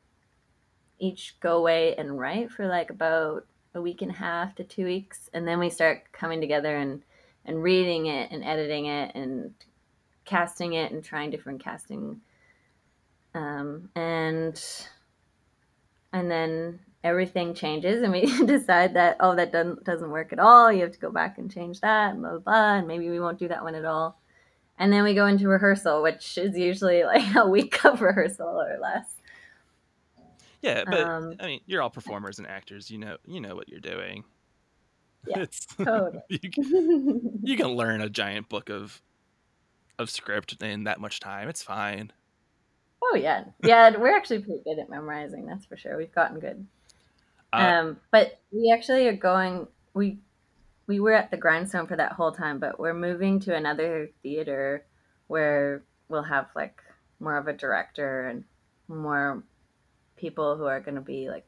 each 0.99 1.39
go 1.39 1.57
away 1.57 1.95
and 1.95 2.19
write 2.19 2.51
for 2.51 2.67
like 2.67 2.89
about 2.89 3.45
a 3.73 3.81
week 3.81 4.01
and 4.01 4.11
a 4.11 4.15
half 4.15 4.55
to 4.55 4.63
two 4.63 4.85
weeks, 4.85 5.29
and 5.33 5.47
then 5.47 5.59
we 5.59 5.69
start 5.69 6.11
coming 6.11 6.41
together 6.41 6.75
and 6.75 7.03
and 7.45 7.61
reading 7.61 8.07
it 8.07 8.31
and 8.31 8.43
editing 8.43 8.87
it 8.87 9.13
and 9.15 9.53
casting 10.25 10.73
it 10.73 10.91
and 10.91 11.03
trying 11.03 11.29
different 11.29 11.63
casting 11.63 12.19
um, 13.35 13.89
and 13.95 14.87
and 16.15 16.31
then 16.31 16.79
everything 17.03 17.53
changes 17.53 18.01
and 18.01 18.11
we 18.11 18.25
decide 18.45 18.93
that 18.95 19.15
oh 19.19 19.35
that 19.35 19.51
doesn't 19.51 19.83
doesn't 19.83 20.09
work 20.09 20.33
at 20.33 20.39
all 20.39 20.71
you 20.71 20.81
have 20.81 20.91
to 20.91 20.99
go 20.99 21.11
back 21.11 21.37
and 21.37 21.51
change 21.51 21.79
that 21.81 22.11
and 22.11 22.21
blah 22.21 22.31
blah 22.31 22.39
blah 22.39 22.75
and 22.77 22.87
maybe 22.87 23.09
we 23.09 23.19
won't 23.19 23.37
do 23.37 23.47
that 23.47 23.63
one 23.63 23.75
at 23.75 23.85
all 23.85 24.19
and 24.79 24.91
then 24.91 25.03
we 25.03 25.13
go 25.13 25.27
into 25.27 25.47
rehearsal 25.47 26.01
which 26.01 26.37
is 26.37 26.57
usually 26.57 27.03
like 27.13 27.35
a 27.35 27.47
week 27.47 27.83
of 27.85 28.01
rehearsal 28.01 28.47
or 28.47 28.79
less 28.81 29.15
yeah, 30.65 30.83
but 30.83 30.99
um, 30.99 31.35
I 31.39 31.45
mean, 31.45 31.59
you're 31.67 31.83
all 31.83 31.91
performers 31.91 32.39
and 32.39 32.47
actors. 32.47 32.89
You 32.89 32.97
know, 32.97 33.17
you 33.27 33.39
know 33.39 33.55
what 33.55 33.69
you're 33.69 33.79
doing. 33.79 34.23
Yeah, 35.27 35.39
It's 35.41 35.67
totally. 35.67 36.23
you, 36.27 36.49
can, 36.49 37.39
you 37.43 37.55
can 37.55 37.67
learn 37.67 38.01
a 38.01 38.09
giant 38.09 38.49
book 38.49 38.69
of 38.69 38.99
of 39.99 40.09
script 40.09 40.61
in 40.63 40.85
that 40.85 40.99
much 40.99 41.19
time. 41.19 41.49
It's 41.49 41.61
fine. 41.61 42.11
Oh 43.11 43.15
yeah 43.15 43.43
yeah 43.63 43.95
we're 43.97 44.15
actually 44.15 44.39
pretty 44.39 44.61
good 44.63 44.79
at 44.79 44.89
memorizing 44.89 45.45
that's 45.45 45.65
for 45.65 45.77
sure 45.77 45.97
we've 45.97 46.15
gotten 46.15 46.39
good 46.39 46.65
Uh, 47.53 47.57
um, 47.57 47.97
but 48.11 48.39
we 48.51 48.71
actually 48.73 49.07
are 49.07 49.15
going. 49.15 49.67
We 49.93 50.17
we 50.87 50.99
were 50.99 51.13
at 51.13 51.31
the 51.31 51.37
grindstone 51.37 51.87
for 51.87 51.95
that 51.95 52.13
whole 52.13 52.31
time, 52.31 52.59
but 52.59 52.79
we're 52.79 52.93
moving 52.93 53.39
to 53.41 53.55
another 53.55 54.09
theater 54.21 54.83
where 55.27 55.83
we'll 56.09 56.23
have 56.23 56.47
like 56.55 56.81
more 57.19 57.37
of 57.37 57.47
a 57.47 57.53
director 57.53 58.27
and 58.27 58.43
more 58.87 59.41
people 60.17 60.57
who 60.57 60.65
are 60.65 60.79
going 60.79 60.95
to 60.95 61.01
be 61.01 61.29
like 61.29 61.45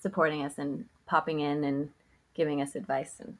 supporting 0.00 0.44
us 0.44 0.58
and 0.58 0.86
popping 1.06 1.40
in 1.40 1.64
and 1.64 1.90
giving 2.34 2.62
us 2.62 2.74
advice 2.74 3.20
and 3.20 3.36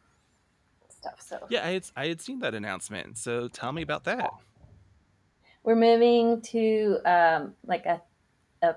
stuff. 0.89 1.21
So 1.21 1.39
yeah, 1.49 1.67
I 1.67 1.71
had 1.73 1.85
I 1.97 2.07
had 2.09 2.21
seen 2.21 2.41
that 2.41 2.55
announcement. 2.55 3.19
So 3.19 3.49
tell 3.49 3.73
me 3.73 3.83
about 3.83 4.05
that. 4.05 4.31
We're 5.65 5.77
moving 5.77 6.41
to 6.43 6.99
um, 7.05 7.55
like 7.67 7.87
a, 7.87 8.01
a 8.63 8.75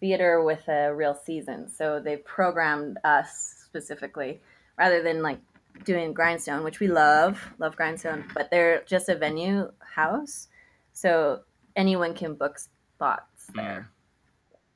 theater 0.00 0.42
with 0.42 0.66
a 0.68 0.94
real 0.94 1.14
season. 1.14 1.68
So 1.68 2.00
they 2.00 2.16
programmed 2.16 2.98
us 3.04 3.54
specifically 3.64 4.40
rather 4.76 5.02
than 5.02 5.22
like 5.22 5.38
doing 5.84 6.12
Grindstone, 6.12 6.64
which 6.64 6.80
we 6.80 6.88
love, 6.88 7.40
love 7.58 7.76
Grindstone, 7.76 8.24
but 8.34 8.50
they're 8.50 8.82
just 8.86 9.08
a 9.08 9.14
venue 9.14 9.70
house. 9.80 10.48
So 10.92 11.40
anyone 11.76 12.14
can 12.14 12.34
book 12.34 12.58
spots 12.58 13.46
there. 13.54 13.90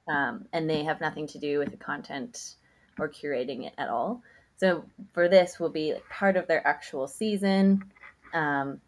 Um, 0.09 0.47
and 0.53 0.69
they 0.69 0.85
have 0.85 1.01
nothing 1.01 1.27
to 1.29 1.39
do 1.39 1.59
with 1.59 1.71
the 1.71 1.77
content 1.77 2.57
or 2.99 3.09
curating 3.09 3.67
it 3.67 3.75
at 3.79 3.89
all. 3.89 4.23
So 4.57 4.85
for 5.13 5.29
this, 5.29 5.59
will 5.59 5.71
be 5.71 5.93
like 5.93 6.09
part 6.09 6.37
of 6.37 6.47
their 6.47 6.67
actual 6.67 7.09
season. 7.09 7.85
Um, 8.33 8.81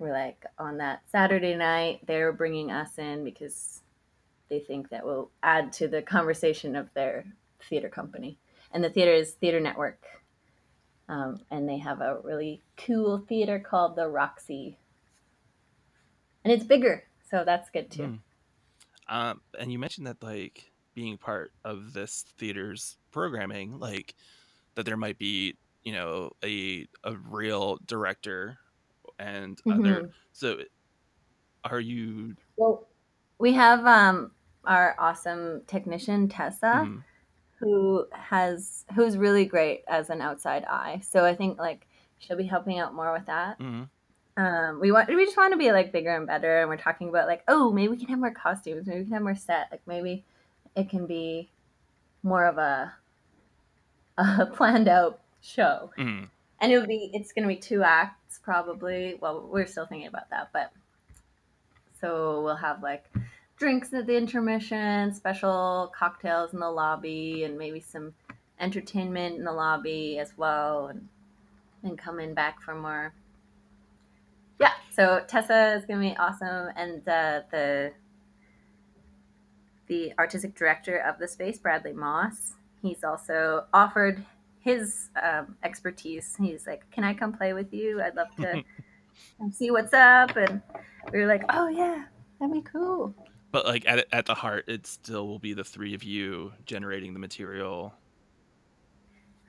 we're 0.00 0.12
like 0.12 0.44
on 0.58 0.78
that 0.78 1.02
Saturday 1.12 1.54
night, 1.54 2.00
they're 2.06 2.32
bringing 2.32 2.72
us 2.72 2.98
in 2.98 3.22
because 3.22 3.82
they 4.48 4.58
think 4.58 4.88
that 4.88 5.04
will 5.04 5.30
add 5.42 5.72
to 5.74 5.86
the 5.86 6.02
conversation 6.02 6.74
of 6.74 6.92
their 6.94 7.26
theater 7.68 7.90
company. 7.90 8.38
And 8.72 8.82
the 8.82 8.90
theater 8.90 9.12
is 9.12 9.32
Theater 9.32 9.60
Network. 9.60 10.02
Um, 11.08 11.40
and 11.50 11.68
they 11.68 11.78
have 11.78 12.00
a 12.00 12.18
really 12.24 12.62
cool 12.76 13.18
theater 13.28 13.58
called 13.58 13.94
the 13.94 14.08
Roxy. 14.08 14.78
And 16.44 16.52
it's 16.52 16.64
bigger, 16.64 17.04
so 17.30 17.44
that's 17.44 17.68
good 17.68 17.90
too. 17.90 18.02
Mm. 18.02 18.18
Um, 19.08 19.40
and 19.58 19.70
you 19.70 19.78
mentioned 19.78 20.06
that 20.06 20.22
like 20.22 20.70
being 20.94 21.18
part 21.18 21.52
of 21.64 21.92
this 21.92 22.24
theater's 22.38 22.96
programming, 23.10 23.78
like 23.78 24.14
that 24.76 24.86
there 24.86 24.96
might 24.96 25.18
be 25.18 25.56
you 25.82 25.92
know 25.92 26.30
a 26.44 26.86
a 27.04 27.16
real 27.28 27.78
director 27.86 28.58
and 29.20 29.60
other. 29.70 30.02
Mhm. 30.02 30.10
So 30.32 30.58
are 31.64 31.80
you? 31.80 32.34
Well, 32.56 32.86
we 33.38 33.52
have 33.52 33.86
um, 33.86 34.32
our 34.64 34.96
awesome 34.98 35.62
technician 35.66 36.28
Tessa, 36.28 36.86
mm, 36.88 37.02
who 37.58 38.06
has 38.12 38.84
who's 38.94 39.16
really 39.16 39.44
great 39.44 39.82
as 39.88 40.10
an 40.10 40.20
outside 40.20 40.64
eye. 40.64 41.00
So 41.04 41.24
I 41.24 41.34
think 41.34 41.58
like 41.58 41.86
she'll 42.18 42.36
be 42.36 42.44
helping 42.44 42.78
out 42.78 42.94
more 42.94 43.12
with 43.12 43.26
that. 43.26 43.58
mm, 43.58 43.88
Um, 44.36 44.80
we 44.80 44.90
want 44.92 45.08
we 45.08 45.24
just 45.24 45.36
want 45.36 45.52
to 45.52 45.58
be 45.58 45.72
like 45.72 45.92
bigger 45.92 46.14
and 46.16 46.26
better, 46.26 46.60
and 46.60 46.68
we're 46.68 46.76
talking 46.76 47.08
about 47.08 47.26
like 47.28 47.42
oh 47.48 47.70
maybe 47.70 47.88
we 47.88 47.96
can 47.98 48.08
have 48.08 48.18
more 48.18 48.30
costumes, 48.32 48.86
maybe 48.86 49.00
we 49.00 49.04
can 49.04 49.14
have 49.14 49.22
more 49.22 49.34
set, 49.36 49.68
like 49.70 49.82
maybe 49.86 50.24
it 50.76 50.88
can 50.88 51.06
be 51.06 51.50
more 52.22 52.46
of 52.46 52.58
a 52.58 52.94
a 54.18 54.46
planned 54.46 54.88
out 54.88 55.20
show 55.42 55.90
mm. 55.98 56.28
And 56.60 56.72
it'll 56.72 56.86
be 56.86 57.10
it's 57.12 57.32
gonna 57.32 57.48
be 57.48 57.56
two 57.56 57.82
acts 57.82 58.38
probably. 58.42 59.16
Well 59.20 59.48
we're 59.50 59.66
still 59.66 59.86
thinking 59.86 60.08
about 60.08 60.30
that 60.30 60.50
but 60.52 60.72
so 62.00 62.42
we'll 62.42 62.56
have 62.56 62.82
like 62.82 63.04
drinks 63.58 63.92
at 63.92 64.06
the 64.06 64.16
intermission 64.16 65.12
special 65.14 65.92
cocktails 65.96 66.54
in 66.54 66.60
the 66.60 66.70
lobby 66.70 67.44
and 67.44 67.58
maybe 67.58 67.80
some 67.80 68.14
entertainment 68.58 69.36
in 69.36 69.44
the 69.44 69.52
lobby 69.52 70.18
as 70.18 70.36
well 70.36 70.88
and 70.88 71.08
then 71.82 71.96
coming 71.96 72.34
back 72.34 72.60
for 72.60 72.74
more. 72.74 73.12
Yeah 74.58 74.72
so 74.90 75.22
tessa 75.26 75.74
is 75.74 75.84
gonna 75.84 76.00
be 76.00 76.16
awesome 76.16 76.68
and 76.76 77.06
uh, 77.08 77.40
the 77.50 77.92
the 79.86 80.12
artistic 80.18 80.54
director 80.54 80.98
of 80.98 81.18
the 81.18 81.26
space 81.26 81.58
bradley 81.58 81.92
moss 81.92 82.54
he's 82.82 83.02
also 83.02 83.64
offered 83.72 84.24
his 84.60 85.10
um, 85.22 85.56
expertise. 85.62 86.36
He's 86.40 86.66
like, 86.66 86.88
"Can 86.90 87.04
I 87.04 87.14
come 87.14 87.32
play 87.32 87.52
with 87.52 87.72
you? 87.72 88.00
I'd 88.00 88.16
love 88.16 88.34
to 88.36 88.62
see 89.52 89.70
what's 89.70 89.92
up." 89.94 90.36
And 90.36 90.62
we 91.12 91.18
were 91.18 91.26
like, 91.26 91.42
oh 91.48 91.68
yeah, 91.68 92.04
that'd 92.38 92.52
be 92.52 92.62
cool. 92.62 93.14
But 93.52 93.66
like 93.66 93.86
at 93.86 94.06
at 94.12 94.26
the 94.26 94.34
heart, 94.34 94.64
it 94.68 94.86
still 94.86 95.26
will 95.26 95.38
be 95.38 95.54
the 95.54 95.64
three 95.64 95.94
of 95.94 96.04
you 96.04 96.52
generating 96.66 97.12
the 97.12 97.18
material. 97.18 97.94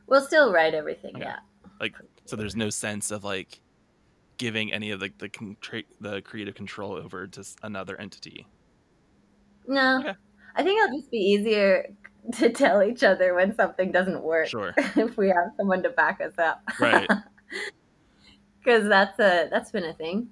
We'll 0.08 0.22
still 0.22 0.52
write 0.52 0.74
everything. 0.74 1.16
Okay. 1.16 1.26
Yeah. 1.26 1.40
Like 1.80 1.96
so, 2.26 2.36
there's 2.36 2.56
no 2.56 2.70
sense 2.70 3.12
of 3.12 3.24
like 3.24 3.62
giving 4.38 4.74
any 4.74 4.92
of 4.92 5.00
the 5.00 5.12
the 5.18 5.84
the 6.00 6.22
creative 6.22 6.56
control 6.56 6.94
over 6.94 7.28
to 7.28 7.46
another 7.64 8.00
entity. 8.00 8.48
No, 9.68 10.00
Okay. 10.00 10.14
I 10.56 10.64
think 10.64 10.82
it'll 10.84 10.98
just 11.00 11.12
be 11.12 11.18
easier 11.18 11.88
to 12.40 12.50
tell 12.50 12.84
each 12.84 13.04
other 13.04 13.34
when 13.34 13.56
something 13.56 13.92
doesn't 13.92 14.22
work 14.24 14.48
Sure. 14.48 14.74
if 14.78 15.18
we 15.18 15.30
have 15.30 15.52
someone 15.58 15.84
to 15.84 15.90
back 15.90 16.22
us 16.22 16.38
up. 16.38 16.62
Right. 16.80 17.10
Because 18.64 18.88
that's 18.88 19.18
a 19.20 19.48
that's 19.50 19.72
been 19.72 19.86
a 19.86 19.94
thing. 19.94 20.30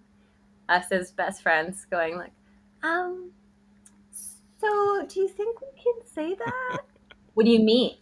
Us 0.69 0.91
as 0.91 1.11
best 1.11 1.41
friends 1.41 1.87
going 1.89 2.15
like, 2.15 2.31
um, 2.83 3.31
so 4.59 5.03
do 5.09 5.19
you 5.21 5.27
think 5.27 5.59
we 5.61 5.67
can 5.81 6.05
say 6.05 6.35
that? 6.35 6.77
what 7.33 7.45
do 7.45 7.49
you 7.51 7.59
mean? 7.59 7.95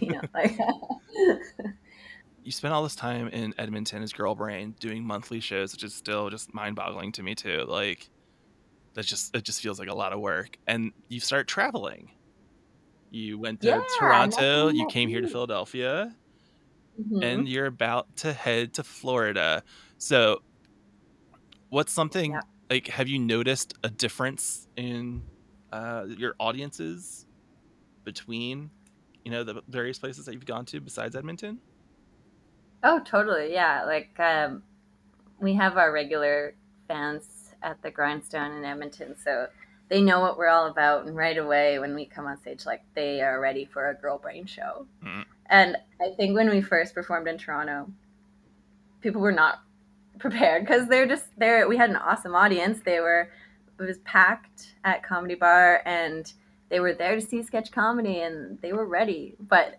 you 0.00 0.08
know, 0.10 0.20
like, 0.34 0.58
You 2.42 2.50
spent 2.50 2.74
all 2.74 2.82
this 2.82 2.96
time 2.96 3.28
in 3.28 3.54
Edmonton 3.56 4.02
as 4.02 4.12
Girl 4.12 4.34
Brain 4.34 4.74
doing 4.80 5.04
monthly 5.04 5.38
shows, 5.38 5.70
which 5.72 5.84
is 5.84 5.94
still 5.94 6.28
just 6.28 6.52
mind 6.52 6.74
boggling 6.74 7.12
to 7.12 7.22
me 7.22 7.36
too. 7.36 7.64
Like 7.68 8.10
that 8.94 9.06
just 9.06 9.34
it 9.34 9.44
just 9.44 9.60
feels 9.60 9.78
like 9.78 9.88
a 9.88 9.94
lot 9.94 10.12
of 10.12 10.20
work. 10.20 10.56
And 10.66 10.92
you 11.08 11.20
start 11.20 11.48
traveling. 11.48 12.10
You 13.10 13.38
went 13.38 13.60
to 13.62 13.68
Yeah, 13.68 13.80
Toronto, 13.98 14.68
you 14.68 14.86
came 14.86 15.08
here 15.08 15.20
to. 15.20 15.26
Philadelphia, 15.26 16.16
Mhm. 17.00 17.22
and 17.22 17.48
you're 17.48 17.66
about 17.66 18.06
to 18.16 18.32
head 18.32 18.74
to 18.74 18.82
Florida. 18.84 19.62
So 19.98 20.40
what's 21.68 21.92
something 21.92 22.32
Yeah. 22.32 22.40
like 22.70 22.88
have 22.88 23.08
you 23.08 23.18
noticed 23.18 23.74
a 23.82 23.90
difference 23.90 24.66
in 24.76 25.22
uh, 25.72 26.06
your 26.18 26.34
audiences 26.38 27.26
between 28.04 28.70
you 29.24 29.30
know 29.30 29.44
the 29.44 29.62
various 29.68 29.98
places 29.98 30.26
that 30.26 30.34
you've 30.34 30.46
gone 30.46 30.64
to 30.66 30.80
besides 30.80 31.14
Edmonton? 31.16 31.60
Oh, 32.82 32.98
totally. 33.04 33.52
Yeah. 33.52 33.84
Like, 33.84 34.18
um, 34.18 34.62
we 35.40 35.54
have 35.54 35.76
our 35.76 35.92
regular 35.92 36.54
fans 36.88 37.41
at 37.62 37.82
the 37.82 37.90
Grindstone 37.90 38.52
in 38.52 38.64
Edmonton, 38.64 39.16
so 39.22 39.48
they 39.88 40.00
know 40.00 40.20
what 40.20 40.38
we're 40.38 40.48
all 40.48 40.66
about. 40.66 41.06
And 41.06 41.16
right 41.16 41.36
away, 41.36 41.78
when 41.78 41.94
we 41.94 42.06
come 42.06 42.26
on 42.26 42.40
stage, 42.40 42.64
like, 42.66 42.82
they 42.94 43.20
are 43.20 43.40
ready 43.40 43.64
for 43.64 43.90
a 43.90 43.94
girl 43.94 44.18
brain 44.18 44.46
show. 44.46 44.86
Mm. 45.04 45.24
And 45.46 45.76
I 46.00 46.14
think 46.16 46.34
when 46.34 46.48
we 46.48 46.62
first 46.62 46.94
performed 46.94 47.28
in 47.28 47.38
Toronto, 47.38 47.90
people 49.00 49.20
were 49.20 49.32
not 49.32 49.60
prepared 50.18 50.64
because 50.64 50.88
they're 50.88 51.06
just 51.06 51.26
there. 51.36 51.68
We 51.68 51.76
had 51.76 51.90
an 51.90 51.96
awesome 51.96 52.34
audience. 52.34 52.80
They 52.84 53.00
were, 53.00 53.30
it 53.78 53.82
was 53.82 53.98
packed 53.98 54.74
at 54.84 55.02
Comedy 55.02 55.34
Bar, 55.34 55.82
and 55.84 56.32
they 56.68 56.80
were 56.80 56.94
there 56.94 57.14
to 57.14 57.20
see 57.20 57.42
sketch 57.42 57.70
comedy, 57.70 58.20
and 58.20 58.58
they 58.62 58.72
were 58.72 58.86
ready. 58.86 59.36
But 59.38 59.78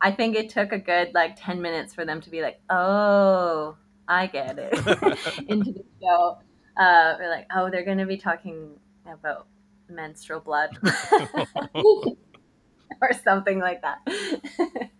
I 0.00 0.12
think 0.12 0.34
it 0.34 0.48
took 0.48 0.72
a 0.72 0.78
good 0.78 1.12
like 1.14 1.36
10 1.36 1.60
minutes 1.60 1.94
for 1.94 2.04
them 2.04 2.20
to 2.22 2.30
be 2.30 2.40
like, 2.40 2.60
oh, 2.70 3.76
I 4.08 4.26
get 4.26 4.58
it. 4.58 4.72
Into 5.48 5.72
the 5.72 5.84
show. 6.00 6.38
Uh, 6.80 7.16
we're 7.20 7.30
like, 7.30 7.46
oh, 7.54 7.70
they're 7.70 7.84
going 7.84 7.98
to 7.98 8.06
be 8.06 8.16
talking 8.16 8.70
about 9.06 9.46
menstrual 9.88 10.40
blood 10.40 10.70
or 11.74 13.12
something 13.24 13.60
like 13.60 13.82
that. 13.82 13.98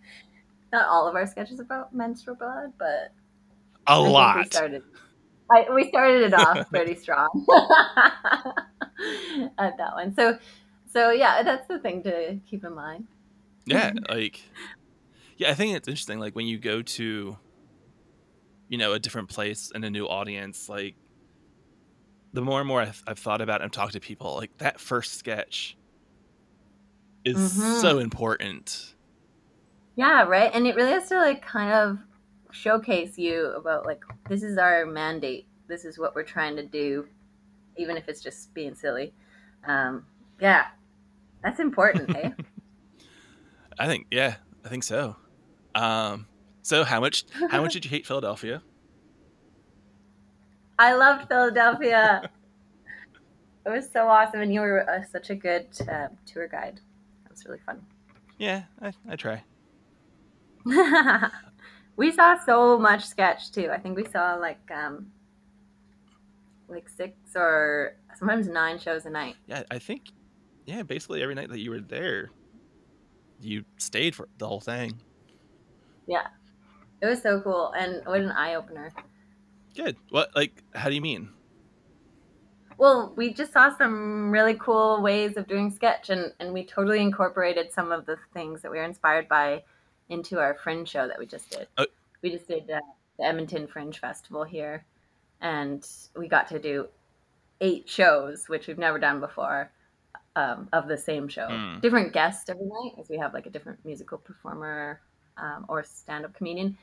Not 0.73 0.85
all 0.87 1.07
of 1.07 1.15
our 1.15 1.27
sketches 1.27 1.59
about 1.59 1.93
menstrual 1.95 2.35
blood, 2.37 2.73
but 2.77 3.13
A 3.87 3.91
I 3.91 4.09
think 4.09 4.35
we 4.35 4.43
lot. 4.43 4.45
started, 4.45 4.83
I, 5.51 5.67
we 5.73 5.89
started 5.89 6.23
it 6.23 6.33
off 6.33 6.69
pretty 6.69 6.95
strong 6.95 7.45
at 9.57 9.77
that 9.77 9.93
one. 9.95 10.13
So, 10.15 10.37
so 10.93 11.11
yeah, 11.11 11.43
that's 11.43 11.67
the 11.67 11.79
thing 11.79 12.03
to 12.03 12.39
keep 12.49 12.63
in 12.63 12.75
mind. 12.75 13.07
yeah 13.65 13.93
like 14.09 14.41
yeah 15.37 15.51
i 15.51 15.53
think 15.53 15.75
it's 15.75 15.87
interesting 15.87 16.19
like 16.19 16.35
when 16.35 16.47
you 16.47 16.57
go 16.57 16.81
to 16.81 17.37
you 18.69 18.77
know 18.77 18.93
a 18.93 18.99
different 18.99 19.29
place 19.29 19.71
and 19.75 19.85
a 19.85 19.89
new 19.89 20.07
audience 20.07 20.67
like 20.69 20.95
the 22.33 22.41
more 22.41 22.59
and 22.59 22.67
more 22.67 22.81
i've, 22.81 23.03
I've 23.07 23.19
thought 23.19 23.41
about 23.41 23.61
and 23.61 23.71
talked 23.71 23.93
to 23.93 23.99
people 23.99 24.35
like 24.35 24.57
that 24.59 24.79
first 24.79 25.13
sketch 25.15 25.77
is 27.23 27.37
Mhm. 27.39 27.81
so 27.81 27.99
important 27.99 28.95
Yeah, 29.95 30.23
right. 30.23 30.49
And 30.53 30.65
it 30.65 30.75
really 30.75 30.91
has 30.91 31.09
to 31.09 31.17
like 31.17 31.41
kind 31.41 31.71
of 31.73 31.99
showcase 32.51 33.17
you 33.17 33.47
about 33.47 33.85
like 33.85 34.01
this 34.29 34.41
is 34.41 34.57
our 34.57 34.85
mandate. 34.85 35.47
This 35.67 35.85
is 35.85 35.99
what 35.99 36.15
we're 36.15 36.23
trying 36.23 36.55
to 36.55 36.65
do, 36.65 37.07
even 37.77 37.97
if 37.97 38.07
it's 38.07 38.21
just 38.21 38.53
being 38.53 38.73
silly. 38.73 39.13
Um, 39.65 40.05
yeah, 40.39 40.67
that's 41.43 41.59
important, 41.59 42.15
eh? 42.15 42.31
i 43.79 43.87
think 43.87 44.07
yeah 44.11 44.35
i 44.65 44.69
think 44.69 44.83
so 44.83 45.15
um 45.75 46.27
so 46.61 46.83
how 46.83 46.99
much 46.99 47.25
how 47.49 47.61
much 47.61 47.73
did 47.73 47.85
you 47.85 47.89
hate 47.89 48.05
philadelphia 48.05 48.61
I 50.81 50.93
loved 50.95 51.27
Philadelphia. 51.27 52.21
it 53.65 53.69
was 53.69 53.87
so 53.91 54.07
awesome, 54.07 54.41
and 54.41 54.51
you 54.51 54.61
were 54.61 54.89
uh, 54.89 55.03
such 55.03 55.29
a 55.29 55.35
good 55.35 55.67
uh, 55.87 56.07
tour 56.25 56.47
guide. 56.47 56.79
That 57.23 57.31
was 57.31 57.45
really 57.45 57.59
fun. 57.65 57.81
yeah 58.39 58.63
i, 58.81 58.91
I 59.07 59.15
try 59.15 59.43
we 61.95 62.11
saw 62.11 62.37
so 62.43 62.77
much 62.79 63.05
sketch 63.05 63.51
too. 63.51 63.69
I 63.71 63.77
think 63.77 63.95
we 63.95 64.05
saw 64.05 64.35
like 64.35 64.61
um, 64.71 65.11
like 66.67 66.89
six 66.89 67.13
or 67.35 67.95
sometimes 68.17 68.47
nine 68.47 68.79
shows 68.79 69.05
a 69.05 69.09
night. 69.09 69.35
yeah 69.47 69.63
i 69.69 69.77
think 69.79 70.01
yeah 70.65 70.81
basically 70.83 71.21
every 71.21 71.35
night 71.35 71.49
that 71.49 71.59
you 71.59 71.69
were 71.71 71.79
there 71.81 72.29
you 73.39 73.63
stayed 73.77 74.15
for 74.15 74.27
the 74.37 74.47
whole 74.47 74.59
thing 74.61 74.99
Yeah, 76.07 76.27
It 77.01 77.05
was 77.07 77.21
so 77.21 77.41
cool, 77.41 77.71
and 77.77 78.01
what 78.05 78.21
an 78.21 78.31
eye 78.31 78.55
opener. 78.55 78.91
Good 79.75 79.95
what 80.09 80.35
like 80.35 80.63
how 80.73 80.89
do 80.89 80.95
you 80.95 81.01
mean 81.01 81.29
Well, 82.77 83.13
we 83.15 83.31
just 83.31 83.53
saw 83.53 83.77
some 83.77 84.31
really 84.31 84.55
cool 84.55 85.03
ways 85.03 85.37
of 85.37 85.45
doing 85.47 85.69
sketch, 85.69 86.09
and, 86.09 86.33
and 86.39 86.51
we 86.51 86.65
totally 86.65 86.99
incorporated 86.99 87.71
some 87.71 87.91
of 87.91 88.07
the 88.07 88.17
things 88.33 88.63
that 88.63 88.71
we 88.71 88.79
were 88.79 88.83
inspired 88.83 89.27
by 89.27 89.61
into 90.09 90.39
our 90.39 90.55
Fringe 90.55 90.89
show 90.89 91.07
that 91.07 91.19
we 91.19 91.27
just 91.27 91.51
did. 91.51 91.67
Oh. 91.77 91.85
We 92.23 92.31
just 92.31 92.47
did 92.47 92.71
uh, 92.71 92.79
the 93.19 93.25
Edmonton 93.25 93.67
Fringe 93.67 93.99
Festival 93.99 94.43
here, 94.43 94.83
and 95.41 95.87
we 96.17 96.27
got 96.27 96.47
to 96.47 96.57
do 96.57 96.87
eight 97.59 97.87
shows, 97.87 98.49
which 98.49 98.65
we've 98.65 98.79
never 98.79 98.97
done 98.97 99.19
before, 99.19 99.71
um, 100.35 100.67
of 100.73 100.87
the 100.87 100.97
same 100.97 101.27
show. 101.27 101.49
Hmm. 101.49 101.81
Different 101.81 102.13
guests 102.13 102.49
every 102.49 102.65
night, 102.65 102.93
as 102.99 103.09
we 103.09 103.17
have 103.19 103.35
like 103.35 103.45
a 103.45 103.51
different 103.51 103.85
musical 103.85 104.17
performer 104.17 105.01
um, 105.37 105.65
or 105.69 105.83
stand 105.83 106.25
up 106.25 106.33
comedian 106.33 106.75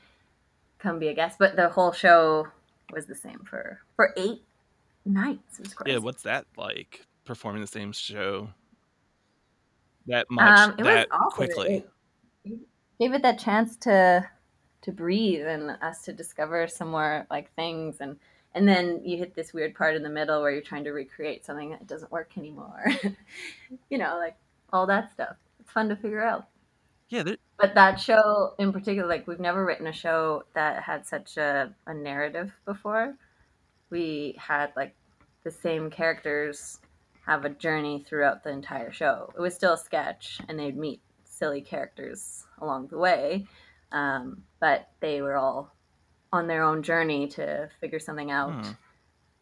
come 0.79 0.97
be 0.97 1.09
a 1.09 1.13
guest, 1.13 1.37
but 1.37 1.55
the 1.55 1.69
whole 1.69 1.91
show 1.91 2.47
was 2.91 3.05
the 3.05 3.15
same 3.15 3.39
for 3.39 3.81
for 3.95 4.13
eight 4.17 4.43
nights. 5.05 5.59
It 5.59 5.63
was 5.63 5.73
crazy. 5.73 5.93
Yeah, 5.93 5.99
what's 5.99 6.23
that 6.23 6.45
like? 6.57 7.05
Performing 7.25 7.61
the 7.61 7.67
same 7.67 7.91
show 7.91 8.49
that 10.07 10.29
much 10.31 10.59
Um, 10.59 10.75
it 10.79 10.83
that 10.83 11.09
quickly. 11.31 11.75
It- 11.75 11.89
it 12.45 12.59
gave 12.99 13.13
it 13.13 13.21
that 13.21 13.39
chance 13.39 13.77
to 13.77 14.27
to 14.81 14.91
breathe 14.91 15.45
and 15.45 15.71
us 15.81 16.01
to 16.03 16.13
discover 16.13 16.67
some 16.67 16.89
more 16.89 17.27
like 17.29 17.53
things 17.55 17.97
and 17.99 18.17
and 18.55 18.67
then 18.67 19.01
you 19.05 19.17
hit 19.17 19.35
this 19.35 19.53
weird 19.53 19.75
part 19.75 19.95
in 19.95 20.01
the 20.01 20.09
middle 20.09 20.41
where 20.41 20.51
you're 20.51 20.61
trying 20.61 20.85
to 20.85 20.91
recreate 20.91 21.45
something 21.45 21.69
that 21.69 21.85
doesn't 21.85 22.11
work 22.11 22.31
anymore. 22.37 22.83
you 23.89 23.97
know, 23.97 24.17
like 24.17 24.35
all 24.73 24.87
that 24.87 25.11
stuff. 25.11 25.35
It's 25.59 25.71
fun 25.71 25.87
to 25.89 25.95
figure 25.95 26.23
out. 26.23 26.47
Yeah, 27.09 27.23
there, 27.23 27.37
But 27.59 27.75
that 27.75 27.99
show 27.99 28.53
in 28.57 28.71
particular, 28.71 29.07
like 29.07 29.27
we've 29.27 29.39
never 29.39 29.65
written 29.65 29.87
a 29.87 29.93
show 29.93 30.43
that 30.55 30.81
had 30.83 31.05
such 31.05 31.35
a, 31.35 31.75
a 31.85 31.93
narrative 31.93 32.53
before. 32.65 33.15
We 33.89 34.35
had 34.37 34.71
like 34.77 34.95
the 35.43 35.51
same 35.51 35.89
characters 35.89 36.79
have 37.25 37.43
a 37.43 37.49
journey 37.49 38.05
throughout 38.07 38.43
the 38.43 38.49
entire 38.49 38.91
show. 38.91 39.31
It 39.37 39.41
was 39.41 39.53
still 39.53 39.73
a 39.73 39.77
sketch, 39.77 40.39
and 40.47 40.57
they'd 40.57 40.77
meet 40.77 41.01
silly 41.25 41.61
characters 41.61 42.45
along 42.61 42.87
the 42.87 42.97
way, 42.97 43.45
um, 43.91 44.43
but 44.59 44.89
they 45.01 45.21
were 45.21 45.35
all 45.35 45.75
on 46.31 46.47
their 46.47 46.63
own 46.63 46.81
journey 46.81 47.27
to 47.27 47.69
figure 47.81 47.99
something 47.99 48.31
out. 48.31 48.51
Hmm. 48.51 48.71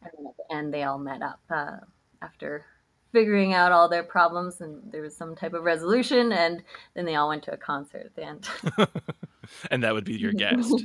And 0.01 0.11
then 0.17 0.25
at 0.27 0.37
the 0.37 0.55
end, 0.55 0.73
they 0.73 0.83
all 0.83 0.99
met 0.99 1.21
up 1.21 1.39
uh, 1.49 1.77
after 2.21 2.65
figuring 3.11 3.53
out 3.53 3.71
all 3.71 3.89
their 3.89 4.03
problems, 4.03 4.61
and 4.61 4.81
there 4.91 5.01
was 5.01 5.15
some 5.15 5.35
type 5.35 5.53
of 5.53 5.63
resolution, 5.63 6.31
and 6.31 6.63
then 6.93 7.05
they 7.05 7.15
all 7.15 7.29
went 7.29 7.43
to 7.43 7.53
a 7.53 7.57
concert 7.57 8.05
at 8.05 8.15
the 8.15 8.23
end. 8.23 8.47
and 9.71 9.83
that 9.83 9.93
would 9.93 10.05
be 10.05 10.17
your 10.17 10.33
guest. 10.33 10.83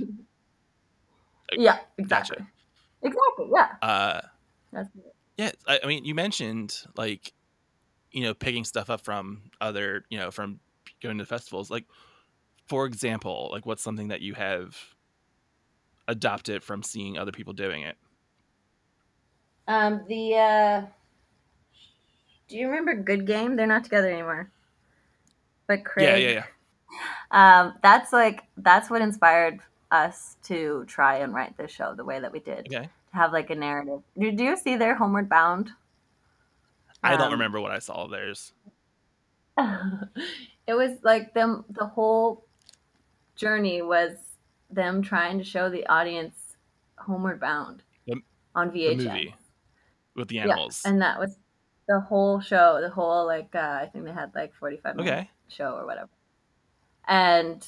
yeah, 1.52 1.78
exactly. 1.98 2.36
Gotcha. 2.38 2.50
Exactly. 3.02 3.48
Yeah. 3.52 3.68
Uh, 3.82 4.20
That's 4.72 4.88
yeah, 5.36 5.50
I, 5.66 5.80
I 5.82 5.86
mean, 5.86 6.04
you 6.04 6.14
mentioned 6.14 6.76
like, 6.96 7.32
you 8.12 8.22
know, 8.22 8.34
picking 8.34 8.64
stuff 8.64 8.90
up 8.90 9.00
from 9.04 9.50
other, 9.60 10.04
you 10.08 10.18
know, 10.18 10.30
from 10.30 10.60
going 11.02 11.18
to 11.18 11.26
festivals. 11.26 11.70
Like, 11.70 11.86
for 12.66 12.86
example, 12.86 13.48
like 13.50 13.66
what's 13.66 13.82
something 13.82 14.08
that 14.08 14.20
you 14.20 14.34
have 14.34 14.76
adopted 16.06 16.62
from 16.62 16.82
seeing 16.82 17.18
other 17.18 17.32
people 17.32 17.52
doing 17.52 17.82
it? 17.82 17.96
Um, 19.66 20.04
the 20.08 20.34
uh, 20.34 20.82
do 22.52 22.58
you 22.58 22.66
remember 22.68 22.94
Good 22.94 23.26
Game? 23.26 23.56
They're 23.56 23.66
not 23.66 23.82
together 23.82 24.10
anymore. 24.12 24.50
But 25.66 25.86
Craig, 25.86 26.06
Yeah, 26.06 26.16
yeah, 26.16 26.44
yeah. 26.44 26.44
Um, 27.62 27.74
that's 27.82 28.12
like 28.12 28.42
that's 28.58 28.90
what 28.90 29.00
inspired 29.00 29.60
us 29.90 30.36
to 30.44 30.84
try 30.86 31.16
and 31.18 31.32
write 31.34 31.56
this 31.56 31.70
show 31.70 31.94
the 31.94 32.04
way 32.04 32.20
that 32.20 32.30
we 32.30 32.40
did. 32.40 32.66
Okay. 32.70 32.84
To 32.84 33.16
have 33.16 33.32
like 33.32 33.48
a 33.48 33.54
narrative. 33.54 34.02
Did 34.18 34.38
you 34.38 34.56
see 34.58 34.76
their 34.76 34.94
Homeward 34.94 35.30
Bound? 35.30 35.70
I 37.02 37.12
don't 37.12 37.22
Um, 37.28 37.32
remember 37.32 37.58
what 37.60 37.72
I 37.72 37.78
saw 37.78 38.04
of 38.04 38.10
theirs. 38.10 38.52
it 39.58 40.74
was 40.74 40.98
like 41.02 41.32
them 41.34 41.64
the 41.70 41.86
whole 41.86 42.44
journey 43.34 43.80
was 43.82 44.12
them 44.70 45.00
trying 45.02 45.38
to 45.38 45.44
show 45.44 45.68
the 45.70 45.86
audience 45.86 46.56
Homeward 46.98 47.40
Bound 47.40 47.82
The- 48.06 48.20
on 48.54 48.70
The 48.72 48.80
VHS. 48.88 48.96
movie 49.06 49.34
with 50.14 50.28
the 50.28 50.38
animals. 50.40 50.82
Yeah, 50.84 50.90
and 50.90 51.00
that 51.02 51.18
was 51.18 51.36
the 51.88 52.00
whole 52.00 52.40
show. 52.40 52.80
The 52.80 52.90
whole 52.90 53.26
like 53.26 53.54
uh, 53.54 53.78
I 53.82 53.88
think 53.92 54.04
they 54.04 54.12
had 54.12 54.34
like 54.34 54.54
forty 54.54 54.76
five 54.76 54.96
minute 54.96 55.10
okay. 55.10 55.30
show 55.48 55.76
or 55.76 55.86
whatever, 55.86 56.10
and 57.08 57.66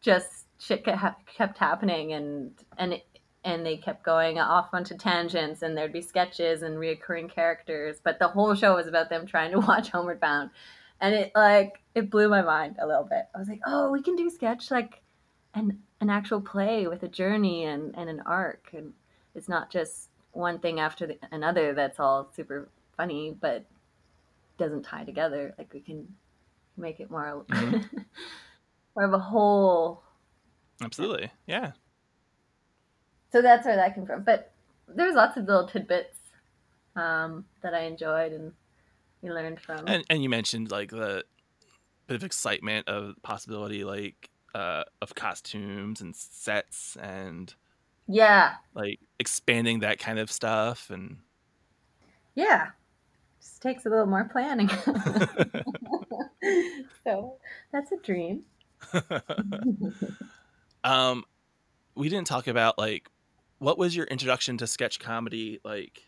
just 0.00 0.46
shit 0.58 0.84
kept 0.84 1.26
kept 1.26 1.58
happening, 1.58 2.12
and 2.12 2.52
and 2.76 2.94
it, 2.94 3.06
and 3.44 3.64
they 3.64 3.76
kept 3.76 4.02
going 4.04 4.38
off 4.38 4.68
onto 4.72 4.96
tangents, 4.96 5.62
and 5.62 5.76
there'd 5.76 5.92
be 5.92 6.02
sketches 6.02 6.62
and 6.62 6.76
reoccurring 6.76 7.30
characters, 7.30 7.96
but 8.02 8.18
the 8.18 8.28
whole 8.28 8.54
show 8.54 8.74
was 8.74 8.86
about 8.86 9.08
them 9.10 9.26
trying 9.26 9.52
to 9.52 9.58
watch 9.66 9.90
Homeward 9.90 10.20
Bound, 10.20 10.50
and 11.00 11.14
it 11.14 11.32
like 11.34 11.80
it 11.94 12.10
blew 12.10 12.28
my 12.28 12.42
mind 12.42 12.76
a 12.80 12.86
little 12.86 13.04
bit. 13.04 13.28
I 13.34 13.38
was 13.38 13.48
like, 13.48 13.60
oh, 13.66 13.90
we 13.90 14.02
can 14.02 14.16
do 14.16 14.30
sketch 14.30 14.70
like 14.70 15.02
an 15.54 15.78
an 16.00 16.10
actual 16.10 16.40
play 16.40 16.86
with 16.86 17.02
a 17.02 17.08
journey 17.08 17.64
and 17.64 17.94
and 17.96 18.08
an 18.08 18.20
arc, 18.26 18.70
and 18.72 18.92
it's 19.34 19.48
not 19.48 19.70
just 19.70 20.08
one 20.32 20.58
thing 20.58 20.78
after 20.78 21.06
the, 21.06 21.18
another 21.32 21.74
that's 21.74 21.98
all 21.98 22.30
super 22.34 22.68
funny 22.98 23.34
but 23.40 23.64
doesn't 24.58 24.82
tie 24.82 25.04
together 25.04 25.54
like 25.56 25.72
we 25.72 25.80
can 25.80 26.06
make 26.76 27.00
it 27.00 27.10
more 27.10 27.46
Mhm. 27.48 27.88
more 28.96 29.04
of 29.06 29.12
a 29.14 29.18
whole 29.18 30.02
Absolutely. 30.82 31.30
Yeah. 31.46 31.72
so 33.32 33.42
that's 33.42 33.66
where 33.66 33.76
that 33.76 33.94
came 33.94 34.06
from 34.06 34.22
but 34.22 34.52
there's 34.88 35.14
lots 35.14 35.36
of 35.36 35.44
little 35.44 35.66
tidbits 35.66 36.18
um, 36.96 37.44
that 37.62 37.74
i 37.74 37.80
enjoyed 37.80 38.32
and 38.32 38.52
we 39.22 39.30
learned 39.30 39.60
from 39.60 39.86
And 39.86 40.04
and 40.10 40.22
you 40.22 40.28
mentioned 40.28 40.70
like 40.70 40.90
the 40.90 41.24
bit 42.06 42.16
of 42.16 42.24
excitement 42.24 42.88
of 42.88 43.14
possibility 43.22 43.84
like 43.84 44.30
uh 44.54 44.84
of 45.02 45.14
costumes 45.14 46.00
and 46.00 46.16
sets 46.16 46.96
and 47.00 47.54
yeah 48.06 48.54
like 48.74 48.98
expanding 49.18 49.80
that 49.80 49.98
kind 49.98 50.18
of 50.18 50.30
stuff 50.32 50.90
and 50.90 51.18
yeah 52.34 52.70
just 53.58 53.62
takes 53.62 53.86
a 53.86 53.90
little 53.90 54.06
more 54.06 54.28
planning. 54.30 54.70
So 57.04 57.36
that's 57.72 57.90
a 57.92 57.96
dream. 57.96 58.42
Um 60.84 61.24
we 61.96 62.08
didn't 62.08 62.28
talk 62.28 62.46
about 62.46 62.78
like 62.78 63.10
what 63.58 63.76
was 63.76 63.96
your 63.96 64.06
introduction 64.06 64.56
to 64.58 64.66
sketch 64.68 65.00
comedy 65.00 65.58
like 65.64 66.00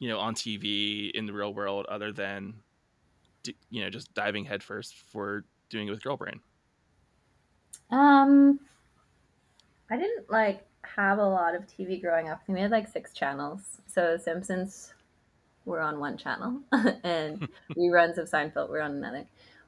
you 0.00 0.08
know 0.08 0.18
on 0.18 0.34
tv 0.34 1.12
in 1.12 1.26
the 1.26 1.32
real 1.32 1.54
world 1.54 1.86
other 1.88 2.10
than 2.10 2.54
you 3.70 3.82
know 3.82 3.88
just 3.88 4.12
diving 4.14 4.44
headfirst 4.44 4.96
for 4.96 5.44
doing 5.68 5.86
it 5.86 5.92
with 5.92 6.02
girl 6.02 6.16
brain? 6.16 6.40
Um, 7.90 8.58
I 9.88 9.96
didn't 9.96 10.28
like 10.28 10.66
have 10.82 11.18
a 11.18 11.26
lot 11.26 11.54
of 11.54 11.68
TV 11.68 12.02
growing 12.02 12.28
up. 12.28 12.42
We 12.48 12.60
had 12.60 12.72
like 12.72 12.88
six 12.88 13.14
channels, 13.14 13.80
so 13.86 14.16
Simpsons 14.16 14.92
were 15.64 15.80
on 15.80 15.98
one 16.00 16.16
channel, 16.16 16.60
and 17.04 17.48
reruns 17.76 18.18
of 18.18 18.28
Seinfeld 18.30 18.68
were 18.70 18.80
on 18.82 18.92
another. 18.92 19.26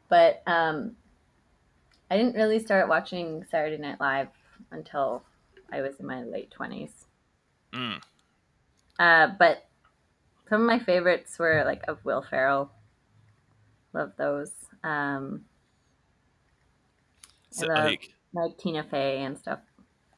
But 0.08 0.42
um, 0.46 0.96
I 2.10 2.16
didn't 2.16 2.34
really 2.34 2.58
start 2.58 2.88
watching 2.88 3.44
Saturday 3.50 3.78
Night 3.80 4.00
Live 4.00 4.28
until 4.70 5.22
I 5.72 5.80
was 5.80 5.98
in 6.00 6.06
my 6.06 6.22
late 6.22 6.50
twenties. 6.50 6.92
mm. 7.72 8.00
Uh, 8.98 9.28
but 9.38 9.64
some 10.48 10.60
of 10.60 10.66
my 10.66 10.78
favorites 10.78 11.38
were 11.38 11.62
like 11.64 11.82
of 11.88 12.04
Will 12.04 12.22
Ferrell. 12.28 12.70
Love 13.94 14.12
those. 14.18 14.52
Um, 14.84 15.44
so 17.50 17.66
love- 17.66 17.84
like 17.84 18.10
like 18.34 18.56
Tina 18.58 18.82
Fey 18.84 19.22
and 19.22 19.38
stuff. 19.38 19.60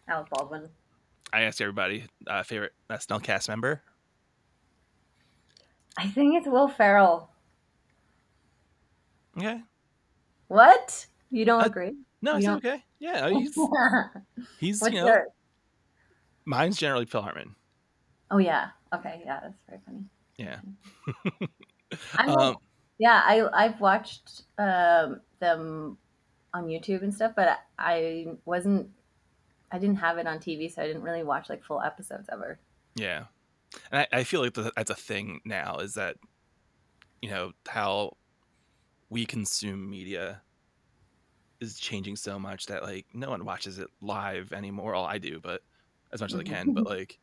Alec 0.06 0.28
Baldwin. 0.30 0.68
i 1.32 1.42
asked 1.42 1.60
everybody 1.62 2.04
uh 2.26 2.42
favorite 2.42 2.72
snl 2.90 3.22
cast 3.22 3.48
member 3.48 3.82
I 5.96 6.08
think 6.08 6.36
it's 6.36 6.46
Will 6.48 6.68
Ferrell. 6.68 7.30
okay 9.38 9.60
What? 10.48 11.06
You 11.30 11.44
don't 11.44 11.62
Uh, 11.62 11.66
agree? 11.66 11.92
no 12.22 12.32
You 12.32 12.38
it's 12.38 12.46
don't- 12.46 12.64
okay 12.64 12.82
yeah 12.98 13.28
he's 13.30 13.54
he's 14.60 14.80
What's 14.80 14.94
you 14.94 15.00
know 15.00 15.06
yours? 15.06 15.28
mine's 16.44 16.76
generally 16.78 17.06
phil 17.06 17.22
hartman 17.22 17.54
Oh 18.30 18.38
yeah. 18.38 18.70
Okay. 18.92 19.22
Yeah, 19.24 19.40
that's 19.42 19.58
very 19.68 19.80
funny. 19.84 20.04
yeah 20.38 20.58
I 22.16 22.26
know. 22.26 22.34
um 22.38 22.56
yeah, 22.98 23.22
I 23.24 23.48
I've 23.52 23.80
watched 23.80 24.42
um, 24.58 25.20
them 25.40 25.98
on 26.54 26.66
YouTube 26.66 27.02
and 27.02 27.12
stuff, 27.12 27.32
but 27.36 27.58
I 27.78 28.26
wasn't. 28.44 28.88
I 29.72 29.78
didn't 29.78 29.96
have 29.96 30.18
it 30.18 30.26
on 30.26 30.38
TV, 30.38 30.68
so 30.68 30.80
I 30.82 30.86
didn't 30.86 31.02
really 31.02 31.24
watch 31.24 31.48
like 31.50 31.64
full 31.64 31.82
episodes 31.82 32.28
ever. 32.32 32.58
Yeah, 32.94 33.24
and 33.90 34.00
I, 34.12 34.18
I 34.20 34.24
feel 34.24 34.40
like 34.42 34.54
that- 34.54 34.74
that's 34.76 34.90
a 34.90 34.94
thing 34.94 35.40
now. 35.44 35.78
Is 35.78 35.94
that 35.94 36.16
you 37.22 37.30
know 37.30 37.52
how 37.68 38.16
we 39.10 39.24
consume 39.26 39.88
media 39.90 40.42
is 41.60 41.78
changing 41.78 42.16
so 42.16 42.38
much 42.38 42.66
that 42.66 42.82
like 42.82 43.06
no 43.14 43.30
one 43.30 43.44
watches 43.44 43.78
it 43.78 43.88
live 44.00 44.52
anymore. 44.52 44.92
Well, 44.92 45.04
I 45.04 45.18
do, 45.18 45.40
but 45.40 45.62
as 46.12 46.20
much 46.20 46.32
as 46.34 46.40
I 46.40 46.42
can. 46.42 46.74
But 46.74 46.86
like 46.86 47.18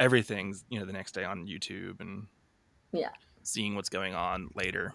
everything's 0.00 0.64
you 0.68 0.78
know 0.78 0.86
the 0.86 0.92
next 0.92 1.12
day 1.12 1.24
on 1.24 1.46
YouTube 1.46 2.00
and 2.00 2.26
Yeah. 2.92 3.10
seeing 3.42 3.74
what's 3.74 3.88
going 3.88 4.14
on 4.14 4.48
later. 4.54 4.92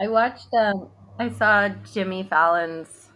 I 0.00 0.08
watched. 0.08 0.52
Um, 0.54 0.90
I 1.18 1.30
saw 1.30 1.68
Jimmy 1.92 2.24
Fallon's 2.24 3.08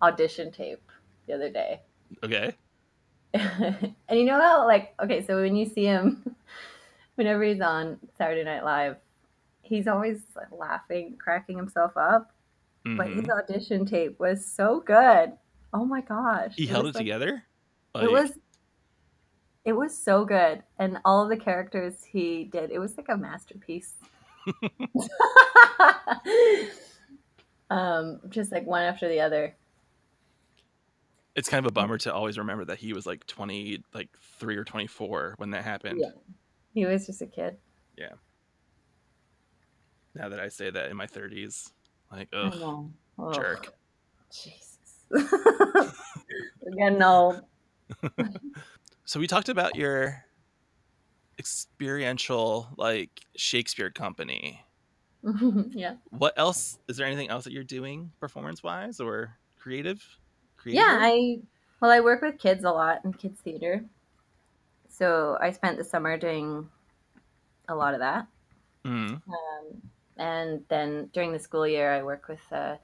audition 0.00 0.52
tape 0.52 0.82
the 1.26 1.34
other 1.34 1.50
day. 1.50 1.82
Okay, 2.22 2.54
and 3.34 3.94
you 4.10 4.24
know 4.24 4.40
how 4.40 4.66
like 4.66 4.94
okay 5.02 5.24
so 5.24 5.40
when 5.40 5.56
you 5.56 5.64
see 5.66 5.84
him 5.84 6.34
whenever 7.14 7.42
he's 7.42 7.60
on 7.60 7.98
saturday 8.18 8.44
night 8.44 8.64
live 8.64 8.96
he's 9.62 9.86
always 9.88 10.20
like, 10.36 10.50
laughing 10.52 11.16
cracking 11.18 11.56
himself 11.56 11.96
up. 11.96 12.32
But 12.84 13.06
Mhm. 13.06 13.14
his 13.20 13.28
audition 13.30 13.86
tape 13.86 14.18
was 14.18 14.44
so 14.44 14.80
good. 14.80 15.32
Oh 15.72 15.84
my 15.84 16.00
gosh. 16.02 16.54
He 16.56 16.66
held 16.66 16.86
it 16.86 16.94
like- 16.96 17.02
together. 17.04 17.44
it 17.94 18.10
was 18.10 18.32
it 19.64 19.72
was 19.72 19.96
so 19.96 20.24
good. 20.24 20.62
And 20.78 20.98
all 21.04 21.22
of 21.22 21.28
the 21.30 21.36
characters 21.36 22.02
he 22.02 22.44
did 22.44 22.70
it 22.72 22.80
was 22.80 22.96
like 22.96 23.08
a 23.08 23.16
masterpiece. 23.16 23.94
Um 27.70 28.20
just 28.28 28.52
like 28.52 28.66
one 28.66 28.82
after 28.82 29.08
the 29.08 29.20
other 29.20 29.54
it's 31.34 31.48
kind 31.48 31.64
of 31.64 31.70
a 31.70 31.72
bummer 31.72 31.98
to 31.98 32.12
always 32.12 32.38
remember 32.38 32.64
that 32.66 32.78
he 32.78 32.92
was 32.92 33.06
like 33.06 33.26
twenty, 33.26 33.82
like 33.94 34.08
three 34.38 34.56
or 34.56 34.64
twenty 34.64 34.86
four 34.86 35.34
when 35.38 35.50
that 35.50 35.64
happened. 35.64 35.98
Yeah. 36.00 36.10
he 36.74 36.84
was 36.86 37.06
just 37.06 37.22
a 37.22 37.26
kid 37.26 37.56
Yeah. 37.96 38.12
Now 40.14 40.28
that 40.28 40.40
I 40.40 40.48
say 40.48 40.70
that 40.70 40.90
in 40.90 40.96
my 40.96 41.06
thirties, 41.06 41.72
like 42.10 42.28
I 42.32 42.36
ugh, 43.18 43.34
jerk. 43.34 43.74
Jesus. 44.30 44.78
We're 45.10 46.76
getting 46.76 47.02
old. 47.02 47.42
So 49.04 49.20
we 49.20 49.26
talked 49.26 49.48
about 49.50 49.76
your 49.76 50.24
experiential 51.38 52.68
like 52.78 53.20
Shakespeare 53.36 53.90
company. 53.90 54.64
yeah. 55.70 55.96
What 56.10 56.32
else 56.38 56.78
is 56.88 56.96
there 56.96 57.06
anything 57.06 57.28
else 57.28 57.44
that 57.44 57.52
you're 57.52 57.64
doing 57.64 58.12
performance 58.20 58.62
wise 58.62 59.00
or 59.00 59.36
creative? 59.58 60.02
Yeah, 60.66 60.98
I 61.00 61.40
well, 61.80 61.90
I 61.90 62.00
work 62.00 62.22
with 62.22 62.38
kids 62.38 62.64
a 62.64 62.70
lot 62.70 63.04
in 63.04 63.12
kids 63.12 63.40
theater. 63.40 63.84
So 64.88 65.36
I 65.40 65.50
spent 65.50 65.78
the 65.78 65.84
summer 65.84 66.16
doing 66.16 66.68
a 67.68 67.74
lot 67.74 67.94
of 67.94 68.00
that. 68.00 68.26
Mhm. 68.84 69.22
Um, 69.26 69.82
and 70.16 70.64
then 70.68 71.06
during 71.12 71.32
the 71.32 71.38
school 71.38 71.66
year, 71.66 71.92
I 71.92 72.02
work 72.02 72.28
with 72.28 72.40
a 72.52 72.78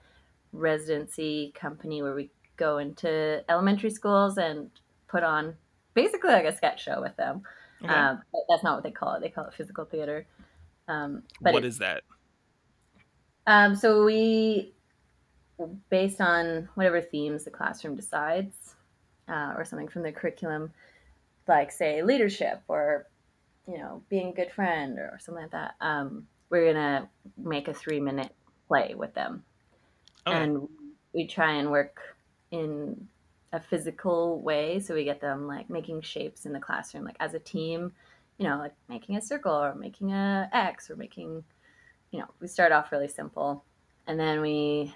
residency 0.52 1.52
company 1.54 2.02
where 2.02 2.14
we 2.14 2.30
go 2.56 2.78
into 2.78 3.44
elementary 3.48 3.90
schools 3.90 4.38
and 4.38 4.70
put 5.06 5.22
on 5.22 5.56
basically 5.94 6.30
like 6.30 6.44
a 6.46 6.56
sketch 6.56 6.82
show 6.82 7.00
with 7.00 7.14
them. 7.16 7.42
Okay. 7.84 7.92
Um, 7.92 8.22
that's 8.48 8.64
not 8.64 8.74
what 8.76 8.82
they 8.82 8.90
call 8.90 9.14
it. 9.14 9.20
They 9.20 9.28
call 9.28 9.44
it 9.44 9.54
physical 9.54 9.84
theater. 9.84 10.26
Um, 10.88 11.22
but 11.40 11.52
what 11.52 11.64
it- 11.64 11.68
is 11.68 11.78
that? 11.78 12.02
Um, 13.46 13.74
so 13.76 14.04
we, 14.04 14.74
based 15.90 16.20
on 16.20 16.68
whatever 16.74 17.00
themes 17.00 17.44
the 17.44 17.50
classroom 17.50 17.96
decides, 17.96 18.74
uh, 19.28 19.54
or 19.56 19.64
something 19.64 19.88
from 19.88 20.02
the 20.02 20.12
curriculum, 20.12 20.72
like 21.46 21.72
say 21.72 22.02
leadership 22.02 22.62
or 22.68 23.06
you 23.66 23.76
know, 23.76 24.02
being 24.08 24.28
a 24.28 24.32
good 24.32 24.50
friend 24.50 24.98
or 24.98 25.18
something 25.20 25.42
like 25.42 25.52
that, 25.52 25.74
um, 25.82 26.26
we're 26.48 26.72
gonna 26.72 27.06
make 27.36 27.68
a 27.68 27.74
three 27.74 28.00
minute 28.00 28.34
play 28.66 28.94
with 28.94 29.12
them, 29.12 29.44
Okay. 30.26 30.38
and 30.38 30.66
we 31.12 31.26
try 31.26 31.52
and 31.52 31.70
work 31.70 31.98
in 32.50 33.08
a 33.52 33.60
physical 33.60 34.40
way, 34.40 34.80
so 34.80 34.94
we 34.94 35.04
get 35.04 35.20
them 35.20 35.46
like 35.46 35.68
making 35.68 36.00
shapes 36.00 36.46
in 36.46 36.52
the 36.54 36.58
classroom, 36.60 37.04
like 37.04 37.16
as 37.20 37.34
a 37.34 37.38
team, 37.38 37.92
you 38.38 38.48
know, 38.48 38.56
like 38.56 38.74
making 38.88 39.16
a 39.16 39.20
circle 39.20 39.52
or 39.52 39.74
making 39.74 40.12
a 40.12 40.48
X 40.52 40.90
or 40.90 40.96
making, 40.96 41.44
you 42.10 42.20
know, 42.20 42.28
we 42.40 42.48
start 42.48 42.72
off 42.72 42.90
really 42.90 43.08
simple, 43.08 43.62
and 44.06 44.18
then 44.18 44.40
we 44.40 44.94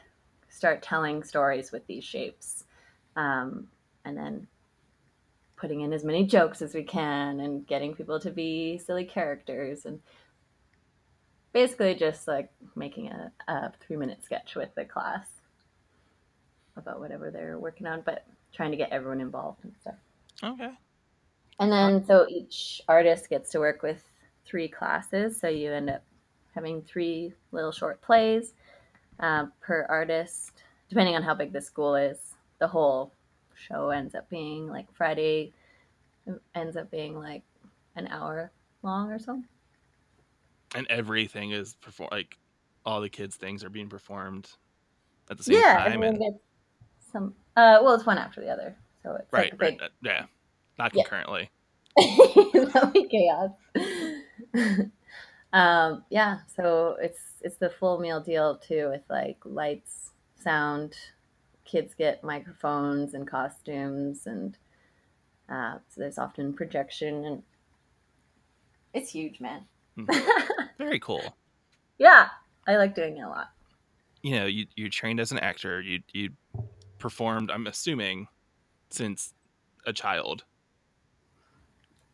start 0.53 0.83
telling 0.83 1.23
stories 1.23 1.73
with 1.73 1.87
these 1.87 2.05
shapes, 2.05 2.65
um, 3.17 3.67
and 4.05 4.17
then 4.17 4.47
putting 5.57 5.81
in 5.81 5.93
as 5.93 6.05
many 6.05 6.25
jokes 6.27 6.61
as 6.61 6.75
we 6.75 6.83
can 6.83 7.41
and 7.41 7.67
getting 7.67 7.95
people 7.95 8.19
to 8.21 8.31
be 8.31 8.79
silly 8.79 9.05
characters 9.05 9.87
and 9.87 10.01
basically 11.53 11.95
just 11.95 12.27
like 12.27 12.51
making 12.75 13.09
a, 13.09 13.33
a 13.49 13.73
three 13.81 13.97
minute 13.97 14.23
sketch 14.25 14.57
with 14.57 14.75
the 14.75 14.85
class 14.85 15.29
about 16.77 17.01
whatever 17.01 17.31
they're 17.31 17.59
working 17.59 17.87
on, 17.87 18.03
but 18.05 18.27
trying 18.53 18.71
to 18.71 18.77
get 18.77 18.91
everyone 18.91 19.21
involved 19.21 19.63
and 19.65 19.73
stuff. 19.81 19.95
okay. 20.43 20.71
And 21.61 21.71
then 21.71 22.05
so 22.07 22.27
each 22.29 22.83
artist 22.89 23.31
gets 23.31 23.51
to 23.51 23.61
work 23.61 23.83
with 23.83 24.03
three 24.45 24.69
classes. 24.69 25.39
So 25.39 25.49
you 25.49 25.73
end 25.73 25.91
up 25.91 26.03
having 26.55 26.83
three 26.83 27.33
little 27.53 27.73
short 27.73 28.01
plays 28.03 28.53
uh, 29.23 29.47
per 29.61 29.87
artist, 29.89 30.53
depending 30.89 31.17
on 31.17 31.23
how 31.23 31.35
big 31.35 31.53
the 31.53 31.61
school 31.61 31.95
is. 31.95 32.19
The 32.59 32.69
whole 32.69 33.13
show 33.55 33.91
ends 33.91 34.15
up 34.15 34.29
being 34.29 34.69
like 34.69 34.93
Friday 34.93 35.53
ends 36.55 36.77
up 36.77 36.91
being 36.91 37.19
like 37.19 37.43
an 37.97 38.09
hour 38.09 38.51
long 38.83 39.11
or 39.11 39.19
so. 39.19 39.43
And 40.75 40.87
everything 40.89 41.51
is 41.51 41.75
perform 41.75 42.09
like 42.13 42.37
all 42.85 43.01
the 43.01 43.09
kids' 43.09 43.37
things 43.37 43.65
are 43.65 43.71
being 43.71 43.89
performed 43.89 44.51
at 45.31 45.39
the 45.39 45.45
same 45.45 45.57
yeah, 45.57 45.79
time. 45.79 45.87
everyone 45.93 46.09
And 46.09 46.19
gets 46.19 46.39
some. 47.13 47.35
Uh, 47.57 47.79
well, 47.83 47.95
it's 47.95 48.07
one 48.07 48.19
after 48.19 48.41
the 48.41 48.49
other, 48.49 48.75
so 49.03 49.17
it's 49.17 49.33
right, 49.33 49.53
like 49.53 49.61
right, 49.61 49.83
uh, 49.83 49.89
yeah, 50.03 50.25
not 50.79 50.93
concurrently. 50.93 51.51
that'd 51.97 52.93
be 52.93 53.07
chaos. 53.09 53.51
um, 55.53 56.05
yeah, 56.11 56.39
so 56.57 56.97
it's 57.01 57.21
it's 57.43 57.57
the 57.57 57.71
full 57.71 57.99
meal 57.99 58.21
deal 58.21 58.57
too, 58.57 58.89
with 58.91 59.03
like 59.11 59.39
lights, 59.45 60.11
sound. 60.43 60.95
Kids 61.65 61.95
get 61.95 62.23
microphones 62.25 63.15
and 63.15 63.27
costumes, 63.27 64.27
and 64.27 64.57
uh, 65.49 65.75
so 65.89 66.01
there's 66.01 66.19
often 66.19 66.53
projection, 66.53 67.25
and 67.25 67.43
it's 68.95 69.11
huge, 69.11 69.41
man. 69.41 69.63
Very 70.79 70.99
cool. 70.99 71.37
yeah, 71.99 72.29
I 72.67 72.77
like 72.77 72.95
doing 72.95 73.19
it 73.19 73.23
a 73.23 73.29
lot. 73.29 73.51
You 74.23 74.37
know, 74.39 74.47
you 74.47 74.67
you 74.77 74.89
trained 74.91 75.21
as 75.21 75.33
an 75.33 75.39
actor. 75.39 75.81
You 75.81 76.01
you 76.13 76.31
performed. 76.99 77.51
I'm 77.51 77.67
assuming 77.67 78.29
since 78.91 79.33
a 79.87 79.93
child. 79.93 80.45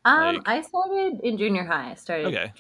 Um, 0.05 0.37
Like- 0.37 0.49
I 0.49 0.63
started 0.63 1.21
in 1.23 1.37
junior 1.39 1.65
high. 1.65 1.91
I 1.91 1.95
started 1.95 2.27
Okay. 2.27 2.53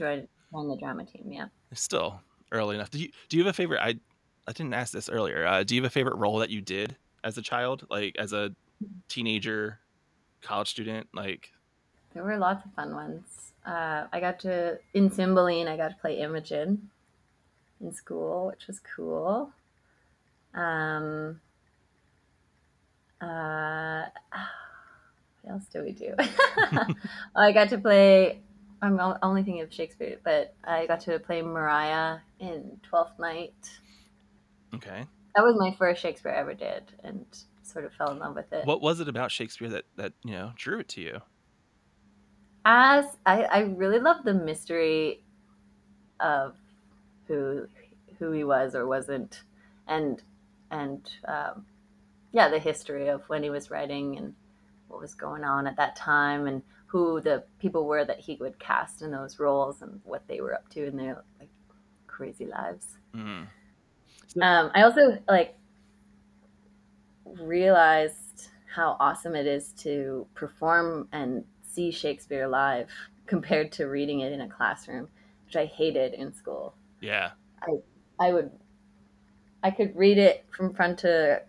Join 0.50 0.68
the 0.68 0.76
drama 0.76 1.04
team. 1.04 1.30
Yeah. 1.30 1.46
Still 1.72 2.20
early 2.52 2.76
enough. 2.76 2.90
Do 2.90 2.98
you 2.98 3.10
do 3.28 3.36
you 3.36 3.44
have 3.44 3.50
a 3.50 3.54
favorite? 3.54 3.80
I 3.82 3.98
I 4.46 4.52
didn't 4.52 4.74
ask 4.74 4.92
this 4.92 5.10
earlier. 5.10 5.46
Uh, 5.46 5.62
do 5.62 5.74
you 5.74 5.82
have 5.82 5.90
a 5.90 5.92
favorite 5.92 6.16
role 6.16 6.38
that 6.38 6.50
you 6.50 6.62
did 6.62 6.96
as 7.22 7.36
a 7.36 7.42
child, 7.42 7.86
like 7.90 8.16
as 8.18 8.32
a 8.32 8.54
teenager, 9.08 9.78
college 10.40 10.70
student? 10.70 11.06
Like, 11.12 11.50
There 12.14 12.22
were 12.22 12.38
lots 12.38 12.64
of 12.64 12.72
fun 12.72 12.94
ones. 12.94 13.52
Uh, 13.66 14.06
I 14.10 14.20
got 14.20 14.40
to 14.40 14.78
in 14.94 15.10
Cymbeline. 15.10 15.68
I 15.68 15.76
got 15.76 15.88
to 15.88 15.96
play 15.96 16.18
Imogen 16.18 16.88
in 17.80 17.92
school, 17.92 18.46
which 18.46 18.66
was 18.66 18.80
cool. 18.80 19.52
Um, 20.54 21.40
uh, 23.20 24.04
what 25.42 25.52
else 25.52 25.64
do 25.70 25.82
we 25.82 25.92
do? 25.92 26.14
I 27.36 27.52
got 27.52 27.68
to 27.68 27.78
play. 27.78 28.40
I'm 28.80 28.98
only 29.22 29.42
thinking 29.42 29.62
of 29.62 29.72
Shakespeare, 29.72 30.18
but 30.22 30.54
I 30.64 30.86
got 30.86 31.00
to 31.00 31.18
play 31.18 31.42
Maria 31.42 32.22
in 32.38 32.78
Twelfth 32.82 33.18
Night. 33.18 33.54
okay, 34.74 35.04
That 35.34 35.42
was 35.42 35.56
my 35.58 35.74
first 35.78 36.00
Shakespeare 36.00 36.32
I 36.32 36.36
ever 36.38 36.54
did, 36.54 36.84
and 37.02 37.24
sort 37.62 37.84
of 37.84 37.92
fell 37.94 38.10
in 38.12 38.18
love 38.18 38.34
with 38.34 38.52
it. 38.52 38.64
what 38.64 38.80
was 38.80 39.00
it 39.00 39.08
about 39.08 39.30
Shakespeare 39.32 39.68
that 39.68 39.84
that 39.96 40.12
you 40.24 40.32
know 40.32 40.52
drew 40.56 40.78
it 40.80 40.88
to 40.90 41.00
you? 41.00 41.20
as 42.64 43.04
I, 43.24 43.44
I 43.44 43.60
really 43.60 43.98
love 43.98 44.24
the 44.24 44.34
mystery 44.34 45.22
of 46.20 46.54
who 47.26 47.66
who 48.18 48.32
he 48.32 48.44
was 48.44 48.74
or 48.74 48.86
wasn't 48.86 49.42
and 49.86 50.22
and 50.70 51.08
um, 51.26 51.64
yeah 52.32 52.48
the 52.48 52.58
history 52.58 53.08
of 53.08 53.22
when 53.28 53.42
he 53.42 53.48
was 53.50 53.70
writing 53.70 54.18
and 54.18 54.34
what 54.88 55.00
was 55.00 55.14
going 55.14 55.44
on 55.44 55.66
at 55.66 55.76
that 55.76 55.96
time 55.96 56.46
and 56.46 56.62
who 56.88 57.20
the 57.20 57.44
people 57.60 57.86
were 57.86 58.04
that 58.04 58.18
he 58.18 58.36
would 58.40 58.58
cast 58.58 59.02
in 59.02 59.10
those 59.12 59.38
roles 59.38 59.82
and 59.82 60.00
what 60.04 60.26
they 60.28 60.40
were 60.40 60.54
up 60.54 60.68
to 60.70 60.86
in 60.86 60.96
their 60.96 61.22
like 61.38 61.50
crazy 62.06 62.46
lives 62.46 62.96
Mm. 63.14 63.46
um, 64.42 64.70
I 64.74 64.82
also 64.82 65.18
like 65.28 65.56
realized 67.24 68.48
how 68.74 68.96
awesome 69.00 69.34
it 69.34 69.46
is 69.46 69.72
to 69.72 70.26
perform 70.34 71.08
and 71.12 71.44
see 71.62 71.90
Shakespeare 71.90 72.46
live 72.48 72.88
compared 73.26 73.72
to 73.72 73.86
reading 73.86 74.20
it 74.20 74.32
in 74.32 74.40
a 74.40 74.48
classroom, 74.48 75.08
which 75.46 75.56
I 75.56 75.66
hated 75.66 76.14
in 76.14 76.32
school. 76.32 76.74
Yeah, 77.00 77.30
I 77.62 77.78
I 78.20 78.32
would, 78.32 78.50
I 79.62 79.70
could 79.70 79.94
read 79.96 80.18
it 80.18 80.44
from 80.50 80.74
front 80.74 80.98
to 81.00 81.42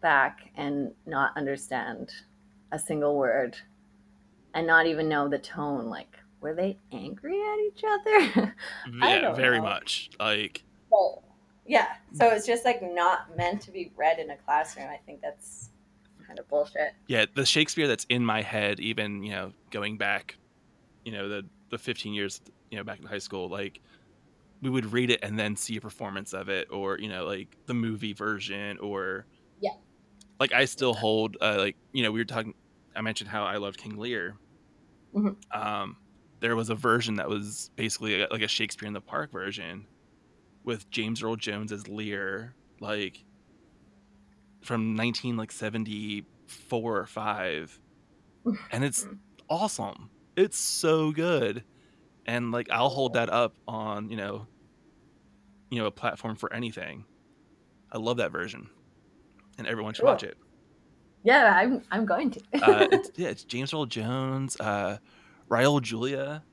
back 0.00 0.50
and 0.56 0.92
not 1.06 1.36
understand 1.36 2.10
a 2.72 2.78
single 2.78 3.16
word, 3.16 3.56
and 4.54 4.66
not 4.66 4.86
even 4.86 5.08
know 5.08 5.28
the 5.28 5.38
tone. 5.38 5.86
Like, 5.86 6.16
were 6.40 6.54
they 6.54 6.78
angry 6.92 7.40
at 7.40 7.58
each 7.66 7.82
other? 7.84 8.54
I 9.00 9.20
yeah, 9.20 9.34
very 9.34 9.58
know. 9.58 9.64
much. 9.64 10.10
Like, 10.20 10.64
Well, 10.90 11.22
yeah. 11.66 11.88
So 12.12 12.28
it's 12.30 12.46
just 12.46 12.64
like 12.64 12.82
not 12.82 13.36
meant 13.36 13.60
to 13.62 13.70
be 13.70 13.92
read 13.96 14.18
in 14.18 14.30
a 14.30 14.36
classroom. 14.36 14.88
I 14.90 14.98
think 15.06 15.20
that's 15.22 15.70
kind 16.26 16.38
of 16.38 16.48
bullshit. 16.48 16.92
yeah, 17.08 17.26
the 17.34 17.44
Shakespeare 17.46 17.88
that's 17.88 18.04
in 18.08 18.24
my 18.24 18.42
head, 18.42 18.80
even 18.80 19.22
you 19.22 19.32
know, 19.32 19.52
going 19.70 19.96
back, 19.98 20.36
you 21.04 21.12
know, 21.12 21.28
the 21.28 21.48
the 21.70 21.78
15 21.78 22.12
years, 22.14 22.40
you 22.70 22.76
know, 22.78 22.84
back 22.84 23.00
in 23.00 23.06
high 23.06 23.18
school, 23.18 23.48
like 23.48 23.80
we 24.62 24.70
would 24.70 24.92
read 24.92 25.10
it 25.10 25.20
and 25.22 25.38
then 25.38 25.56
see 25.56 25.76
a 25.76 25.80
performance 25.80 26.32
of 26.34 26.48
it, 26.48 26.68
or 26.70 26.98
you 26.98 27.08
know, 27.08 27.24
like 27.26 27.56
the 27.66 27.74
movie 27.74 28.12
version, 28.12 28.78
or 28.78 29.26
Yeah. 29.60 29.72
like 30.40 30.52
I 30.52 30.64
still 30.66 30.94
hold, 30.94 31.36
uh, 31.40 31.56
like 31.58 31.76
you 31.92 32.02
know, 32.02 32.12
we 32.12 32.20
were 32.20 32.24
talking. 32.24 32.54
I 32.94 33.00
mentioned 33.00 33.30
how 33.30 33.44
I 33.44 33.56
loved 33.56 33.78
King 33.78 33.96
Lear. 33.96 34.36
Mhm. 35.12 35.36
Um, 35.54 35.98
there 36.40 36.56
was 36.56 36.70
a 36.70 36.74
version 36.74 37.16
that 37.16 37.28
was 37.28 37.70
basically 37.76 38.26
like 38.26 38.42
a 38.42 38.48
Shakespeare 38.48 38.86
in 38.86 38.92
the 38.94 39.00
Park 39.00 39.32
version, 39.32 39.88
with 40.64 40.90
James 40.90 41.22
Earl 41.22 41.36
Jones 41.36 41.72
as 41.72 41.88
Lear, 41.88 42.56
like 42.80 43.24
from 44.64 44.94
19 44.94 45.36
like 45.36 45.52
74 45.52 46.98
or 46.98 47.06
5 47.06 47.80
and 48.72 48.84
it's 48.84 49.08
awesome. 49.48 50.12
It's 50.36 50.58
so 50.58 51.12
good. 51.12 51.64
And 52.26 52.52
like 52.52 52.70
i'll 52.70 52.90
hold 52.90 53.14
that 53.14 53.30
up 53.30 53.56
on 53.68 54.10
you 54.10 54.16
know 54.16 54.48
you 55.70 55.78
know 55.78 55.86
a 55.86 55.90
platform 55.92 56.36
for 56.36 56.52
anything. 56.52 57.06
I 57.92 57.98
love 57.98 58.18
that 58.18 58.32
version. 58.32 58.70
And 59.58 59.66
everyone 59.66 59.94
should 59.94 60.04
Cool. 60.04 60.08
watch 60.08 60.24
it 60.24 60.38
Yeah, 61.24 61.52
I'm. 61.56 61.82
I'm 61.90 62.04
going 62.06 62.30
to. 62.32 62.40
uh, 62.62 62.86
it's, 62.92 63.10
yeah 63.16 63.28
it's 63.28 63.44
james 63.44 63.72
earl 63.72 63.86
jones 63.86 64.56
uh 64.60 64.98
raul 65.50 65.80
julia 65.80 66.44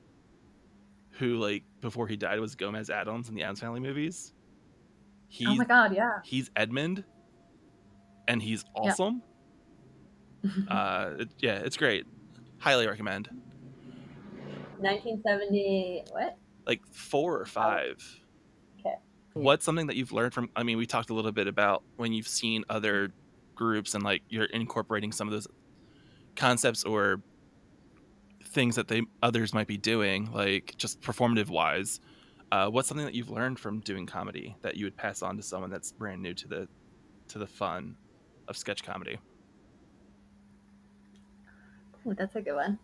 who 1.12 1.36
like 1.36 1.64
before 1.80 2.06
he 2.08 2.16
died 2.16 2.40
was 2.40 2.54
gomez 2.54 2.90
addams 2.90 3.28
in 3.28 3.34
the 3.34 3.42
addams 3.42 3.60
family 3.60 3.80
movies 3.80 4.32
he's 5.28 5.48
oh 5.48 5.54
my 5.54 5.64
god! 5.64 5.94
Yeah. 5.94 6.18
he's 6.24 6.50
edmund 6.56 7.04
and 8.28 8.42
he's 8.42 8.64
awesome 8.74 9.22
uh 10.68 11.10
it, 11.18 11.28
yeah 11.40 11.56
it's 11.58 11.76
great 11.76 12.06
highly 12.58 12.86
recommend 12.86 13.28
1970. 14.78 16.04
What? 16.10 16.36
like 16.66 16.80
four 16.90 17.38
or 17.40 17.44
five 17.46 17.96
Okay. 18.80 18.94
what's 19.34 19.64
something 19.64 19.86
that 19.88 19.96
you've 19.96 20.12
learned 20.12 20.32
from 20.32 20.48
i 20.56 20.62
mean 20.62 20.78
we 20.78 20.86
talked 20.86 21.10
a 21.10 21.14
little 21.14 21.32
bit 21.32 21.46
about 21.46 21.82
when 21.96 22.12
you've 22.12 22.28
seen 22.28 22.64
other 22.68 23.12
groups 23.60 23.94
and 23.94 24.02
like 24.02 24.22
you're 24.28 24.46
incorporating 24.46 25.12
some 25.12 25.28
of 25.28 25.32
those 25.32 25.46
concepts 26.34 26.82
or 26.82 27.20
things 28.42 28.74
that 28.74 28.88
they 28.88 29.02
others 29.22 29.52
might 29.54 29.68
be 29.68 29.76
doing 29.76 30.32
like 30.32 30.74
just 30.76 31.00
performative 31.00 31.48
wise 31.48 32.00
uh, 32.52 32.68
what's 32.68 32.88
something 32.88 33.06
that 33.06 33.14
you've 33.14 33.30
learned 33.30 33.60
from 33.60 33.78
doing 33.80 34.06
comedy 34.06 34.56
that 34.62 34.76
you 34.76 34.84
would 34.86 34.96
pass 34.96 35.22
on 35.22 35.36
to 35.36 35.42
someone 35.42 35.70
that's 35.70 35.92
brand 35.92 36.20
new 36.20 36.34
to 36.34 36.48
the 36.48 36.68
to 37.28 37.38
the 37.38 37.46
fun 37.46 37.94
of 38.48 38.56
sketch 38.56 38.82
comedy 38.82 39.18
Ooh, 42.06 42.14
that's 42.14 42.36
a 42.36 42.40
good 42.40 42.54
one. 42.54 42.78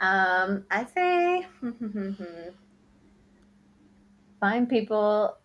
Um, 0.00 0.64
I 0.70 0.84
say 0.84 1.46
find 4.40 4.68
people 4.68 5.36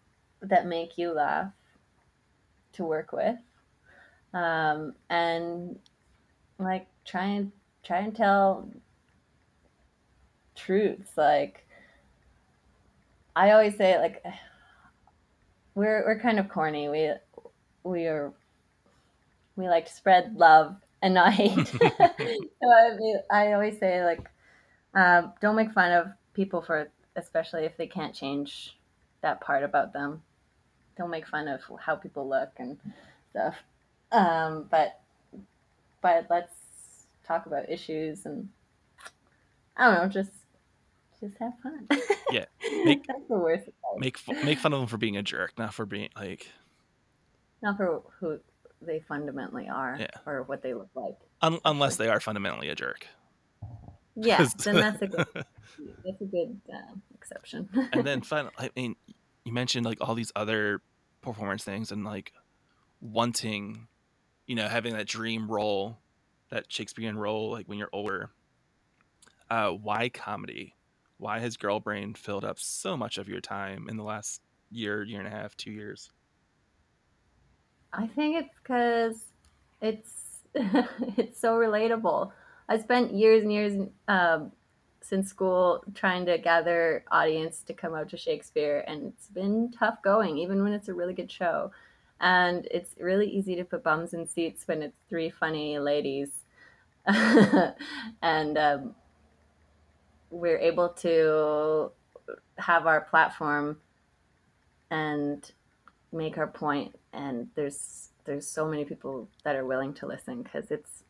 that 0.41 0.65
make 0.65 0.97
you 0.97 1.11
laugh 1.11 1.51
to 2.73 2.83
work 2.83 3.11
with, 3.11 3.37
um, 4.37 4.93
and 5.09 5.79
like 6.59 6.87
try 7.05 7.25
and 7.25 7.51
try 7.83 7.99
and 7.99 8.15
tell 8.15 8.69
truths. 10.55 11.11
Like 11.17 11.65
I 13.35 13.51
always 13.51 13.75
say, 13.75 13.97
like 13.97 14.23
we're 15.75 16.05
we're 16.05 16.19
kind 16.19 16.39
of 16.39 16.49
corny. 16.49 16.87
We 16.89 17.13
we 17.83 18.05
are 18.05 18.31
we 19.55 19.67
like 19.67 19.87
to 19.87 19.93
spread 19.93 20.35
love 20.35 20.75
and 21.01 21.15
not 21.15 21.33
hate. 21.33 21.67
so 21.67 21.81
I, 21.81 22.95
mean, 22.97 23.19
I 23.31 23.53
always 23.53 23.79
say 23.79 24.05
like 24.05 24.29
um, 24.93 25.33
don't 25.41 25.55
make 25.55 25.71
fun 25.71 25.91
of 25.91 26.07
people 26.33 26.61
for 26.61 26.89
especially 27.15 27.65
if 27.65 27.75
they 27.77 27.87
can't 27.87 28.13
change 28.13 28.77
that 29.21 29.41
part 29.41 29.63
about 29.63 29.93
them. 29.93 30.21
Don't 30.95 31.09
make 31.09 31.27
fun 31.27 31.47
of 31.47 31.61
how 31.79 31.95
people 31.95 32.29
look 32.29 32.51
and 32.59 32.77
stuff. 33.31 33.55
Um, 34.11 34.65
but 34.69 34.99
but 36.01 36.27
let's 36.29 36.53
talk 37.25 37.45
about 37.45 37.69
issues 37.69 38.25
and 38.25 38.49
I 39.75 39.85
don't 39.85 40.03
know, 40.03 40.09
just 40.09 40.31
just 41.19 41.37
have 41.39 41.53
fun. 41.61 41.87
Yeah, 42.31 42.45
make, 42.85 43.05
that's 43.07 43.27
the 43.27 43.37
worst. 43.37 43.69
Make 43.97 44.19
make 44.43 44.59
fun 44.59 44.73
of 44.73 44.79
them 44.79 44.87
for 44.87 44.97
being 44.97 45.17
a 45.17 45.23
jerk, 45.23 45.57
not 45.57 45.73
for 45.73 45.85
being 45.85 46.09
like 46.15 46.51
not 47.61 47.77
for 47.77 48.03
who 48.19 48.39
they 48.81 48.99
fundamentally 49.07 49.67
are 49.67 49.97
yeah. 49.99 50.07
or 50.25 50.43
what 50.43 50.61
they 50.61 50.73
look 50.73 50.89
like. 50.93 51.17
Un- 51.41 51.59
unless 51.65 51.97
they 51.97 52.09
are 52.09 52.19
fundamentally 52.19 52.69
a 52.69 52.75
jerk. 52.75 53.07
Yeah, 54.15 54.47
then 54.63 54.75
that's 54.75 55.01
a 55.01 55.07
good 55.07 55.27
that's 55.33 56.21
a 56.21 56.25
good 56.25 56.59
uh, 56.73 56.93
exception. 57.13 57.69
and 57.93 58.05
then 58.05 58.21
finally, 58.21 58.53
I 58.57 58.69
mean, 58.75 58.95
you 59.43 59.53
mentioned 59.53 59.85
like 59.85 59.99
all 60.01 60.15
these 60.15 60.31
other 60.35 60.81
performance 61.21 61.63
things 61.63 61.91
and 61.91 62.03
like 62.03 62.33
wanting, 63.01 63.87
you 64.47 64.55
know, 64.55 64.67
having 64.67 64.93
that 64.93 65.07
dream 65.07 65.49
role, 65.49 65.99
that 66.49 66.71
Shakespearean 66.71 67.17
role, 67.17 67.51
like 67.51 67.67
when 67.67 67.77
you're 67.77 67.89
older. 67.93 68.31
Uh, 69.49 69.69
why 69.69 70.09
comedy? 70.09 70.73
Why 71.17 71.39
has 71.39 71.57
Girl 71.57 71.79
Brain 71.79 72.13
filled 72.13 72.45
up 72.45 72.59
so 72.59 72.97
much 72.97 73.17
of 73.17 73.27
your 73.27 73.41
time 73.41 73.87
in 73.89 73.97
the 73.97 74.03
last 74.03 74.41
year, 74.71 75.03
year 75.03 75.19
and 75.19 75.27
a 75.27 75.31
half, 75.31 75.55
two 75.57 75.71
years? 75.71 76.11
I 77.93 78.07
think 78.07 78.35
it's 78.37 78.55
because 78.61 79.25
it's 79.81 80.39
it's 81.17 81.39
so 81.39 81.57
relatable. 81.57 82.31
I 82.69 82.77
spent 82.79 83.13
years 83.13 83.43
and 83.43 83.51
years 83.51 83.87
um, 84.07 84.51
since 85.01 85.29
school 85.29 85.83
trying 85.93 86.25
to 86.25 86.37
gather 86.37 87.03
audience 87.11 87.61
to 87.67 87.73
come 87.73 87.95
out 87.95 88.09
to 88.09 88.17
Shakespeare, 88.17 88.83
and 88.87 89.13
it's 89.13 89.27
been 89.27 89.71
tough 89.71 90.01
going, 90.03 90.37
even 90.37 90.63
when 90.63 90.73
it's 90.73 90.89
a 90.89 90.93
really 90.93 91.13
good 91.13 91.31
show. 91.31 91.71
And 92.19 92.67
it's 92.71 92.95
really 92.99 93.27
easy 93.27 93.55
to 93.55 93.63
put 93.63 93.83
bums 93.83 94.13
in 94.13 94.27
seats 94.27 94.67
when 94.67 94.81
it's 94.81 94.97
three 95.09 95.29
funny 95.29 95.77
ladies, 95.77 96.29
and 97.05 98.57
um, 98.57 98.95
we're 100.29 100.57
able 100.57 100.89
to 100.89 101.91
have 102.57 102.87
our 102.87 103.01
platform 103.01 103.77
and 104.89 105.51
make 106.11 106.37
our 106.37 106.47
point. 106.47 106.95
And 107.13 107.49
there's 107.55 108.09
there's 108.25 108.47
so 108.47 108.67
many 108.67 108.83
people 108.83 109.29
that 109.43 109.55
are 109.55 109.65
willing 109.65 109.93
to 109.93 110.05
listen 110.05 110.43
because 110.43 110.69
it's 110.69 111.03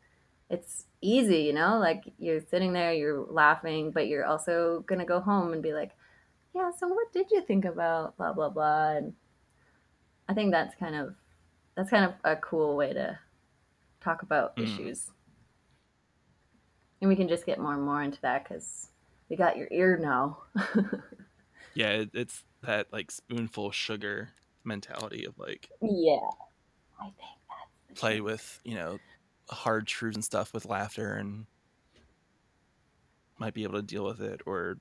it's 0.50 0.86
easy 1.02 1.42
you 1.42 1.54
know? 1.54 1.80
Like 1.80 2.04
you're 2.20 2.42
sitting 2.42 2.74
there 2.74 2.94
you're 2.94 3.26
laughing 3.26 3.92
but 3.92 4.08
you're 4.08 4.26
also 4.26 4.84
gonna 4.88 5.06
go 5.06 5.20
home 5.20 5.54
and 5.54 5.62
be 5.62 5.74
like 5.74 5.92
yeah 6.56 6.72
so 6.78 6.88
what 6.88 7.12
did 7.12 7.32
you 7.32 7.42
think 7.42 7.66
about 7.66 8.16
blah 8.18 8.34
blah 8.34 8.50
blah? 8.50 8.92
And 8.92 9.14
i 10.28 10.34
think 10.34 10.52
that's 10.52 10.76
kind 10.76 10.96
of 10.96 11.16
that's 11.76 11.90
kind 11.90 12.06
of 12.06 12.14
a 12.24 12.36
cool 12.36 12.76
way 12.76 12.92
to 12.92 13.18
talk 14.02 14.24
about 14.24 14.56
mm. 14.56 14.64
issues. 14.64 15.12
And 17.00 17.10
we 17.10 17.16
can 17.16 17.28
just 17.28 17.46
get 17.46 17.60
more 17.60 17.74
and 17.74 17.84
more 17.84 18.02
into 18.02 18.20
that 18.22 18.44
because 18.44 18.88
we 19.30 19.36
got 19.36 19.58
your 19.58 19.68
ear 19.72 19.98
now. 19.98 20.40
Yeah 21.74 22.06
it's 22.16 22.44
that 22.64 22.88
like 22.92 23.12
spoonful 23.12 23.70
sugar 23.70 24.30
mentality 24.64 25.26
of 25.26 25.38
like 25.38 25.70
yeah 25.80 26.18
i 27.00 27.04
think 27.04 27.38
that's 27.88 28.00
play 28.00 28.20
with 28.20 28.60
you 28.64 28.74
know 28.74 28.98
hard 29.52 29.86
truths 29.86 30.16
and 30.16 30.26
stuff 30.26 30.56
with 30.56 30.66
laughter 30.66 31.14
and 31.14 31.46
might 33.38 33.54
be 33.54 33.62
able 33.62 33.76
to 33.76 33.84
deal 33.84 34.04
with 34.06 34.20
it 34.22 34.42
or 34.48 34.80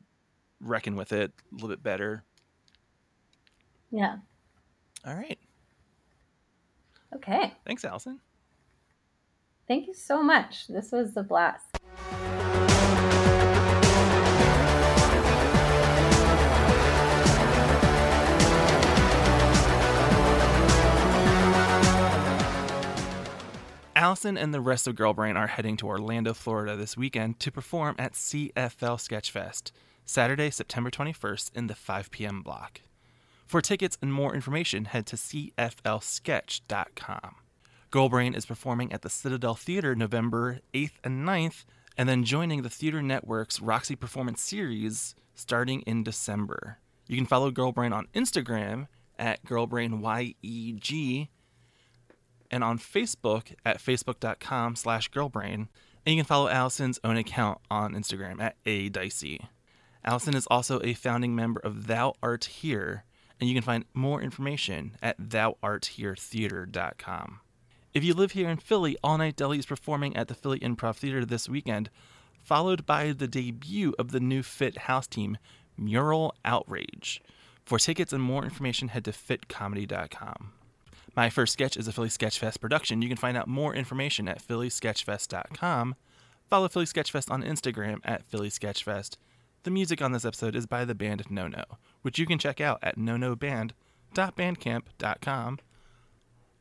reckon 0.58 0.96
with 0.96 1.12
it 1.12 1.32
a 1.52 1.54
little 1.54 1.68
bit 1.68 1.82
better. 1.82 2.24
Yeah 3.90 4.16
all 5.06 5.14
right 5.14 5.38
okay 7.14 7.54
thanks 7.64 7.84
allison 7.84 8.18
thank 9.68 9.86
you 9.86 9.94
so 9.94 10.22
much 10.22 10.66
this 10.68 10.90
was 10.90 11.16
a 11.16 11.22
blast 11.22 11.78
Allison 23.94 24.36
and 24.36 24.52
the 24.52 24.60
rest 24.60 24.86
of 24.86 24.94
Girl 24.94 25.14
Brain 25.14 25.36
are 25.36 25.46
heading 25.46 25.76
to 25.78 25.88
Orlando, 25.88 26.34
Florida 26.34 26.76
this 26.76 26.96
weekend 26.98 27.40
to 27.40 27.50
perform 27.50 27.96
at 27.98 28.12
CFL 28.12 28.52
Sketchfest, 28.52 29.72
Saturday, 30.04 30.50
September 30.50 30.90
21st 30.90 31.50
in 31.56 31.66
the 31.66 31.74
5 31.74 32.10
p.m. 32.10 32.42
block. 32.42 32.82
For 33.46 33.62
tickets 33.62 33.96
and 34.02 34.12
more 34.12 34.34
information, 34.34 34.86
head 34.86 35.06
to 35.06 35.14
cflsketch.com. 35.16 37.36
Girl 37.90 38.08
Brain 38.08 38.34
is 38.34 38.44
performing 38.44 38.92
at 38.92 39.02
the 39.02 39.08
Citadel 39.08 39.54
Theater 39.54 39.94
November 39.94 40.58
8th 40.74 40.98
and 41.04 41.24
9th, 41.26 41.64
and 41.96 42.08
then 42.08 42.24
joining 42.24 42.62
the 42.62 42.70
Theater 42.70 43.00
Network's 43.00 43.60
Roxy 43.60 43.94
Performance 43.94 44.42
Series 44.42 45.14
starting 45.36 45.82
in 45.82 46.02
December. 46.02 46.78
You 47.06 47.16
can 47.16 47.26
follow 47.26 47.52
Girlbrain 47.52 47.94
on 47.94 48.08
Instagram 48.14 48.88
at 49.16 49.44
GirlBrainYEG 49.44 51.28
and 52.50 52.64
on 52.64 52.78
Facebook 52.78 53.54
at 53.64 53.78
facebook.com 53.78 54.76
slash 54.76 55.10
girlbrain. 55.10 55.68
And 56.04 56.14
you 56.14 56.16
can 56.16 56.24
follow 56.24 56.48
Allison's 56.48 57.00
own 57.04 57.16
account 57.16 57.58
on 57.70 57.94
Instagram 57.94 58.40
at 58.40 58.56
a 58.64 58.88
dicey. 58.88 59.48
Allison 60.04 60.36
is 60.36 60.46
also 60.48 60.80
a 60.82 60.94
founding 60.94 61.34
member 61.34 61.60
of 61.60 61.86
Thou 61.86 62.14
Art 62.22 62.44
Here, 62.44 63.04
and 63.40 63.48
you 63.48 63.54
can 63.54 63.62
find 63.62 63.84
more 63.94 64.20
information 64.22 64.96
at 65.02 65.20
thouartheretheater.com. 65.20 67.40
If 67.94 68.04
you 68.04 68.14
live 68.14 68.32
here 68.32 68.50
in 68.50 68.58
Philly, 68.58 68.98
All 69.02 69.16
Night 69.18 69.36
Deli 69.36 69.58
is 69.58 69.66
performing 69.66 70.16
at 70.16 70.28
the 70.28 70.34
Philly 70.34 70.60
Improv 70.60 70.96
Theater 70.96 71.24
this 71.24 71.48
weekend, 71.48 71.88
followed 72.42 72.84
by 72.84 73.12
the 73.12 73.26
debut 73.26 73.94
of 73.98 74.12
the 74.12 74.20
new 74.20 74.42
PHIT 74.42 74.76
House 74.78 75.06
team, 75.06 75.38
Mural 75.78 76.34
Outrage. 76.44 77.22
For 77.64 77.78
tickets 77.78 78.12
and 78.12 78.22
more 78.22 78.44
information, 78.44 78.88
head 78.88 79.06
to 79.06 79.12
phitcomedy.com. 79.12 80.52
My 81.16 81.30
First 81.30 81.54
Sketch 81.54 81.78
is 81.78 81.88
a 81.88 81.92
Philly 81.92 82.10
Sketchfest 82.10 82.60
production. 82.60 83.00
You 83.00 83.08
can 83.08 83.16
find 83.16 83.36
out 83.36 83.48
more 83.48 83.74
information 83.74 84.28
at 84.28 84.46
phillysketchfest.com. 84.46 85.94
Follow 86.48 86.68
Philly 86.68 86.84
Sketchfest 86.84 87.30
on 87.30 87.42
Instagram 87.42 88.00
at 88.04 88.24
Philly 88.24 88.50
Sketchfest. 88.50 89.16
The 89.62 89.70
music 89.70 90.00
on 90.00 90.12
this 90.12 90.24
episode 90.24 90.54
is 90.54 90.66
by 90.66 90.84
the 90.84 90.94
band 90.94 91.24
No 91.30 91.48
No, 91.48 91.64
which 92.06 92.18
you 92.20 92.24
can 92.24 92.38
check 92.38 92.60
out 92.60 92.78
at 92.84 92.96
nonoband.bandcamp.com. 92.96 95.58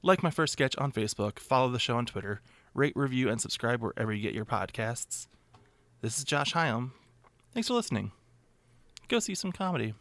Like 0.02 0.24
My 0.24 0.32
First 0.32 0.54
Sketch 0.54 0.76
on 0.78 0.91
Facebook, 0.91 1.38
follow 1.38 1.70
the 1.70 1.78
show 1.78 1.98
on 1.98 2.08
Twitter, 2.08 2.41
rate, 2.74 2.93
review, 2.96 3.30
and 3.30 3.39
subscribe 3.39 3.80
wherever 3.80 4.12
you 4.12 4.24
get 4.24 4.34
your 4.34 4.46
podcasts. 4.46 5.28
This 6.02 6.18
is 6.18 6.24
Josh 6.24 6.54
Hyam. 6.54 6.93
Thanks 7.54 7.68
for 7.68 7.76
listening. 7.76 8.12
Go 9.08 9.20
see 9.20 9.36
some 9.36 9.52
comedy. 9.52 9.93